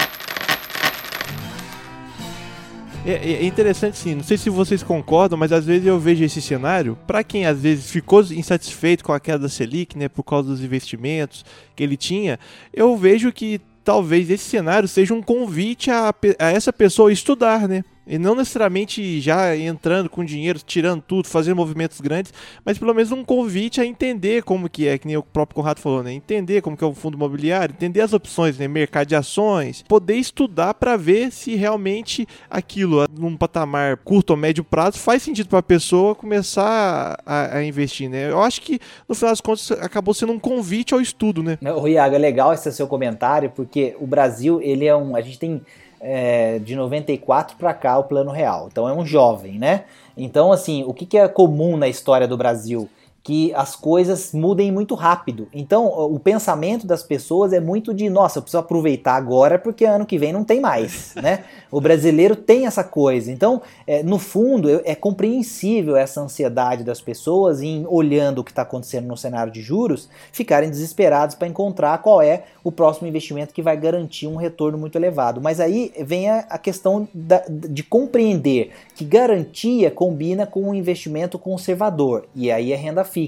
É, 3.06 3.14
é, 3.14 3.46
interessante 3.46 3.98
sim, 3.98 4.16
não 4.16 4.24
sei 4.24 4.38
se 4.38 4.50
vocês 4.50 4.84
concordam, 4.84 5.38
mas 5.38 5.52
às 5.52 5.66
vezes 5.66 5.86
eu 5.86 6.00
vejo 6.00 6.24
esse 6.24 6.42
cenário, 6.42 6.98
para 7.08 7.24
quem 7.24 7.46
às 7.46 7.60
vezes 7.60 7.90
ficou 7.90 8.22
insatisfeito 8.22 9.04
com 9.04 9.14
a 9.14 9.20
queda 9.20 9.40
da 9.40 9.50
Selic, 9.50 9.98
né, 9.98 10.10
por 10.10 10.24
causa 10.24 10.50
dos 10.50 10.64
investimentos 10.64 11.46
que 11.76 11.84
ele 11.84 11.96
tinha, 11.96 12.40
eu 12.74 12.98
vejo 12.98 13.32
que 13.32 13.62
talvez 13.84 14.30
esse 14.30 14.44
cenário 14.44 14.88
seja 14.88 15.14
um 15.14 15.22
convite 15.22 15.90
a, 15.90 16.14
a 16.38 16.52
essa 16.52 16.74
pessoa 16.74 17.12
estudar, 17.12 17.68
né? 17.68 17.84
E 18.08 18.18
não 18.18 18.34
necessariamente 18.34 19.22
já 19.22 19.56
entrando 19.56 20.10
com 20.10 20.26
dinheiro, 20.26 20.60
tirando 20.66 21.02
tudo, 21.02 21.28
fazendo 21.28 21.58
movimentos 21.58 22.02
grandes, 22.02 22.34
mas 22.66 22.78
pelo 22.78 22.94
menos 22.94 23.12
um 23.12 23.24
convite 23.24 23.80
a 23.80 23.86
entender 23.86 24.44
como 24.44 24.70
que 24.70 24.88
é, 24.88 24.98
que 24.98 25.06
nem 25.06 25.16
o 25.16 25.24
próprio 25.24 25.56
Conrado 25.56 25.80
falou, 25.80 26.02
né? 26.02 26.12
Entender 26.12 26.62
como 26.62 26.76
que 26.76 26.84
é 26.84 26.88
o 26.88 26.94
fundo 26.94 27.16
imobiliário, 27.16 27.74
entender 27.74 28.02
as 28.02 28.14
opções, 28.14 28.58
né? 28.58 28.68
Mercado 28.68 29.08
de 29.08 29.16
ações, 29.16 29.84
poder 29.88 30.16
estudar 30.16 30.74
para 30.74 30.98
ver 30.98 31.32
se 31.32 31.56
realmente 31.56 32.28
aquilo, 32.50 33.06
num 33.12 33.38
patamar 33.38 33.98
curto 33.98 34.32
ou 34.32 34.38
médio 34.38 34.64
prazo, 34.64 34.98
faz 34.98 35.22
sentido 35.22 35.48
para 35.48 35.60
a 35.60 35.64
pessoa 35.64 36.16
começar 36.16 37.20
a, 37.26 37.58
a, 37.58 37.64
investir, 37.64 38.10
né? 38.10 38.32
Eu 38.32 38.42
acho 38.42 38.62
que, 38.62 38.80
no 39.08 39.14
final 39.14 39.32
das 39.32 39.42
contas, 39.42 39.72
acabou 39.72 40.14
sendo 40.14 40.32
um 40.32 40.40
convite 40.40 40.94
ao 40.94 41.02
estudo, 41.02 41.44
né? 41.44 41.58
O 41.62 41.88
Iago, 41.88 42.16
é 42.16 42.20
legal 42.20 42.54
esse 42.54 42.72
seu 42.72 42.88
comentário, 42.88 43.52
porque 43.56 43.96
o 44.00 44.08
Brasil, 44.08 44.62
ele 44.62 44.86
é 44.86 44.96
um... 44.96 45.16
A 45.16 45.22
gente 45.22 45.38
tem 45.38 45.62
é, 46.00 46.60
de 46.60 46.76
94 46.76 47.58
para 47.58 47.74
cá 47.74 47.98
o 47.98 48.04
plano 48.04 48.32
real. 48.32 48.68
Então 48.72 48.88
é 48.88 48.94
um 48.94 49.06
jovem, 49.06 49.60
né? 49.60 49.86
Então, 50.16 50.52
assim, 50.52 50.84
o 50.84 50.94
que, 50.94 51.06
que 51.06 51.18
é 51.18 51.28
comum 51.28 51.78
na 51.78 51.88
história 51.88 52.28
do 52.28 52.38
Brasil? 52.38 52.90
Que 53.24 53.54
as 53.54 53.76
coisas 53.76 54.34
mudem 54.34 54.72
muito 54.72 54.96
rápido. 54.96 55.48
Então, 55.54 55.88
o 55.88 56.20
pensamento 56.20 56.88
das 56.88 57.04
pessoas 57.04 57.54
é 57.54 57.60
muito 57.60 57.94
de, 57.94 58.10
nossa, 58.10 58.40
eu 58.40 58.42
preciso 58.42 58.60
aproveitar 58.60 59.16
agora 59.16 59.60
porque 59.60 59.86
ano 59.86 60.06
que 60.06 60.18
vem 60.18 60.32
não 60.32 60.44
tem 60.44 60.60
mais, 60.60 61.14
né? 61.22 61.44
O 61.72 61.82
brasileiro 61.82 62.36
tem 62.36 62.66
essa 62.66 62.84
coisa. 62.84 63.32
Então, 63.32 63.62
é, 63.86 64.02
no 64.02 64.18
fundo, 64.18 64.82
é, 64.84 64.96
compreensível 64.96 65.96
essa 65.96 66.22
ansiedade 66.22 66.84
das 66.84 67.02
pessoas 67.02 67.62
em 67.62 67.86
olhando 67.88 68.40
o 68.40 68.44
que 68.44 68.52
está 68.52 68.62
acontecendo 68.62 69.08
no 69.08 69.18
cenário 69.18 69.52
de 69.52 69.62
juros, 69.62 70.10
ficarem 70.32 70.70
desesperados 70.70 71.36
para 71.36 71.48
encontrar 71.48 71.98
qual 72.02 72.22
é 72.22 72.46
o 72.64 72.72
próximo 72.72 73.08
investimento 73.08 73.54
que 73.54 73.62
vai 73.62 73.78
garantir 73.78 74.28
um 74.28 74.36
retorno 74.36 74.78
muito 74.78 74.98
elevado. 74.98 75.42
Mas 75.42 75.60
aí 75.60 75.92
vem 76.04 76.30
a, 76.30 76.40
a 76.50 76.58
questão 76.58 77.08
da, 77.14 77.44
de 77.48 77.84
compreender 77.84 78.72
que 78.96 79.06
garantia 79.06 79.92
combina 79.92 80.46
com 80.46 80.64
um 80.64 80.74
investimento 80.74 81.38
conservador, 81.38 82.26
e 82.34 82.52
aí 82.52 82.72
é 82.72 82.76
renda 82.76 83.04
fixa. 83.04 83.19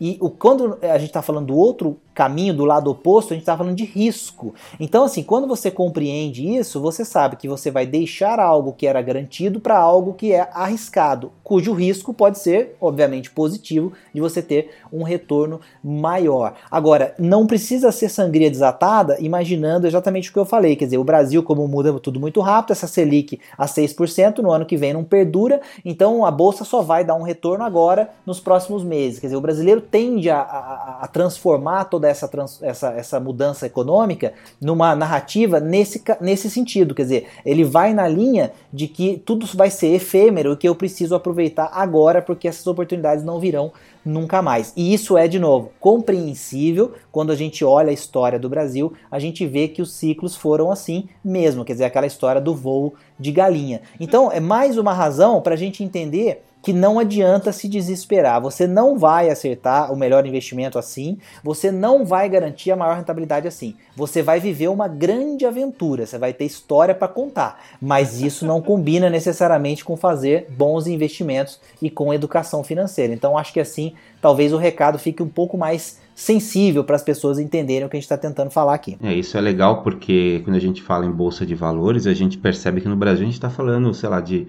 E 0.00 0.18
o, 0.20 0.28
quando 0.30 0.78
a 0.82 0.98
gente 0.98 1.08
está 1.08 1.22
falando 1.22 1.46
do 1.46 1.56
outro 1.56 1.98
caminho, 2.14 2.54
do 2.54 2.64
lado 2.64 2.90
oposto, 2.90 3.32
a 3.32 3.34
gente 3.34 3.42
está 3.42 3.56
falando 3.56 3.76
de 3.76 3.84
risco. 3.84 4.54
Então, 4.80 5.04
assim, 5.04 5.22
quando 5.22 5.46
você 5.46 5.70
compreende 5.70 6.56
isso, 6.56 6.80
você 6.80 7.04
sabe 7.04 7.36
que 7.36 7.46
você 7.46 7.70
vai 7.70 7.86
deixar 7.86 8.40
algo 8.40 8.72
que 8.72 8.86
era 8.86 9.02
garantido 9.02 9.60
para 9.60 9.76
algo 9.78 10.14
que 10.14 10.32
é 10.32 10.48
arriscado, 10.52 11.30
cujo 11.44 11.74
risco 11.74 12.14
pode 12.14 12.38
ser, 12.38 12.74
obviamente, 12.80 13.30
positivo 13.30 13.92
de 14.14 14.20
você 14.20 14.40
ter 14.40 14.70
um 14.90 15.02
retorno 15.02 15.60
maior. 15.84 16.54
Agora, 16.70 17.14
não 17.18 17.46
precisa 17.46 17.92
ser 17.92 18.08
sangria 18.08 18.50
desatada 18.50 19.18
imaginando 19.20 19.86
exatamente 19.86 20.30
o 20.30 20.32
que 20.32 20.38
eu 20.38 20.46
falei. 20.46 20.74
Quer 20.74 20.86
dizer, 20.86 20.98
o 20.98 21.04
Brasil, 21.04 21.42
como 21.42 21.68
muda 21.68 21.92
tudo 22.00 22.18
muito 22.18 22.40
rápido, 22.40 22.72
essa 22.72 22.86
Selic 22.86 23.38
a 23.58 23.66
6%, 23.66 24.38
no 24.38 24.50
ano 24.50 24.64
que 24.64 24.76
vem 24.76 24.94
não 24.94 25.04
perdura, 25.04 25.60
então 25.84 26.24
a 26.24 26.30
bolsa 26.30 26.64
só 26.64 26.80
vai 26.80 27.04
dar 27.04 27.14
um 27.14 27.22
retorno 27.22 27.62
agora 27.62 28.10
nos 28.24 28.40
próximos 28.40 28.82
meses. 28.82 29.05
Quer 29.14 29.26
dizer, 29.28 29.36
o 29.36 29.40
brasileiro 29.40 29.80
tende 29.80 30.28
a, 30.28 30.40
a, 30.40 30.98
a 31.02 31.06
transformar 31.06 31.84
toda 31.84 32.08
essa, 32.08 32.28
trans, 32.28 32.62
essa, 32.62 32.90
essa 32.92 33.20
mudança 33.20 33.66
econômica 33.66 34.32
numa 34.60 34.94
narrativa 34.94 35.60
nesse, 35.60 36.02
nesse 36.20 36.50
sentido. 36.50 36.94
Quer 36.94 37.02
dizer, 37.02 37.26
ele 37.44 37.64
vai 37.64 37.94
na 37.94 38.06
linha 38.08 38.52
de 38.72 38.88
que 38.88 39.22
tudo 39.24 39.46
vai 39.54 39.70
ser 39.70 39.88
efêmero 39.88 40.52
e 40.52 40.56
que 40.56 40.68
eu 40.68 40.74
preciso 40.74 41.14
aproveitar 41.14 41.70
agora 41.72 42.20
porque 42.20 42.48
essas 42.48 42.66
oportunidades 42.66 43.24
não 43.24 43.38
virão 43.38 43.72
nunca 44.06 44.40
mais. 44.40 44.72
E 44.76 44.94
isso 44.94 45.18
é, 45.18 45.26
de 45.28 45.38
novo, 45.38 45.72
compreensível 45.80 46.94
quando 47.10 47.32
a 47.32 47.36
gente 47.36 47.64
olha 47.64 47.90
a 47.90 47.94
história 47.94 48.38
do 48.38 48.48
Brasil, 48.48 48.92
a 49.10 49.18
gente 49.18 49.46
vê 49.46 49.68
que 49.68 49.82
os 49.82 49.92
ciclos 49.92 50.36
foram 50.36 50.70
assim 50.70 51.08
mesmo, 51.24 51.64
quer 51.64 51.72
dizer, 51.72 51.84
aquela 51.84 52.06
história 52.06 52.40
do 52.40 52.54
voo 52.54 52.94
de 53.18 53.32
galinha. 53.32 53.82
Então, 53.98 54.30
é 54.30 54.40
mais 54.40 54.78
uma 54.78 54.92
razão 54.92 55.40
para 55.40 55.54
a 55.54 55.58
gente 55.58 55.82
entender 55.82 56.42
que 56.66 56.72
não 56.72 56.98
adianta 56.98 57.52
se 57.52 57.68
desesperar. 57.68 58.40
Você 58.40 58.66
não 58.66 58.98
vai 58.98 59.30
acertar 59.30 59.92
o 59.92 59.96
melhor 59.96 60.26
investimento 60.26 60.80
assim, 60.80 61.16
você 61.40 61.70
não 61.70 62.04
vai 62.04 62.28
garantir 62.28 62.72
a 62.72 62.76
maior 62.76 62.96
rentabilidade 62.96 63.46
assim. 63.46 63.76
Você 63.94 64.20
vai 64.20 64.40
viver 64.40 64.66
uma 64.66 64.88
grande 64.88 65.46
aventura, 65.46 66.04
você 66.04 66.18
vai 66.18 66.32
ter 66.32 66.44
história 66.44 66.92
para 66.92 67.06
contar, 67.06 67.62
mas 67.80 68.20
isso 68.20 68.44
não 68.44 68.60
combina 68.60 69.08
necessariamente 69.08 69.84
com 69.84 69.96
fazer 69.96 70.48
bons 70.58 70.88
investimentos 70.88 71.60
e 71.80 71.88
com 71.88 72.12
educação 72.12 72.64
financeira. 72.64 73.12
Então 73.12 73.38
acho 73.38 73.52
que 73.52 73.60
assim, 73.60 73.92
talvez 74.20 74.52
o 74.52 74.56
recado 74.56 74.98
fique 74.98 75.22
um 75.22 75.28
pouco 75.28 75.56
mais 75.56 76.00
sensível 76.14 76.82
para 76.82 76.96
as 76.96 77.02
pessoas 77.02 77.38
entenderem 77.38 77.86
o 77.86 77.90
que 77.90 77.96
a 77.96 78.00
gente 78.00 78.04
está 78.04 78.16
tentando 78.16 78.50
falar 78.50 78.74
aqui. 78.74 78.96
É, 79.02 79.12
isso 79.12 79.36
é 79.36 79.40
legal 79.40 79.82
porque 79.82 80.40
quando 80.44 80.56
a 80.56 80.60
gente 80.60 80.82
fala 80.82 81.04
em 81.04 81.10
bolsa 81.10 81.44
de 81.44 81.54
valores, 81.54 82.06
a 82.06 82.14
gente 82.14 82.38
percebe 82.38 82.80
que 82.80 82.88
no 82.88 82.96
Brasil 82.96 83.22
a 83.22 83.26
gente 83.26 83.34
está 83.34 83.50
falando, 83.50 83.92
sei 83.92 84.08
lá, 84.08 84.20
de 84.20 84.48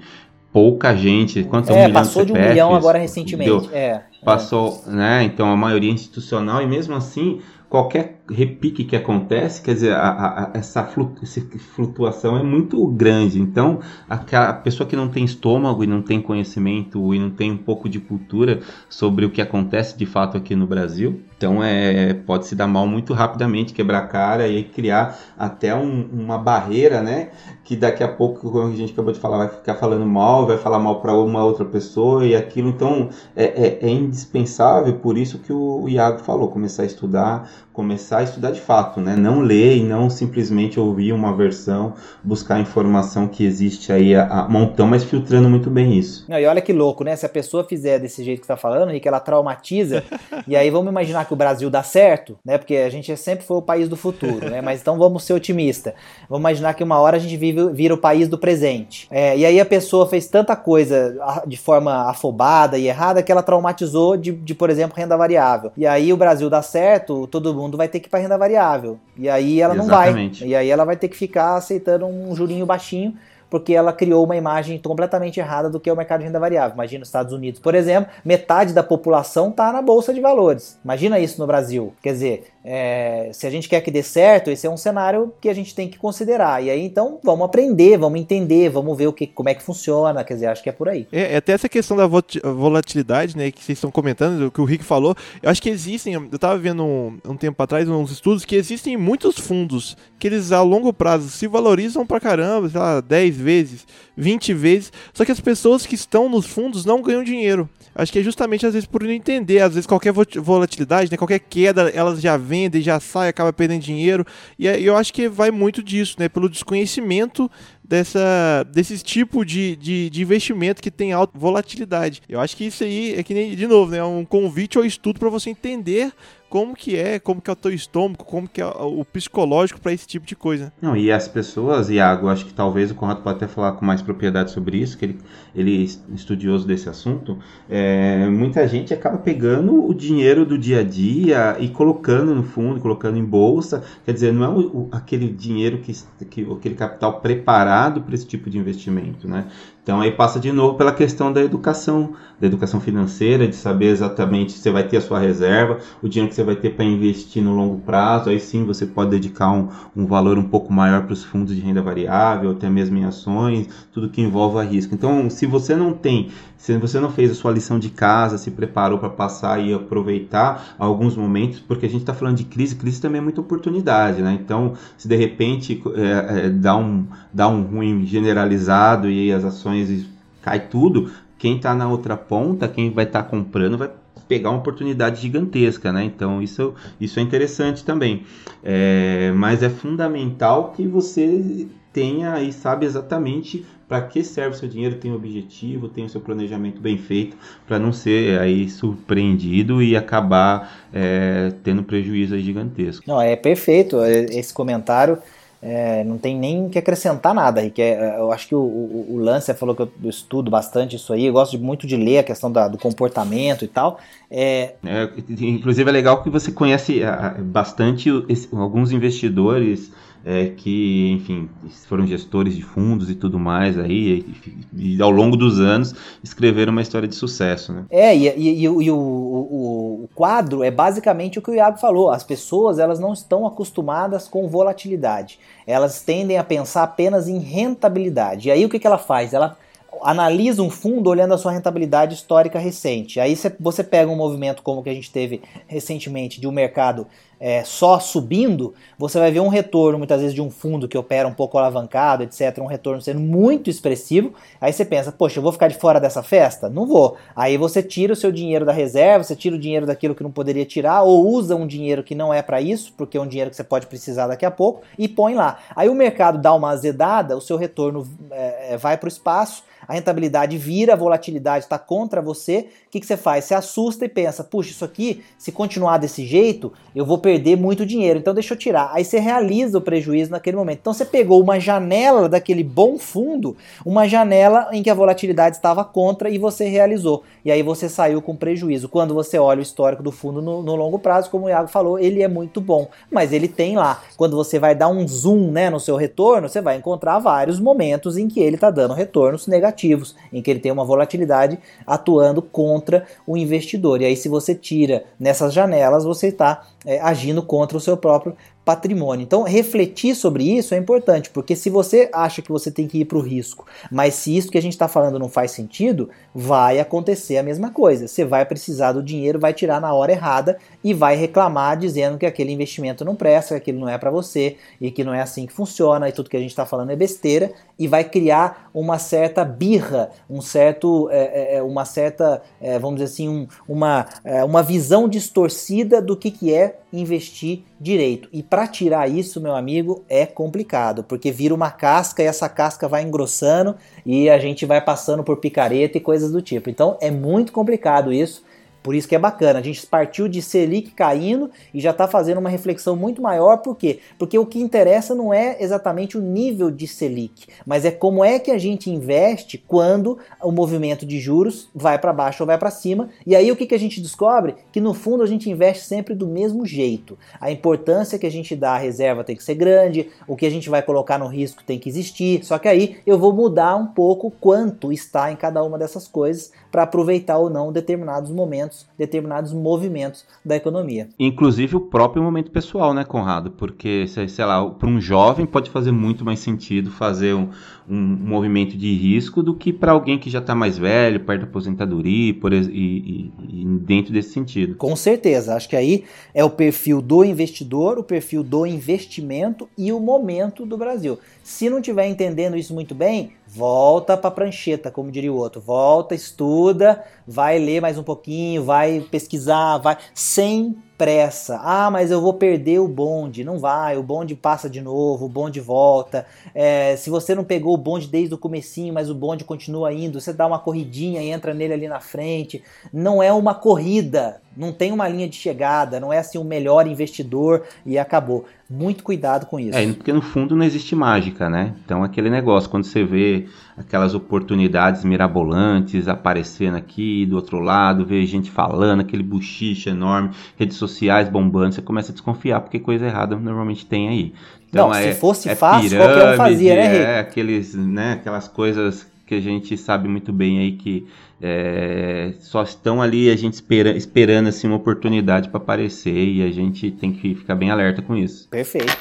pouca 0.51 0.95
gente. 0.95 1.43
Quanto 1.43 1.71
é, 1.71 1.87
um 1.87 1.93
passou 1.93 2.23
de, 2.23 2.31
de 2.31 2.39
um 2.39 2.41
milhão 2.41 2.73
agora 2.73 2.97
recentemente. 2.97 3.49
Deu, 3.49 3.69
é, 3.73 4.01
passou, 4.23 4.81
é. 4.87 4.91
né? 4.91 5.23
Então 5.23 5.51
a 5.51 5.57
maioria 5.57 5.91
institucional 5.91 6.61
e 6.61 6.67
mesmo 6.67 6.95
assim 6.95 7.41
qualquer 7.69 8.16
repique 8.29 8.83
que 8.83 8.95
acontece, 8.95 9.61
quer 9.61 9.73
dizer, 9.73 9.93
a, 9.93 10.09
a, 10.09 10.51
essa 10.53 10.83
flutuação 10.83 12.37
é 12.37 12.43
muito 12.43 12.85
grande. 12.87 13.39
Então, 13.39 13.79
a 14.09 14.53
pessoa 14.53 14.87
que 14.87 14.95
não 14.95 15.07
tem 15.07 15.23
estômago 15.23 15.83
e 15.83 15.87
não 15.87 16.01
tem 16.01 16.21
conhecimento 16.21 17.13
e 17.13 17.19
não 17.19 17.29
tem 17.29 17.51
um 17.51 17.57
pouco 17.57 17.87
de 17.87 17.99
cultura 17.99 18.59
sobre 18.89 19.25
o 19.25 19.29
que 19.29 19.41
acontece 19.41 19.97
de 19.97 20.05
fato 20.05 20.37
aqui 20.37 20.55
no 20.55 20.67
Brasil, 20.67 21.21
então 21.37 21.63
é, 21.63 22.15
pode 22.15 22.47
se 22.47 22.55
dar 22.55 22.65
mal 22.65 22.87
muito 22.87 23.13
rapidamente, 23.13 23.71
quebrar 23.71 23.99
a 23.99 24.07
cara 24.07 24.47
e 24.47 24.63
criar 24.63 25.19
até 25.37 25.73
um, 25.75 26.09
uma 26.11 26.37
barreira, 26.37 27.01
né? 27.01 27.29
Que 27.63 27.75
daqui 27.75 28.03
a 28.03 28.07
pouco, 28.07 28.51
como 28.51 28.73
a 28.73 28.75
gente 28.75 28.91
acabou 28.91 29.13
de 29.13 29.19
falar, 29.19 29.37
vai 29.37 29.49
ficar 29.49 29.75
falando 29.75 30.05
mal, 30.05 30.47
vai 30.47 30.57
falar 30.57 30.79
mal 30.79 30.99
para 30.99 31.13
uma 31.13 31.43
outra 31.43 31.63
pessoa 31.63 32.25
e 32.25 32.35
aquilo. 32.35 32.69
Então 32.69 33.09
é, 33.35 33.45
é, 33.45 33.79
é 33.83 33.89
indispensável, 33.89 34.95
por 34.95 35.15
isso 35.15 35.37
que 35.37 35.53
o, 35.53 35.87
Iago 35.87 36.19
falou, 36.19 36.47
começar 36.47 36.81
a 36.81 36.85
estudar, 36.87 37.49
começar 37.71 38.17
a 38.17 38.23
estudar 38.23 38.49
de 38.49 38.59
fato, 38.59 38.99
né? 38.99 39.15
Não 39.15 39.41
ler 39.41 39.77
e 39.77 39.83
não 39.83 40.09
simplesmente 40.09 40.79
ouvir 40.79 41.13
uma 41.13 41.35
versão, 41.35 41.93
buscar 42.23 42.59
informação 42.59 43.27
que 43.27 43.45
existe 43.45 43.91
aí 43.91 44.15
a, 44.15 44.25
a 44.25 44.49
montão, 44.49 44.87
mas 44.87 45.03
filtrando 45.03 45.47
muito 45.47 45.69
bem 45.69 45.95
isso. 45.95 46.25
Não, 46.27 46.39
e 46.39 46.47
olha 46.47 46.61
que 46.61 46.73
louco, 46.73 47.03
né? 47.03 47.15
Se 47.15 47.27
a 47.27 47.29
pessoa 47.29 47.63
fizer 47.63 47.99
desse 47.99 48.23
jeito 48.23 48.39
que 48.39 48.47
você 48.47 48.53
tá 48.53 48.57
falando, 48.57 48.99
que 48.99 49.07
ela 49.07 49.19
traumatiza, 49.19 50.03
e 50.47 50.55
aí 50.55 50.71
vamos 50.71 50.89
imaginar 50.89 51.26
que 51.27 51.33
o 51.33 51.37
Brasil 51.37 51.69
dá 51.69 51.83
certo, 51.83 52.37
né? 52.43 52.57
Porque 52.57 52.75
a 52.75 52.89
gente 52.89 53.15
sempre 53.17 53.45
foi 53.45 53.57
o 53.57 53.61
país 53.61 53.87
do 53.87 53.95
futuro, 53.95 54.49
né? 54.49 54.61
Mas 54.61 54.81
então 54.81 54.97
vamos 54.97 55.23
ser 55.23 55.33
otimista. 55.33 55.93
Vamos 56.29 56.41
imaginar 56.41 56.73
que 56.73 56.83
uma 56.83 56.99
hora 56.99 57.17
a 57.17 57.19
gente 57.19 57.35
vive, 57.37 57.69
vira 57.71 57.93
o 57.93 57.97
país 57.97 58.27
do 58.27 58.37
presente. 58.37 59.07
É, 59.11 59.37
e 59.37 59.45
aí 59.45 59.59
a 59.59 59.65
pessoa 59.65 60.07
fez 60.07 60.27
tanta 60.27 60.55
coisa 60.55 61.15
de 61.45 61.57
forma 61.57 62.09
afobada 62.09 62.77
e 62.77 62.87
errada 62.87 63.21
que 63.21 63.31
ela 63.31 63.43
traumatizou 63.43 64.17
de, 64.17 64.31
de, 64.31 64.55
por 64.55 64.69
exemplo, 64.69 64.97
renda 64.97 65.15
variável. 65.15 65.71
E 65.77 65.85
aí 65.85 66.11
o 66.11 66.17
Brasil 66.17 66.49
dá 66.49 66.61
certo, 66.61 67.27
todo 67.27 67.53
mundo 67.53 67.77
vai 67.77 67.87
ter 67.87 67.99
que 67.99 68.07
ir 68.07 68.09
para 68.09 68.19
renda 68.19 68.37
variável. 68.37 68.97
E 69.17 69.29
aí 69.29 69.61
ela 69.61 69.75
Exatamente. 69.75 70.41
não 70.41 70.49
vai. 70.49 70.49
E 70.49 70.55
aí 70.55 70.69
ela 70.69 70.85
vai 70.85 70.95
ter 70.95 71.07
que 71.07 71.17
ficar 71.17 71.55
aceitando 71.55 72.05
um 72.05 72.35
jurinho 72.35 72.65
baixinho 72.65 73.13
porque 73.49 73.73
ela 73.73 73.93
criou 73.93 74.23
uma 74.23 74.35
imagem 74.35 74.79
completamente 74.79 75.39
errada 75.39 75.69
do 75.69 75.79
que 75.79 75.89
é 75.89 75.93
o 75.93 75.97
mercado 75.97 76.19
de 76.19 76.25
renda 76.25 76.39
variável. 76.39 76.73
Imagina 76.73 77.03
os 77.03 77.07
Estados 77.07 77.33
Unidos, 77.33 77.59
por 77.59 77.75
exemplo, 77.75 78.11
metade 78.23 78.73
da 78.73 78.83
população 78.83 79.49
está 79.49 79.71
na 79.71 79.81
bolsa 79.81 80.13
de 80.13 80.21
valores. 80.21 80.79
Imagina 80.83 81.19
isso 81.19 81.39
no 81.39 81.47
Brasil. 81.47 81.93
Quer 82.01 82.13
dizer, 82.13 82.47
é, 82.69 83.29
se 83.31 83.47
a 83.47 83.49
gente 83.49 83.69
quer 83.69 83.79
que 83.79 83.89
dê 83.89 84.03
certo, 84.03 84.51
esse 84.51 84.67
é 84.67 84.69
um 84.69 84.75
cenário 84.75 85.33
que 85.39 85.47
a 85.47 85.53
gente 85.53 85.73
tem 85.73 85.87
que 85.87 85.97
considerar. 85.97 86.61
E 86.61 86.69
aí, 86.69 86.83
então, 86.83 87.17
vamos 87.23 87.45
aprender, 87.45 87.97
vamos 87.97 88.19
entender, 88.19 88.69
vamos 88.69 88.97
ver 88.97 89.07
o 89.07 89.13
que, 89.13 89.25
como 89.25 89.47
é 89.47 89.53
que 89.53 89.63
funciona. 89.63 90.21
Quer 90.21 90.33
dizer, 90.33 90.47
acho 90.47 90.61
que 90.61 90.67
é 90.67 90.73
por 90.73 90.89
aí. 90.89 91.07
É, 91.09 91.35
é 91.35 91.37
até 91.37 91.53
essa 91.53 91.69
questão 91.69 91.95
da 91.95 92.05
volatilidade, 92.05 93.37
né, 93.37 93.51
que 93.51 93.63
vocês 93.63 93.77
estão 93.77 93.89
comentando, 93.89 94.47
o 94.47 94.51
que 94.51 94.59
o 94.59 94.65
Rick 94.65 94.83
falou. 94.83 95.15
Eu 95.41 95.49
acho 95.49 95.61
que 95.61 95.69
existem, 95.69 96.15
eu 96.15 96.25
estava 96.25 96.57
vendo 96.57 96.83
um, 96.83 97.17
um, 97.25 97.37
tempo 97.37 97.63
atrás 97.63 97.87
uns 97.87 98.11
estudos 98.11 98.43
que 98.43 98.57
existem 98.57 98.97
muitos 98.97 99.39
fundos 99.39 99.95
que 100.19 100.27
eles 100.27 100.51
a 100.51 100.61
longo 100.61 100.91
prazo 100.91 101.29
se 101.29 101.47
valorizam 101.47 102.05
pra 102.05 102.19
caramba, 102.19 102.67
sei 102.67 102.79
lá, 102.81 102.99
10 102.99 103.37
vezes, 103.37 103.87
20 104.17 104.53
vezes. 104.53 104.91
Só 105.13 105.23
que 105.23 105.31
as 105.31 105.39
pessoas 105.39 105.85
que 105.85 105.95
estão 105.95 106.27
nos 106.27 106.45
fundos 106.45 106.83
não 106.83 107.01
ganham 107.01 107.23
dinheiro. 107.23 107.69
Acho 107.95 108.11
que 108.11 108.19
é 108.19 108.23
justamente 108.23 108.65
às 108.65 108.73
vezes 108.73 108.87
por 108.87 109.01
não 109.03 109.11
entender, 109.11 109.59
às 109.59 109.73
vezes 109.73 109.87
qualquer 109.87 110.11
volatilidade, 110.11 111.09
né, 111.09 111.17
qualquer 111.17 111.39
queda, 111.39 111.89
elas 111.89 112.21
já 112.21 112.37
vendem, 112.57 112.81
já 112.81 112.99
sai, 112.99 113.29
acaba 113.29 113.53
perdendo 113.53 113.81
dinheiro. 113.81 114.25
E 114.57 114.67
eu 114.67 114.95
acho 114.95 115.13
que 115.13 115.29
vai 115.29 115.51
muito 115.51 115.83
disso, 115.83 116.15
né, 116.17 116.27
pelo 116.27 116.49
desconhecimento 116.49 117.49
dessa, 117.83 118.63
desse 118.73 118.97
tipo 118.99 119.45
de, 119.45 119.75
de, 119.75 120.09
de, 120.09 120.21
investimento 120.21 120.81
que 120.81 120.91
tem 120.91 121.13
alta 121.13 121.37
volatilidade. 121.37 122.21
Eu 122.27 122.39
acho 122.39 122.57
que 122.57 122.65
isso 122.65 122.83
aí 122.83 123.13
é 123.15 123.23
que 123.23 123.33
nem, 123.33 123.55
de 123.55 123.67
novo, 123.67 123.91
né, 123.91 123.99
é 123.99 124.03
um 124.03 124.25
convite 124.25 124.77
ao 124.77 124.85
estudo 124.85 125.19
para 125.19 125.29
você 125.29 125.49
entender 125.49 126.11
como 126.49 126.75
que 126.75 126.95
é, 126.95 127.19
como 127.19 127.41
que 127.41 127.49
é 127.49 127.53
o 127.53 127.55
teu 127.55 127.71
estômago, 127.71 128.23
como 128.23 128.47
que 128.47 128.61
é 128.61 128.65
o 128.65 129.03
psicológico 129.05 129.79
para 129.79 129.93
esse 129.93 130.07
tipo 130.07 130.25
de 130.25 130.35
coisa. 130.35 130.71
Não, 130.81 130.95
e 130.95 131.11
as 131.11 131.27
pessoas, 131.27 131.89
Iago, 131.89 132.27
acho 132.27 132.45
que 132.45 132.53
talvez 132.53 132.91
o 132.91 132.95
Conrado 132.95 133.21
pode 133.21 133.37
até 133.37 133.47
falar 133.47 133.73
com 133.73 133.85
mais 133.85 134.01
propriedade 134.01 134.51
sobre 134.51 134.77
isso, 134.77 134.97
que 134.97 135.05
ele, 135.05 135.19
ele 135.55 135.83
é 135.83 136.13
estudioso 136.13 136.67
desse 136.67 136.89
assunto, 136.89 137.37
é, 137.69 138.27
muita 138.27 138.67
gente 138.67 138.93
acaba 138.93 139.17
pegando 139.17 139.87
o 139.87 139.93
dinheiro 139.93 140.45
do 140.45 140.57
dia 140.57 140.79
a 140.79 140.83
dia 140.83 141.57
e 141.59 141.69
colocando 141.69 142.33
no 142.33 142.43
fundo, 142.43 142.79
colocando 142.79 143.17
em 143.17 143.25
bolsa, 143.25 143.83
quer 144.05 144.13
dizer, 144.13 144.33
não 144.33 144.43
é 144.43 144.49
o, 144.49 144.87
aquele 144.91 145.29
dinheiro, 145.29 145.79
que, 145.79 145.93
que 146.29 146.47
aquele 146.51 146.75
capital 146.75 147.19
preparado 147.19 148.01
para 148.01 148.15
esse 148.15 148.25
tipo 148.25 148.49
de 148.49 148.57
investimento, 148.57 149.27
né? 149.27 149.47
Então 149.87 150.01
aí 150.01 150.11
passa 150.11 150.37
de 150.37 150.51
novo 150.51 150.77
pela 150.77 150.91
questão 150.91 151.31
da 151.31 151.41
educação, 151.41 152.11
da 152.41 152.45
educação 152.45 152.81
financeira, 152.81 153.47
de 153.47 153.55
saber 153.55 153.85
exatamente 153.85 154.51
se 154.51 154.59
você 154.59 154.69
vai 154.69 154.85
ter 154.85 154.97
a 154.97 155.01
sua 155.01 155.17
reserva, 155.17 155.79
o 156.03 156.09
dinheiro 156.09 156.27
que 156.27 156.35
você 156.35 156.43
vai 156.43 156.57
ter 156.57 156.71
para 156.71 156.83
investir 156.83 157.41
no 157.41 157.55
longo 157.55 157.79
prazo, 157.79 158.29
aí 158.29 158.37
sim 158.37 158.65
você 158.65 158.85
pode 158.85 159.11
dedicar 159.11 159.49
um, 159.49 159.69
um 159.95 160.05
valor 160.05 160.37
um 160.37 160.43
pouco 160.43 160.73
maior 160.73 161.03
para 161.03 161.13
os 161.13 161.23
fundos 161.23 161.55
de 161.55 161.61
renda 161.61 161.81
variável, 161.81 162.51
até 162.51 162.69
mesmo 162.69 162.97
em 162.97 163.05
ações, 163.05 163.69
tudo 163.93 164.09
que 164.09 164.21
envolva 164.21 164.61
risco. 164.61 164.93
Então, 164.93 165.29
se 165.29 165.45
você 165.45 165.73
não 165.73 165.93
tem, 165.93 166.31
se 166.57 166.75
você 166.77 166.99
não 166.99 167.11
fez 167.11 167.31
a 167.31 167.35
sua 167.35 167.51
lição 167.51 167.77
de 167.77 167.89
casa, 167.89 168.37
se 168.37 168.51
preparou 168.51 168.97
para 168.97 169.09
passar 169.09 169.63
e 169.63 169.73
aproveitar 169.73 170.75
alguns 170.77 171.15
momentos, 171.15 171.59
porque 171.59 171.85
a 171.85 171.89
gente 171.89 172.01
está 172.01 172.13
falando 172.13 172.37
de 172.37 172.45
crise, 172.45 172.75
crise 172.75 172.99
também 172.99 173.19
é 173.19 173.23
muita 173.23 173.41
oportunidade, 173.41 174.21
né? 174.21 174.37
Então, 174.41 174.73
se 174.97 175.07
de 175.07 175.15
repente 175.15 175.81
é, 175.95 176.45
é, 176.45 176.49
dá, 176.49 176.75
um, 176.75 177.05
dá 177.31 177.47
um 177.47 177.61
ruim 177.61 178.05
generalizado 178.05 179.09
e 179.09 179.31
as 179.31 179.45
ações 179.45 180.07
cai 180.41 180.67
tudo, 180.67 181.11
quem 181.37 181.57
está 181.57 181.75
na 181.75 181.87
outra 181.87 182.17
ponta, 182.17 182.67
quem 182.67 182.91
vai 182.91 183.05
estar 183.05 183.23
tá 183.23 183.29
comprando, 183.29 183.77
vai 183.77 183.91
pegar 184.27 184.49
uma 184.49 184.59
oportunidade 184.59 185.21
gigantesca, 185.21 185.93
né? 185.93 186.03
Então 186.03 186.41
isso, 186.41 186.73
isso 186.99 187.19
é 187.19 187.21
interessante 187.21 187.83
também. 187.85 188.23
É, 188.63 189.31
mas 189.35 189.63
é 189.63 189.69
fundamental 189.69 190.73
que 190.75 190.87
você 190.87 191.67
tenha 191.97 192.39
e 192.43 192.53
sabe 192.53 192.85
exatamente 192.85 193.65
para 193.87 194.01
que 194.01 194.23
serve 194.23 194.55
o 194.55 194.59
seu 194.59 194.69
dinheiro, 194.69 194.97
tem 194.97 195.11
um 195.11 195.15
objetivo, 195.15 195.89
tem 195.89 196.05
o 196.05 196.09
seu 196.09 196.21
planejamento 196.21 196.79
bem 196.79 196.95
feito, 196.95 197.35
para 197.65 197.79
não 197.79 197.91
ser 197.91 198.39
aí 198.39 198.69
surpreendido 198.69 199.81
e 199.81 199.95
acabar 199.95 200.87
é, 200.93 201.51
tendo 201.63 201.81
prejuízo 201.81 202.37
gigantesco. 202.37 203.03
Não, 203.07 203.19
é 203.19 203.35
perfeito 203.35 203.97
esse 204.05 204.53
comentário. 204.53 205.17
É, 205.59 206.03
não 206.03 206.19
tem 206.19 206.37
nem 206.37 206.69
que 206.69 206.77
acrescentar 206.77 207.33
nada, 207.33 207.61
Rick. 207.61 207.81
É, 207.81 208.19
eu 208.19 208.31
acho 208.31 208.47
que 208.47 208.53
o, 208.53 208.59
o, 208.59 209.15
o 209.15 209.17
Lance 209.17 209.51
falou 209.55 209.73
que 209.73 209.81
eu 209.81 209.91
estudo 210.03 210.51
bastante 210.51 210.97
isso 210.97 211.11
aí. 211.11 211.25
Eu 211.25 211.33
gosto 211.33 211.57
muito 211.57 211.87
de 211.87 211.97
ler 211.97 212.19
a 212.19 212.23
questão 212.23 212.51
da, 212.51 212.67
do 212.67 212.77
comportamento 212.77 213.65
e 213.65 213.67
tal. 213.67 213.99
É... 214.29 214.75
é 214.85 215.09
inclusive 215.39 215.89
é 215.89 215.91
legal 215.91 216.21
que 216.21 216.29
você 216.29 216.51
conhece 216.51 217.01
bastante 217.39 218.09
esse, 218.29 218.47
alguns 218.53 218.91
investidores 218.91 219.91
é, 220.27 220.47
que, 220.47 221.09
enfim, 221.13 221.49
foram 221.87 222.05
gestores 222.05 222.53
de 222.53 222.61
fundos 222.61 223.09
e 223.09 223.15
tudo 223.15 223.39
mais 223.39 223.79
aí, 223.79 224.25
e, 224.73 224.95
e, 224.97 225.01
ao 225.01 225.09
longo 225.09 225.37
dos 225.37 225.57
anos 225.57 225.95
escreveram 226.21 226.73
uma 226.73 226.81
história 226.81 227.07
de 227.07 227.15
sucesso, 227.15 227.71
né? 227.71 227.85
É, 227.89 228.13
e, 228.13 228.27
e, 228.37 228.63
e 228.63 228.91
o, 228.91 228.97
o, 228.97 230.03
o, 230.03 230.09
quadro 230.13 230.65
é 230.65 230.69
basicamente 230.69 231.39
o 231.39 231.41
que 231.41 231.51
o 231.51 231.55
Iago 231.55 231.77
falou, 231.77 232.09
as 232.09 232.25
pessoas 232.25 232.77
elas 232.77 232.99
não 232.99 233.13
estão 233.13 233.47
acostumadas 233.47 234.27
com 234.27 234.49
volatilidade, 234.49 235.39
elas 235.65 236.01
tendem 236.01 236.37
a 236.37 236.43
pensar 236.43 236.83
apenas 236.83 237.29
em 237.29 237.39
rentabilidade, 237.39 238.49
e 238.49 238.51
aí 238.51 238.65
o 238.65 238.69
que, 238.69 238.79
que 238.79 238.87
ela 238.87 238.97
faz? 238.97 239.33
Ela 239.33 239.57
analisa 240.01 240.61
um 240.61 240.69
fundo 240.69 241.09
olhando 241.09 241.33
a 241.33 241.37
sua 241.37 241.51
rentabilidade 241.51 242.13
histórica 242.13 242.59
recente. 242.59 243.19
Aí 243.19 243.35
você 243.59 243.83
pega 243.83 244.11
um 244.11 244.15
movimento 244.15 244.61
como 244.61 244.83
que 244.83 244.89
a 244.89 244.93
gente 244.93 245.11
teve 245.11 245.41
recentemente 245.67 246.39
de 246.39 246.47
um 246.47 246.51
mercado 246.51 247.07
é, 247.39 247.63
só 247.63 247.99
subindo, 247.99 248.73
você 248.97 249.19
vai 249.19 249.31
ver 249.31 249.39
um 249.39 249.47
retorno 249.47 249.97
muitas 249.97 250.21
vezes 250.21 250.33
de 250.33 250.41
um 250.41 250.49
fundo 250.49 250.87
que 250.87 250.97
opera 250.97 251.27
um 251.27 251.33
pouco 251.33 251.57
alavancado, 251.57 252.23
etc. 252.23 252.57
Um 252.59 252.65
retorno 252.65 253.01
sendo 253.01 253.19
muito 253.19 253.69
expressivo. 253.69 254.33
Aí 254.59 254.73
você 254.73 254.83
pensa, 254.83 255.11
poxa, 255.11 255.39
eu 255.39 255.43
vou 255.43 255.51
ficar 255.51 255.67
de 255.67 255.75
fora 255.75 255.99
dessa 255.99 256.23
festa? 256.23 256.69
Não 256.69 256.87
vou. 256.87 257.17
Aí 257.35 257.57
você 257.57 257.83
tira 257.83 258.13
o 258.13 258.15
seu 258.15 258.31
dinheiro 258.31 258.65
da 258.65 258.71
reserva, 258.71 259.23
você 259.23 259.35
tira 259.35 259.55
o 259.55 259.59
dinheiro 259.59 259.85
daquilo 259.85 260.15
que 260.15 260.23
não 260.23 260.31
poderia 260.31 260.65
tirar, 260.65 261.03
ou 261.03 261.27
usa 261.27 261.55
um 261.55 261.67
dinheiro 261.67 262.03
que 262.03 262.15
não 262.15 262.33
é 262.33 262.41
para 262.41 262.59
isso, 262.59 262.93
porque 262.97 263.17
é 263.17 263.21
um 263.21 263.27
dinheiro 263.27 263.49
que 263.49 263.55
você 263.55 263.63
pode 263.63 263.87
precisar 263.87 264.27
daqui 264.27 264.45
a 264.45 264.51
pouco, 264.51 264.81
e 264.97 265.07
põe 265.07 265.35
lá. 265.35 265.59
Aí 265.75 265.89
o 265.89 265.95
mercado 265.95 266.39
dá 266.39 266.53
uma 266.53 266.69
azedada, 266.69 267.37
o 267.37 267.41
seu 267.41 267.57
retorno 267.57 268.07
é, 268.31 268.73
é 268.73 268.77
vai 268.77 268.97
para 268.97 269.07
o 269.07 269.09
espaço 269.09 269.63
a 269.87 269.93
rentabilidade 269.93 270.57
vira, 270.57 270.93
a 270.93 270.97
volatilidade 270.97 271.63
está 271.63 271.79
contra 271.79 272.21
você, 272.21 272.67
o 272.87 272.89
que, 272.91 272.99
que 272.99 273.05
você 273.05 273.15
faz? 273.15 273.45
Você 273.45 273.53
assusta 273.53 274.05
e 274.05 274.09
pensa, 274.09 274.43
puxa, 274.43 274.71
isso 274.71 274.83
aqui, 274.83 275.23
se 275.37 275.51
continuar 275.51 275.97
desse 275.97 276.25
jeito, 276.25 276.73
eu 276.93 277.05
vou 277.05 277.17
perder 277.27 277.57
muito 277.57 277.85
dinheiro, 277.85 278.17
então 278.17 278.33
deixa 278.33 278.53
eu 278.53 278.57
tirar. 278.57 278.89
Aí 278.93 279.03
você 279.03 279.19
realiza 279.19 279.77
o 279.77 279.81
prejuízo 279.81 280.31
naquele 280.31 280.55
momento. 280.55 280.79
Então 280.79 280.93
você 280.93 281.03
pegou 281.03 281.43
uma 281.43 281.59
janela 281.59 282.29
daquele 282.29 282.63
bom 282.63 282.97
fundo, 282.97 283.57
uma 283.85 284.07
janela 284.07 284.69
em 284.71 284.81
que 284.81 284.89
a 284.89 284.93
volatilidade 284.93 285.57
estava 285.57 285.83
contra 285.83 286.29
e 286.29 286.37
você 286.37 286.69
realizou. 286.69 287.23
E 287.43 287.51
aí 287.51 287.61
você 287.61 287.89
saiu 287.89 288.21
com 288.21 288.33
prejuízo. 288.33 288.87
Quando 288.87 289.13
você 289.13 289.37
olha 289.37 289.59
o 289.59 289.61
histórico 289.61 290.01
do 290.01 290.09
fundo 290.09 290.41
no, 290.41 290.63
no 290.63 290.73
longo 290.77 290.97
prazo, 290.97 291.29
como 291.29 291.47
o 291.47 291.49
Iago 291.49 291.67
falou, 291.67 291.99
ele 291.99 292.23
é 292.23 292.29
muito 292.29 292.61
bom. 292.61 292.87
Mas 293.11 293.33
ele 293.33 293.49
tem 293.49 293.75
lá, 293.75 294.01
quando 294.15 294.37
você 294.37 294.57
vai 294.57 294.73
dar 294.73 294.87
um 294.87 295.05
zoom 295.05 295.51
né, 295.51 295.69
no 295.69 295.81
seu 295.81 295.97
retorno, 295.97 296.47
você 296.47 296.61
vai 296.61 296.77
encontrar 296.77 297.19
vários 297.19 297.59
momentos 297.59 298.15
em 298.15 298.29
que 298.29 298.39
ele 298.39 298.55
está 298.55 298.71
dando 298.71 298.93
retornos 298.93 299.47
negativos 299.47 300.15
em 300.31 300.41
que 300.41 300.49
ele 300.49 300.61
tem 300.61 300.71
uma 300.71 300.85
volatilidade 300.85 301.59
atuando 301.85 302.41
contra 302.41 303.05
o 303.25 303.35
investidor. 303.35 304.01
E 304.01 304.05
aí, 304.05 304.15
se 304.15 304.29
você 304.29 304.55
tira 304.55 305.03
nessas 305.19 305.53
janelas, 305.53 306.05
você 306.05 306.27
está 306.27 306.63
é, 306.85 307.01
agindo 307.17 307.41
contra 307.41 307.77
o 307.77 307.81
seu 307.81 307.97
próprio 307.97 308.35
patrimônio. 308.67 309.23
Então, 309.23 309.43
refletir 309.43 310.13
sobre 310.13 310.43
isso 310.43 310.75
é 310.75 310.77
importante, 310.77 311.29
porque 311.29 311.55
se 311.55 311.69
você 311.69 312.09
acha 312.11 312.41
que 312.41 312.51
você 312.51 312.69
tem 312.69 312.85
que 312.85 312.99
ir 312.99 313.05
para 313.05 313.17
o 313.17 313.21
risco, 313.21 313.65
mas 313.89 314.15
se 314.15 314.35
isso 314.35 314.51
que 314.51 314.57
a 314.57 314.61
gente 314.61 314.73
está 314.73 314.89
falando 314.89 315.17
não 315.17 315.29
faz 315.29 315.51
sentido, 315.51 316.09
vai 316.35 316.77
acontecer 316.77 317.37
a 317.37 317.43
mesma 317.43 317.71
coisa. 317.71 318.09
Você 318.09 318.25
vai 318.25 318.45
precisar 318.45 318.91
do 318.91 319.01
dinheiro, 319.01 319.39
vai 319.39 319.53
tirar 319.53 319.79
na 319.79 319.93
hora 319.93 320.11
errada 320.11 320.57
e 320.83 320.93
vai 320.93 321.15
reclamar 321.15 321.77
dizendo 321.77 322.17
que 322.17 322.25
aquele 322.25 322.51
investimento 322.51 323.05
não 323.05 323.15
presta, 323.15 323.55
que 323.55 323.61
aquilo 323.61 323.79
não 323.79 323.87
é 323.87 323.97
para 323.97 324.11
você 324.11 324.57
e 324.81 324.91
que 324.91 325.01
não 325.01 325.13
é 325.13 325.21
assim 325.21 325.45
que 325.45 325.53
funciona 325.53 326.09
e 326.09 326.11
tudo 326.11 326.29
que 326.29 326.35
a 326.35 326.41
gente 326.41 326.49
está 326.49 326.65
falando 326.65 326.91
é 326.91 326.95
besteira 326.97 327.53
e 327.79 327.87
vai 327.87 328.03
criar 328.03 328.69
uma 328.73 328.99
certa 328.99 329.45
birra, 329.45 330.09
um 330.29 330.41
certo, 330.41 331.09
é, 331.09 331.17
é, 331.17 331.55
é, 331.55 331.63
uma 331.63 331.85
certa, 331.85 332.41
é, 332.59 332.77
vamos 332.77 332.99
dizer 332.99 333.13
assim, 333.13 333.29
um, 333.29 333.47
uma, 333.67 334.05
é, 334.25 334.43
uma 334.43 334.61
visão 334.61 335.07
distorcida 335.07 336.01
do 336.01 336.17
que, 336.17 336.31
que 336.31 336.53
é 336.53 336.79
investir 336.91 337.63
direito. 337.79 338.27
E 338.31 338.41
para 338.41 338.56
tirar 338.65 339.09
isso, 339.09 339.41
meu 339.41 339.55
amigo, 339.55 340.03
é 340.07 340.25
complicado, 340.25 341.03
porque 341.03 341.31
vira 341.31 341.53
uma 341.53 341.69
casca 341.69 342.23
e 342.23 342.25
essa 342.25 342.47
casca 342.47 342.87
vai 342.87 343.03
engrossando 343.03 343.75
e 344.05 344.29
a 344.29 344.39
gente 344.39 344.65
vai 344.65 344.79
passando 344.79 345.23
por 345.23 345.37
picareta 345.37 345.97
e 345.97 346.01
coisas 346.01 346.31
do 346.31 346.41
tipo. 346.41 346.69
Então 346.69 346.97
é 347.01 347.11
muito 347.11 347.51
complicado 347.51 348.13
isso 348.13 348.46
Por 348.87 348.95
isso 348.95 349.05
que 349.05 349.15
é 349.17 349.19
bacana. 349.19 349.59
A 349.59 349.61
gente 349.61 349.85
partiu 349.85 350.29
de 350.29 350.41
Selic 350.41 350.91
caindo 350.91 351.51
e 351.73 351.81
já 351.81 351.91
está 351.91 352.07
fazendo 352.07 352.37
uma 352.37 352.47
reflexão 352.47 352.95
muito 352.95 353.21
maior. 353.21 353.57
Por 353.57 353.75
quê? 353.75 353.99
Porque 354.17 354.39
o 354.39 354.45
que 354.45 354.61
interessa 354.61 355.13
não 355.13 355.33
é 355.33 355.57
exatamente 355.61 356.17
o 356.17 356.21
nível 356.21 356.71
de 356.71 356.87
Selic, 356.87 357.47
mas 357.65 357.83
é 357.83 357.91
como 357.91 358.23
é 358.23 358.39
que 358.39 358.49
a 358.49 358.57
gente 358.57 358.89
investe 358.89 359.57
quando 359.57 360.17
o 360.41 360.53
movimento 360.53 361.05
de 361.05 361.19
juros 361.19 361.67
vai 361.75 361.99
para 361.99 362.13
baixo 362.13 362.43
ou 362.43 362.47
vai 362.47 362.57
para 362.57 362.71
cima. 362.71 363.09
E 363.25 363.35
aí 363.35 363.51
o 363.51 363.57
que, 363.57 363.65
que 363.65 363.75
a 363.75 363.77
gente 363.77 363.99
descobre? 363.99 364.55
Que 364.71 364.79
no 364.79 364.93
fundo 364.93 365.21
a 365.21 365.27
gente 365.27 365.49
investe 365.49 365.85
sempre 365.85 366.15
do 366.15 366.25
mesmo 366.25 366.65
jeito. 366.65 367.17
A 367.41 367.51
importância 367.51 368.17
que 368.17 368.25
a 368.25 368.31
gente 368.31 368.55
dá 368.55 368.75
à 368.75 368.77
reserva 368.77 369.21
tem 369.21 369.35
que 369.35 369.43
ser 369.43 369.55
grande, 369.55 370.07
o 370.25 370.37
que 370.37 370.45
a 370.45 370.49
gente 370.49 370.69
vai 370.69 370.81
colocar 370.81 371.17
no 371.17 371.27
risco 371.27 371.61
tem 371.61 371.77
que 371.77 371.89
existir. 371.89 372.41
Só 372.45 372.57
que 372.57 372.69
aí 372.69 372.99
eu 373.05 373.19
vou 373.19 373.33
mudar 373.33 373.75
um 373.75 373.87
pouco 373.87 374.31
quanto 374.39 374.93
está 374.93 375.29
em 375.29 375.35
cada 375.35 375.61
uma 375.61 375.77
dessas 375.77 376.07
coisas 376.07 376.53
para 376.77 376.83
aproveitar 376.83 377.39
ou 377.39 377.49
não 377.49 377.71
determinados 377.71 378.29
momentos, 378.29 378.85
determinados 378.95 379.51
movimentos 379.51 380.23
da 380.45 380.55
economia. 380.55 381.09
Inclusive 381.17 381.75
o 381.75 381.81
próprio 381.81 382.21
momento 382.21 382.51
pessoal, 382.51 382.93
né, 382.93 383.03
Conrado? 383.03 383.49
Porque, 383.49 384.05
sei 384.07 384.45
lá, 384.45 384.63
para 384.69 384.87
um 384.87 385.01
jovem 385.01 385.47
pode 385.47 385.71
fazer 385.71 385.91
muito 385.91 386.23
mais 386.23 386.37
sentido 386.37 386.91
fazer 386.91 387.33
um, 387.33 387.49
um 387.89 387.95
movimento 387.95 388.77
de 388.77 388.93
risco 388.93 389.41
do 389.41 389.55
que 389.55 389.71
para 389.71 389.93
alguém 389.93 390.19
que 390.19 390.29
já 390.29 390.39
está 390.39 390.53
mais 390.53 390.77
velho, 390.77 391.21
perto 391.21 391.41
da 391.41 391.47
aposentadoria 391.47 392.33
por, 392.33 392.51
e, 392.51 392.57
e, 392.59 393.31
e 393.47 393.65
dentro 393.79 394.11
desse 394.11 394.31
sentido. 394.31 394.75
Com 394.75 394.95
certeza, 394.95 395.55
acho 395.55 395.69
que 395.69 395.75
aí 395.75 396.03
é 396.33 396.43
o 396.43 396.49
perfil 396.49 397.01
do 397.01 397.23
investidor, 397.23 397.97
o 397.97 398.03
perfil 398.03 398.43
do 398.43 398.65
investimento 398.65 399.69
e 399.77 399.93
o 399.93 399.99
momento 399.99 400.65
do 400.65 400.77
Brasil. 400.77 401.17
Se 401.43 401.69
não 401.69 401.79
estiver 401.79 402.07
entendendo 402.07 402.57
isso 402.57 402.73
muito 402.73 402.93
bem, 402.93 403.31
volta 403.47 404.17
para 404.17 404.27
a 404.27 404.31
prancheta, 404.31 404.91
como 404.91 405.11
diria 405.11 405.31
o 405.31 405.37
outro. 405.37 405.61
Volta, 405.61 406.13
estuda, 406.13 407.03
vai 407.25 407.57
ler 407.57 407.81
mais 407.81 407.97
um 407.97 408.03
pouquinho, 408.03 408.63
vai 408.63 408.99
pesquisar, 409.09 409.77
vai 409.77 409.97
sem 410.13 410.75
pressa. 410.97 411.59
Ah, 411.63 411.91
mas 411.91 412.09
eu 412.09 412.19
vou 412.19 412.33
perder 412.33 412.79
o 412.79 412.87
bonde. 412.87 413.43
Não 413.43 413.59
vai, 413.59 413.97
o 413.97 414.03
bonde 414.03 414.35
passa 414.35 414.69
de 414.69 414.81
novo, 414.81 415.25
o 415.25 415.29
bonde 415.29 415.59
volta. 415.59 416.25
É, 416.55 416.95
se 416.95 417.09
você 417.09 417.35
não 417.35 417.43
pegou 417.43 417.73
o 417.73 417.77
bonde 417.77 418.07
desde 418.07 418.33
o 418.33 418.37
comecinho, 418.37 418.93
mas 418.93 419.09
o 419.09 419.15
bonde 419.15 419.43
continua 419.43 419.93
indo, 419.93 420.19
você 420.19 420.33
dá 420.33 420.47
uma 420.47 420.59
corridinha 420.59 421.21
e 421.21 421.29
entra 421.29 421.53
nele 421.53 421.73
ali 421.73 421.87
na 421.87 421.99
frente. 421.99 422.63
Não 422.91 423.21
é 423.21 423.31
uma 423.31 423.53
corrida, 423.53 424.41
não 424.55 424.71
tem 424.71 424.91
uma 424.91 425.07
linha 425.07 425.29
de 425.29 425.35
chegada, 425.35 425.99
não 425.99 426.11
é 426.11 426.17
assim 426.17 426.39
o 426.39 426.43
melhor 426.43 426.87
investidor 426.87 427.63
e 427.85 427.99
acabou. 427.99 428.45
Muito 428.69 429.01
cuidado 429.01 429.45
com 429.45 429.57
isso. 429.57 429.77
É, 429.77 429.93
porque 429.93 430.11
no 430.11 430.21
fundo 430.21 430.53
não 430.53 430.65
existe 430.65 430.93
mágica, 430.93 431.49
né? 431.49 431.73
Então 431.85 432.03
aquele 432.03 432.29
negócio, 432.29 432.69
quando 432.69 432.83
você 432.83 433.01
vê 433.01 433.47
aquelas 433.77 434.13
oportunidades 434.13 435.05
mirabolantes 435.05 436.09
aparecendo 436.09 436.75
aqui 436.75 437.25
do 437.25 437.37
outro 437.37 437.59
lado, 437.59 438.05
vê 438.05 438.25
gente 438.25 438.51
falando, 438.51 438.99
aquele 438.99 439.23
buchiche 439.23 439.89
enorme, 439.89 440.31
redes 440.57 440.75
sociais 440.75 441.29
bombando, 441.29 441.75
você 441.75 441.81
começa 441.81 442.11
a 442.11 442.13
desconfiar, 442.13 442.59
porque 442.59 442.77
coisa 442.77 443.05
errada 443.05 443.37
normalmente 443.37 443.85
tem 443.85 444.09
aí. 444.09 444.33
Então, 444.67 444.89
não, 444.89 444.95
é, 444.95 445.13
se 445.13 445.19
fosse 445.19 445.47
é 445.47 445.55
fácil, 445.55 445.89
pirâmide, 445.89 446.13
qualquer 446.13 446.33
um 446.33 446.37
fazia, 446.37 446.75
né, 446.75 446.87
Rick? 446.87 447.03
É, 447.05 447.19
aqueles, 447.19 447.73
né, 447.73 448.13
aquelas 448.13 448.49
coisas 448.49 449.07
que 449.27 449.35
a 449.35 449.41
gente 449.41 449.77
sabe 449.77 450.07
muito 450.07 450.31
bem 450.31 450.59
aí 450.59 450.71
que 450.71 451.05
é, 451.41 452.33
só 452.39 452.63
estão 452.63 453.01
ali 453.01 453.29
a 453.29 453.35
gente 453.35 453.53
espera, 453.53 453.95
esperando 453.95 454.47
assim 454.47 454.67
uma 454.67 454.77
oportunidade 454.77 455.49
para 455.49 455.57
aparecer 455.57 456.15
e 456.15 456.41
a 456.41 456.49
gente 456.49 456.89
tem 456.89 457.11
que 457.11 457.35
ficar 457.35 457.53
bem 457.53 457.69
alerta 457.69 458.01
com 458.01 458.15
isso. 458.15 458.47
Perfeito. 458.49 458.97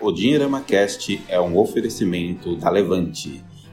O 0.00 0.10
Dinheirama 0.10 0.60
Cast 0.62 1.22
é 1.28 1.40
um 1.40 1.56
oferecimento 1.56 2.56
da 2.56 2.68
Levante. 2.70 3.42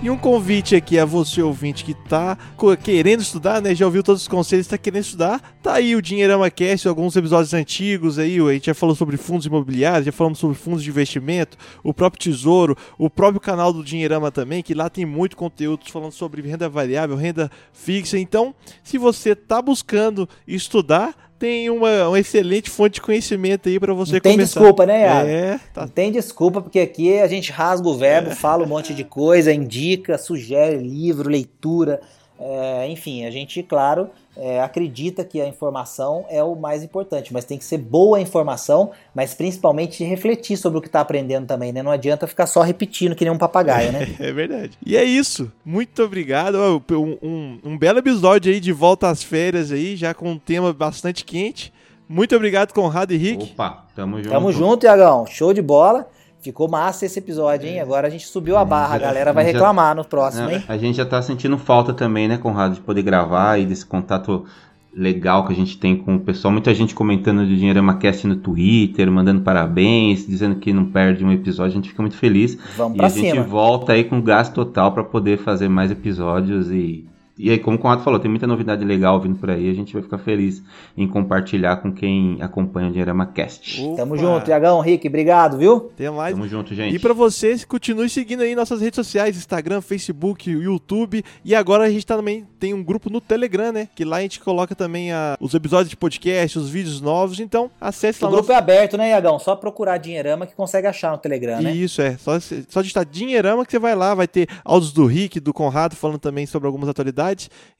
E 0.00 0.08
um 0.08 0.16
convite 0.16 0.76
aqui 0.76 0.96
a 0.96 1.04
você, 1.04 1.42
ouvinte, 1.42 1.84
que 1.84 1.92
tá 1.92 2.38
querendo 2.84 3.20
estudar, 3.20 3.60
né? 3.60 3.74
Já 3.74 3.84
ouviu 3.84 4.00
todos 4.00 4.22
os 4.22 4.28
conselhos, 4.28 4.64
está 4.64 4.78
querendo 4.78 5.02
estudar. 5.02 5.58
Tá 5.60 5.74
aí 5.74 5.96
o 5.96 6.00
Dinheirama 6.00 6.48
Cast, 6.52 6.86
alguns 6.86 7.16
episódios 7.16 7.52
antigos 7.52 8.16
aí. 8.16 8.38
A 8.38 8.52
gente 8.52 8.66
já 8.66 8.74
falou 8.74 8.94
sobre 8.94 9.16
fundos 9.16 9.44
imobiliários, 9.46 10.06
já 10.06 10.12
falamos 10.12 10.38
sobre 10.38 10.56
fundos 10.56 10.84
de 10.84 10.90
investimento, 10.90 11.58
o 11.82 11.92
próprio 11.92 12.22
Tesouro, 12.22 12.76
o 12.96 13.10
próprio 13.10 13.40
canal 13.40 13.72
do 13.72 13.82
Dinheirama 13.82 14.30
também, 14.30 14.62
que 14.62 14.72
lá 14.72 14.88
tem 14.88 15.04
muito 15.04 15.36
conteúdo 15.36 15.84
falando 15.90 16.12
sobre 16.12 16.42
renda 16.42 16.68
variável, 16.68 17.16
renda 17.16 17.50
fixa. 17.72 18.16
Então, 18.16 18.54
se 18.84 18.98
você 18.98 19.34
tá 19.34 19.60
buscando 19.60 20.28
estudar, 20.46 21.27
tem 21.38 21.70
uma, 21.70 22.08
uma 22.08 22.18
excelente 22.18 22.68
fonte 22.68 22.94
de 22.94 23.00
conhecimento 23.00 23.68
aí 23.68 23.78
para 23.78 23.94
você 23.94 24.14
Não 24.14 24.20
tem 24.20 24.32
começar. 24.32 24.60
desculpa, 24.60 24.84
né, 24.84 25.02
Iago? 25.02 25.28
É, 25.28 25.60
tá. 25.72 25.80
Não 25.82 25.88
tem 25.88 26.10
desculpa, 26.10 26.60
porque 26.60 26.80
aqui 26.80 27.18
a 27.18 27.26
gente 27.28 27.52
rasga 27.52 27.88
o 27.88 27.96
verbo, 27.96 28.30
é. 28.30 28.34
fala 28.34 28.64
um 28.64 28.68
monte 28.68 28.92
de 28.92 29.04
coisa, 29.04 29.52
indica, 29.52 30.18
sugere 30.18 30.76
livro, 30.76 31.28
leitura, 31.28 32.00
é, 32.40 32.88
enfim, 32.88 33.24
a 33.24 33.30
gente, 33.30 33.62
claro, 33.62 34.08
é, 34.36 34.60
acredita 34.60 35.24
que 35.24 35.40
a 35.40 35.48
informação 35.48 36.24
é 36.30 36.42
o 36.42 36.54
mais 36.54 36.84
importante, 36.84 37.32
mas 37.32 37.44
tem 37.44 37.58
que 37.58 37.64
ser 37.64 37.78
boa 37.78 38.20
informação, 38.20 38.92
mas 39.12 39.34
principalmente 39.34 40.04
refletir 40.04 40.56
sobre 40.56 40.78
o 40.78 40.80
que 40.80 40.86
está 40.86 41.00
aprendendo 41.00 41.46
também, 41.46 41.72
né? 41.72 41.82
Não 41.82 41.90
adianta 41.90 42.26
ficar 42.28 42.46
só 42.46 42.62
repetindo 42.62 43.16
que 43.16 43.24
nem 43.24 43.32
um 43.32 43.38
papagaio, 43.38 43.90
né? 43.90 44.14
é 44.20 44.32
verdade. 44.32 44.78
E 44.86 44.96
é 44.96 45.02
isso. 45.02 45.50
Muito 45.64 46.00
obrigado. 46.02 46.56
Um, 46.90 47.18
um, 47.20 47.58
um 47.64 47.78
belo 47.78 47.98
episódio 47.98 48.52
aí 48.52 48.60
de 48.60 48.72
volta 48.72 49.08
às 49.08 49.22
férias 49.22 49.72
aí, 49.72 49.96
já 49.96 50.14
com 50.14 50.30
um 50.30 50.38
tema 50.38 50.72
bastante 50.72 51.24
quente. 51.24 51.72
Muito 52.08 52.34
obrigado, 52.34 52.72
Conrado 52.72 53.12
e 53.12 53.16
Rick. 53.16 53.52
Opa, 53.52 53.84
tamo 53.94 54.18
junto. 54.18 54.30
Tamo 54.30 54.52
junto, 54.52 54.86
Iagão. 54.86 55.26
Show 55.26 55.52
de 55.52 55.60
bola. 55.60 56.08
Ficou 56.40 56.68
massa 56.68 57.04
esse 57.04 57.18
episódio, 57.18 57.68
hein? 57.68 57.78
É. 57.78 57.80
Agora 57.80 58.06
a 58.06 58.10
gente 58.10 58.26
subiu 58.26 58.56
a 58.56 58.64
barra, 58.64 58.94
a 58.94 58.98
galera 58.98 59.32
vai 59.32 59.44
reclamar 59.44 59.94
no 59.94 60.04
próximo, 60.04 60.48
hein? 60.50 60.62
A 60.68 60.76
gente 60.76 60.96
já 60.96 61.04
tá 61.04 61.20
sentindo 61.20 61.58
falta 61.58 61.92
também, 61.92 62.28
né, 62.28 62.36
Conrado, 62.36 62.74
de 62.74 62.80
poder 62.80 63.02
gravar 63.02 63.58
e 63.58 63.66
desse 63.66 63.84
contato 63.84 64.46
legal 64.94 65.46
que 65.46 65.52
a 65.52 65.56
gente 65.56 65.78
tem 65.78 65.96
com 65.96 66.16
o 66.16 66.20
pessoal. 66.20 66.52
Muita 66.52 66.74
gente 66.74 66.94
comentando 66.94 67.46
do 67.46 67.56
Dinheirama 67.56 67.96
Cast 67.98 68.26
no 68.26 68.36
Twitter, 68.36 69.10
mandando 69.10 69.42
parabéns, 69.42 70.26
dizendo 70.26 70.56
que 70.56 70.72
não 70.72 70.86
perde 70.86 71.24
um 71.24 71.32
episódio. 71.32 71.72
A 71.72 71.74
gente 71.74 71.90
fica 71.90 72.02
muito 72.02 72.16
feliz. 72.16 72.58
Vamos 72.76 72.94
e 72.94 72.98
pra 72.98 73.06
a 73.06 73.10
gente 73.10 73.30
cima. 73.30 73.42
volta 73.42 73.92
aí 73.92 74.04
com 74.04 74.20
gás 74.20 74.48
total 74.48 74.92
para 74.92 75.04
poder 75.04 75.38
fazer 75.38 75.68
mais 75.68 75.90
episódios 75.90 76.70
e 76.70 77.06
e 77.38 77.50
aí, 77.50 77.58
como 77.58 77.76
o 77.76 77.80
Conrado 77.80 78.02
falou, 78.02 78.18
tem 78.18 78.28
muita 78.28 78.48
novidade 78.48 78.84
legal 78.84 79.20
vindo 79.20 79.36
por 79.36 79.48
aí. 79.48 79.70
A 79.70 79.74
gente 79.74 79.92
vai 79.92 80.02
ficar 80.02 80.18
feliz 80.18 80.60
em 80.96 81.06
compartilhar 81.06 81.76
com 81.76 81.92
quem 81.92 82.36
acompanha 82.40 82.88
o 82.88 82.90
Dinheirama 82.90 83.26
Cast. 83.26 83.80
Opa. 83.80 83.96
Tamo 83.96 84.16
junto, 84.16 84.50
Iagão, 84.50 84.80
Rick, 84.80 85.06
obrigado, 85.06 85.56
viu? 85.56 85.92
Tem 85.96 86.10
mais. 86.10 86.34
Tamo 86.34 86.48
junto, 86.48 86.74
gente. 86.74 86.96
E 86.96 86.98
para 86.98 87.14
vocês, 87.14 87.64
continue 87.64 88.08
seguindo 88.08 88.40
aí 88.40 88.56
nossas 88.56 88.80
redes 88.80 88.96
sociais, 88.96 89.36
Instagram, 89.36 89.80
Facebook, 89.80 90.50
YouTube. 90.50 91.24
E 91.44 91.54
agora 91.54 91.84
a 91.84 91.90
gente 91.90 92.04
também 92.04 92.44
tem 92.58 92.74
um 92.74 92.82
grupo 92.82 93.08
no 93.08 93.20
Telegram, 93.20 93.70
né? 93.70 93.88
Que 93.94 94.04
lá 94.04 94.16
a 94.16 94.20
gente 94.20 94.40
coloca 94.40 94.74
também 94.74 95.12
a, 95.12 95.36
os 95.40 95.54
episódios 95.54 95.90
de 95.90 95.96
podcast, 95.96 96.58
os 96.58 96.68
vídeos 96.68 97.00
novos. 97.00 97.38
Então, 97.38 97.70
acesse 97.80 98.22
lá. 98.24 98.30
O 98.30 98.32
grupo 98.32 98.48
nosso... 98.48 98.58
é 98.58 98.58
aberto, 98.58 98.96
né, 98.98 99.10
Iagão? 99.10 99.38
Só 99.38 99.54
procurar 99.54 99.98
Dinheirama 99.98 100.44
que 100.44 100.56
consegue 100.56 100.88
achar 100.88 101.12
no 101.12 101.18
Telegram, 101.18 101.60
né? 101.60 101.72
Isso, 101.72 102.02
é. 102.02 102.16
Só, 102.16 102.32
só 102.40 102.80
digitar 102.80 103.04
Dinheirama 103.04 103.64
que 103.64 103.70
você 103.70 103.78
vai 103.78 103.94
lá. 103.94 104.12
Vai 104.12 104.26
ter 104.26 104.48
áudios 104.64 104.92
do 104.92 105.06
Rick, 105.06 105.38
do 105.38 105.54
Conrado, 105.54 105.94
falando 105.94 106.18
também 106.18 106.44
sobre 106.44 106.66
algumas 106.66 106.88
atualidades. 106.88 107.27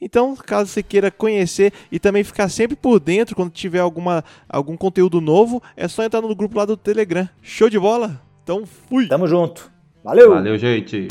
Então, 0.01 0.19
então, 0.19 0.35
caso 0.35 0.69
você 0.69 0.83
queira 0.83 1.13
conhecer 1.13 1.73
e 1.93 1.99
também 2.01 2.25
ficar 2.25 2.49
sempre 2.49 2.75
por 2.75 2.99
dentro 2.99 3.37
quando 3.37 3.53
tiver 3.53 3.79
alguma, 3.79 4.25
algum 4.49 4.77
conteúdo 4.77 5.21
novo, 5.21 5.63
é 5.77 5.87
só 5.87 6.03
entrar 6.03 6.21
no 6.21 6.35
grupo 6.35 6.59
lá 6.59 6.65
do 6.65 6.77
Telegram. 6.77 7.29
Show 7.41 7.71
de 7.71 7.79
bola? 7.79 8.21
Então, 8.43 8.67
fui! 8.67 9.07
Tamo 9.07 9.29
junto. 9.29 9.71
Valeu! 10.03 10.31
Valeu, 10.31 10.59
gente! 10.59 11.07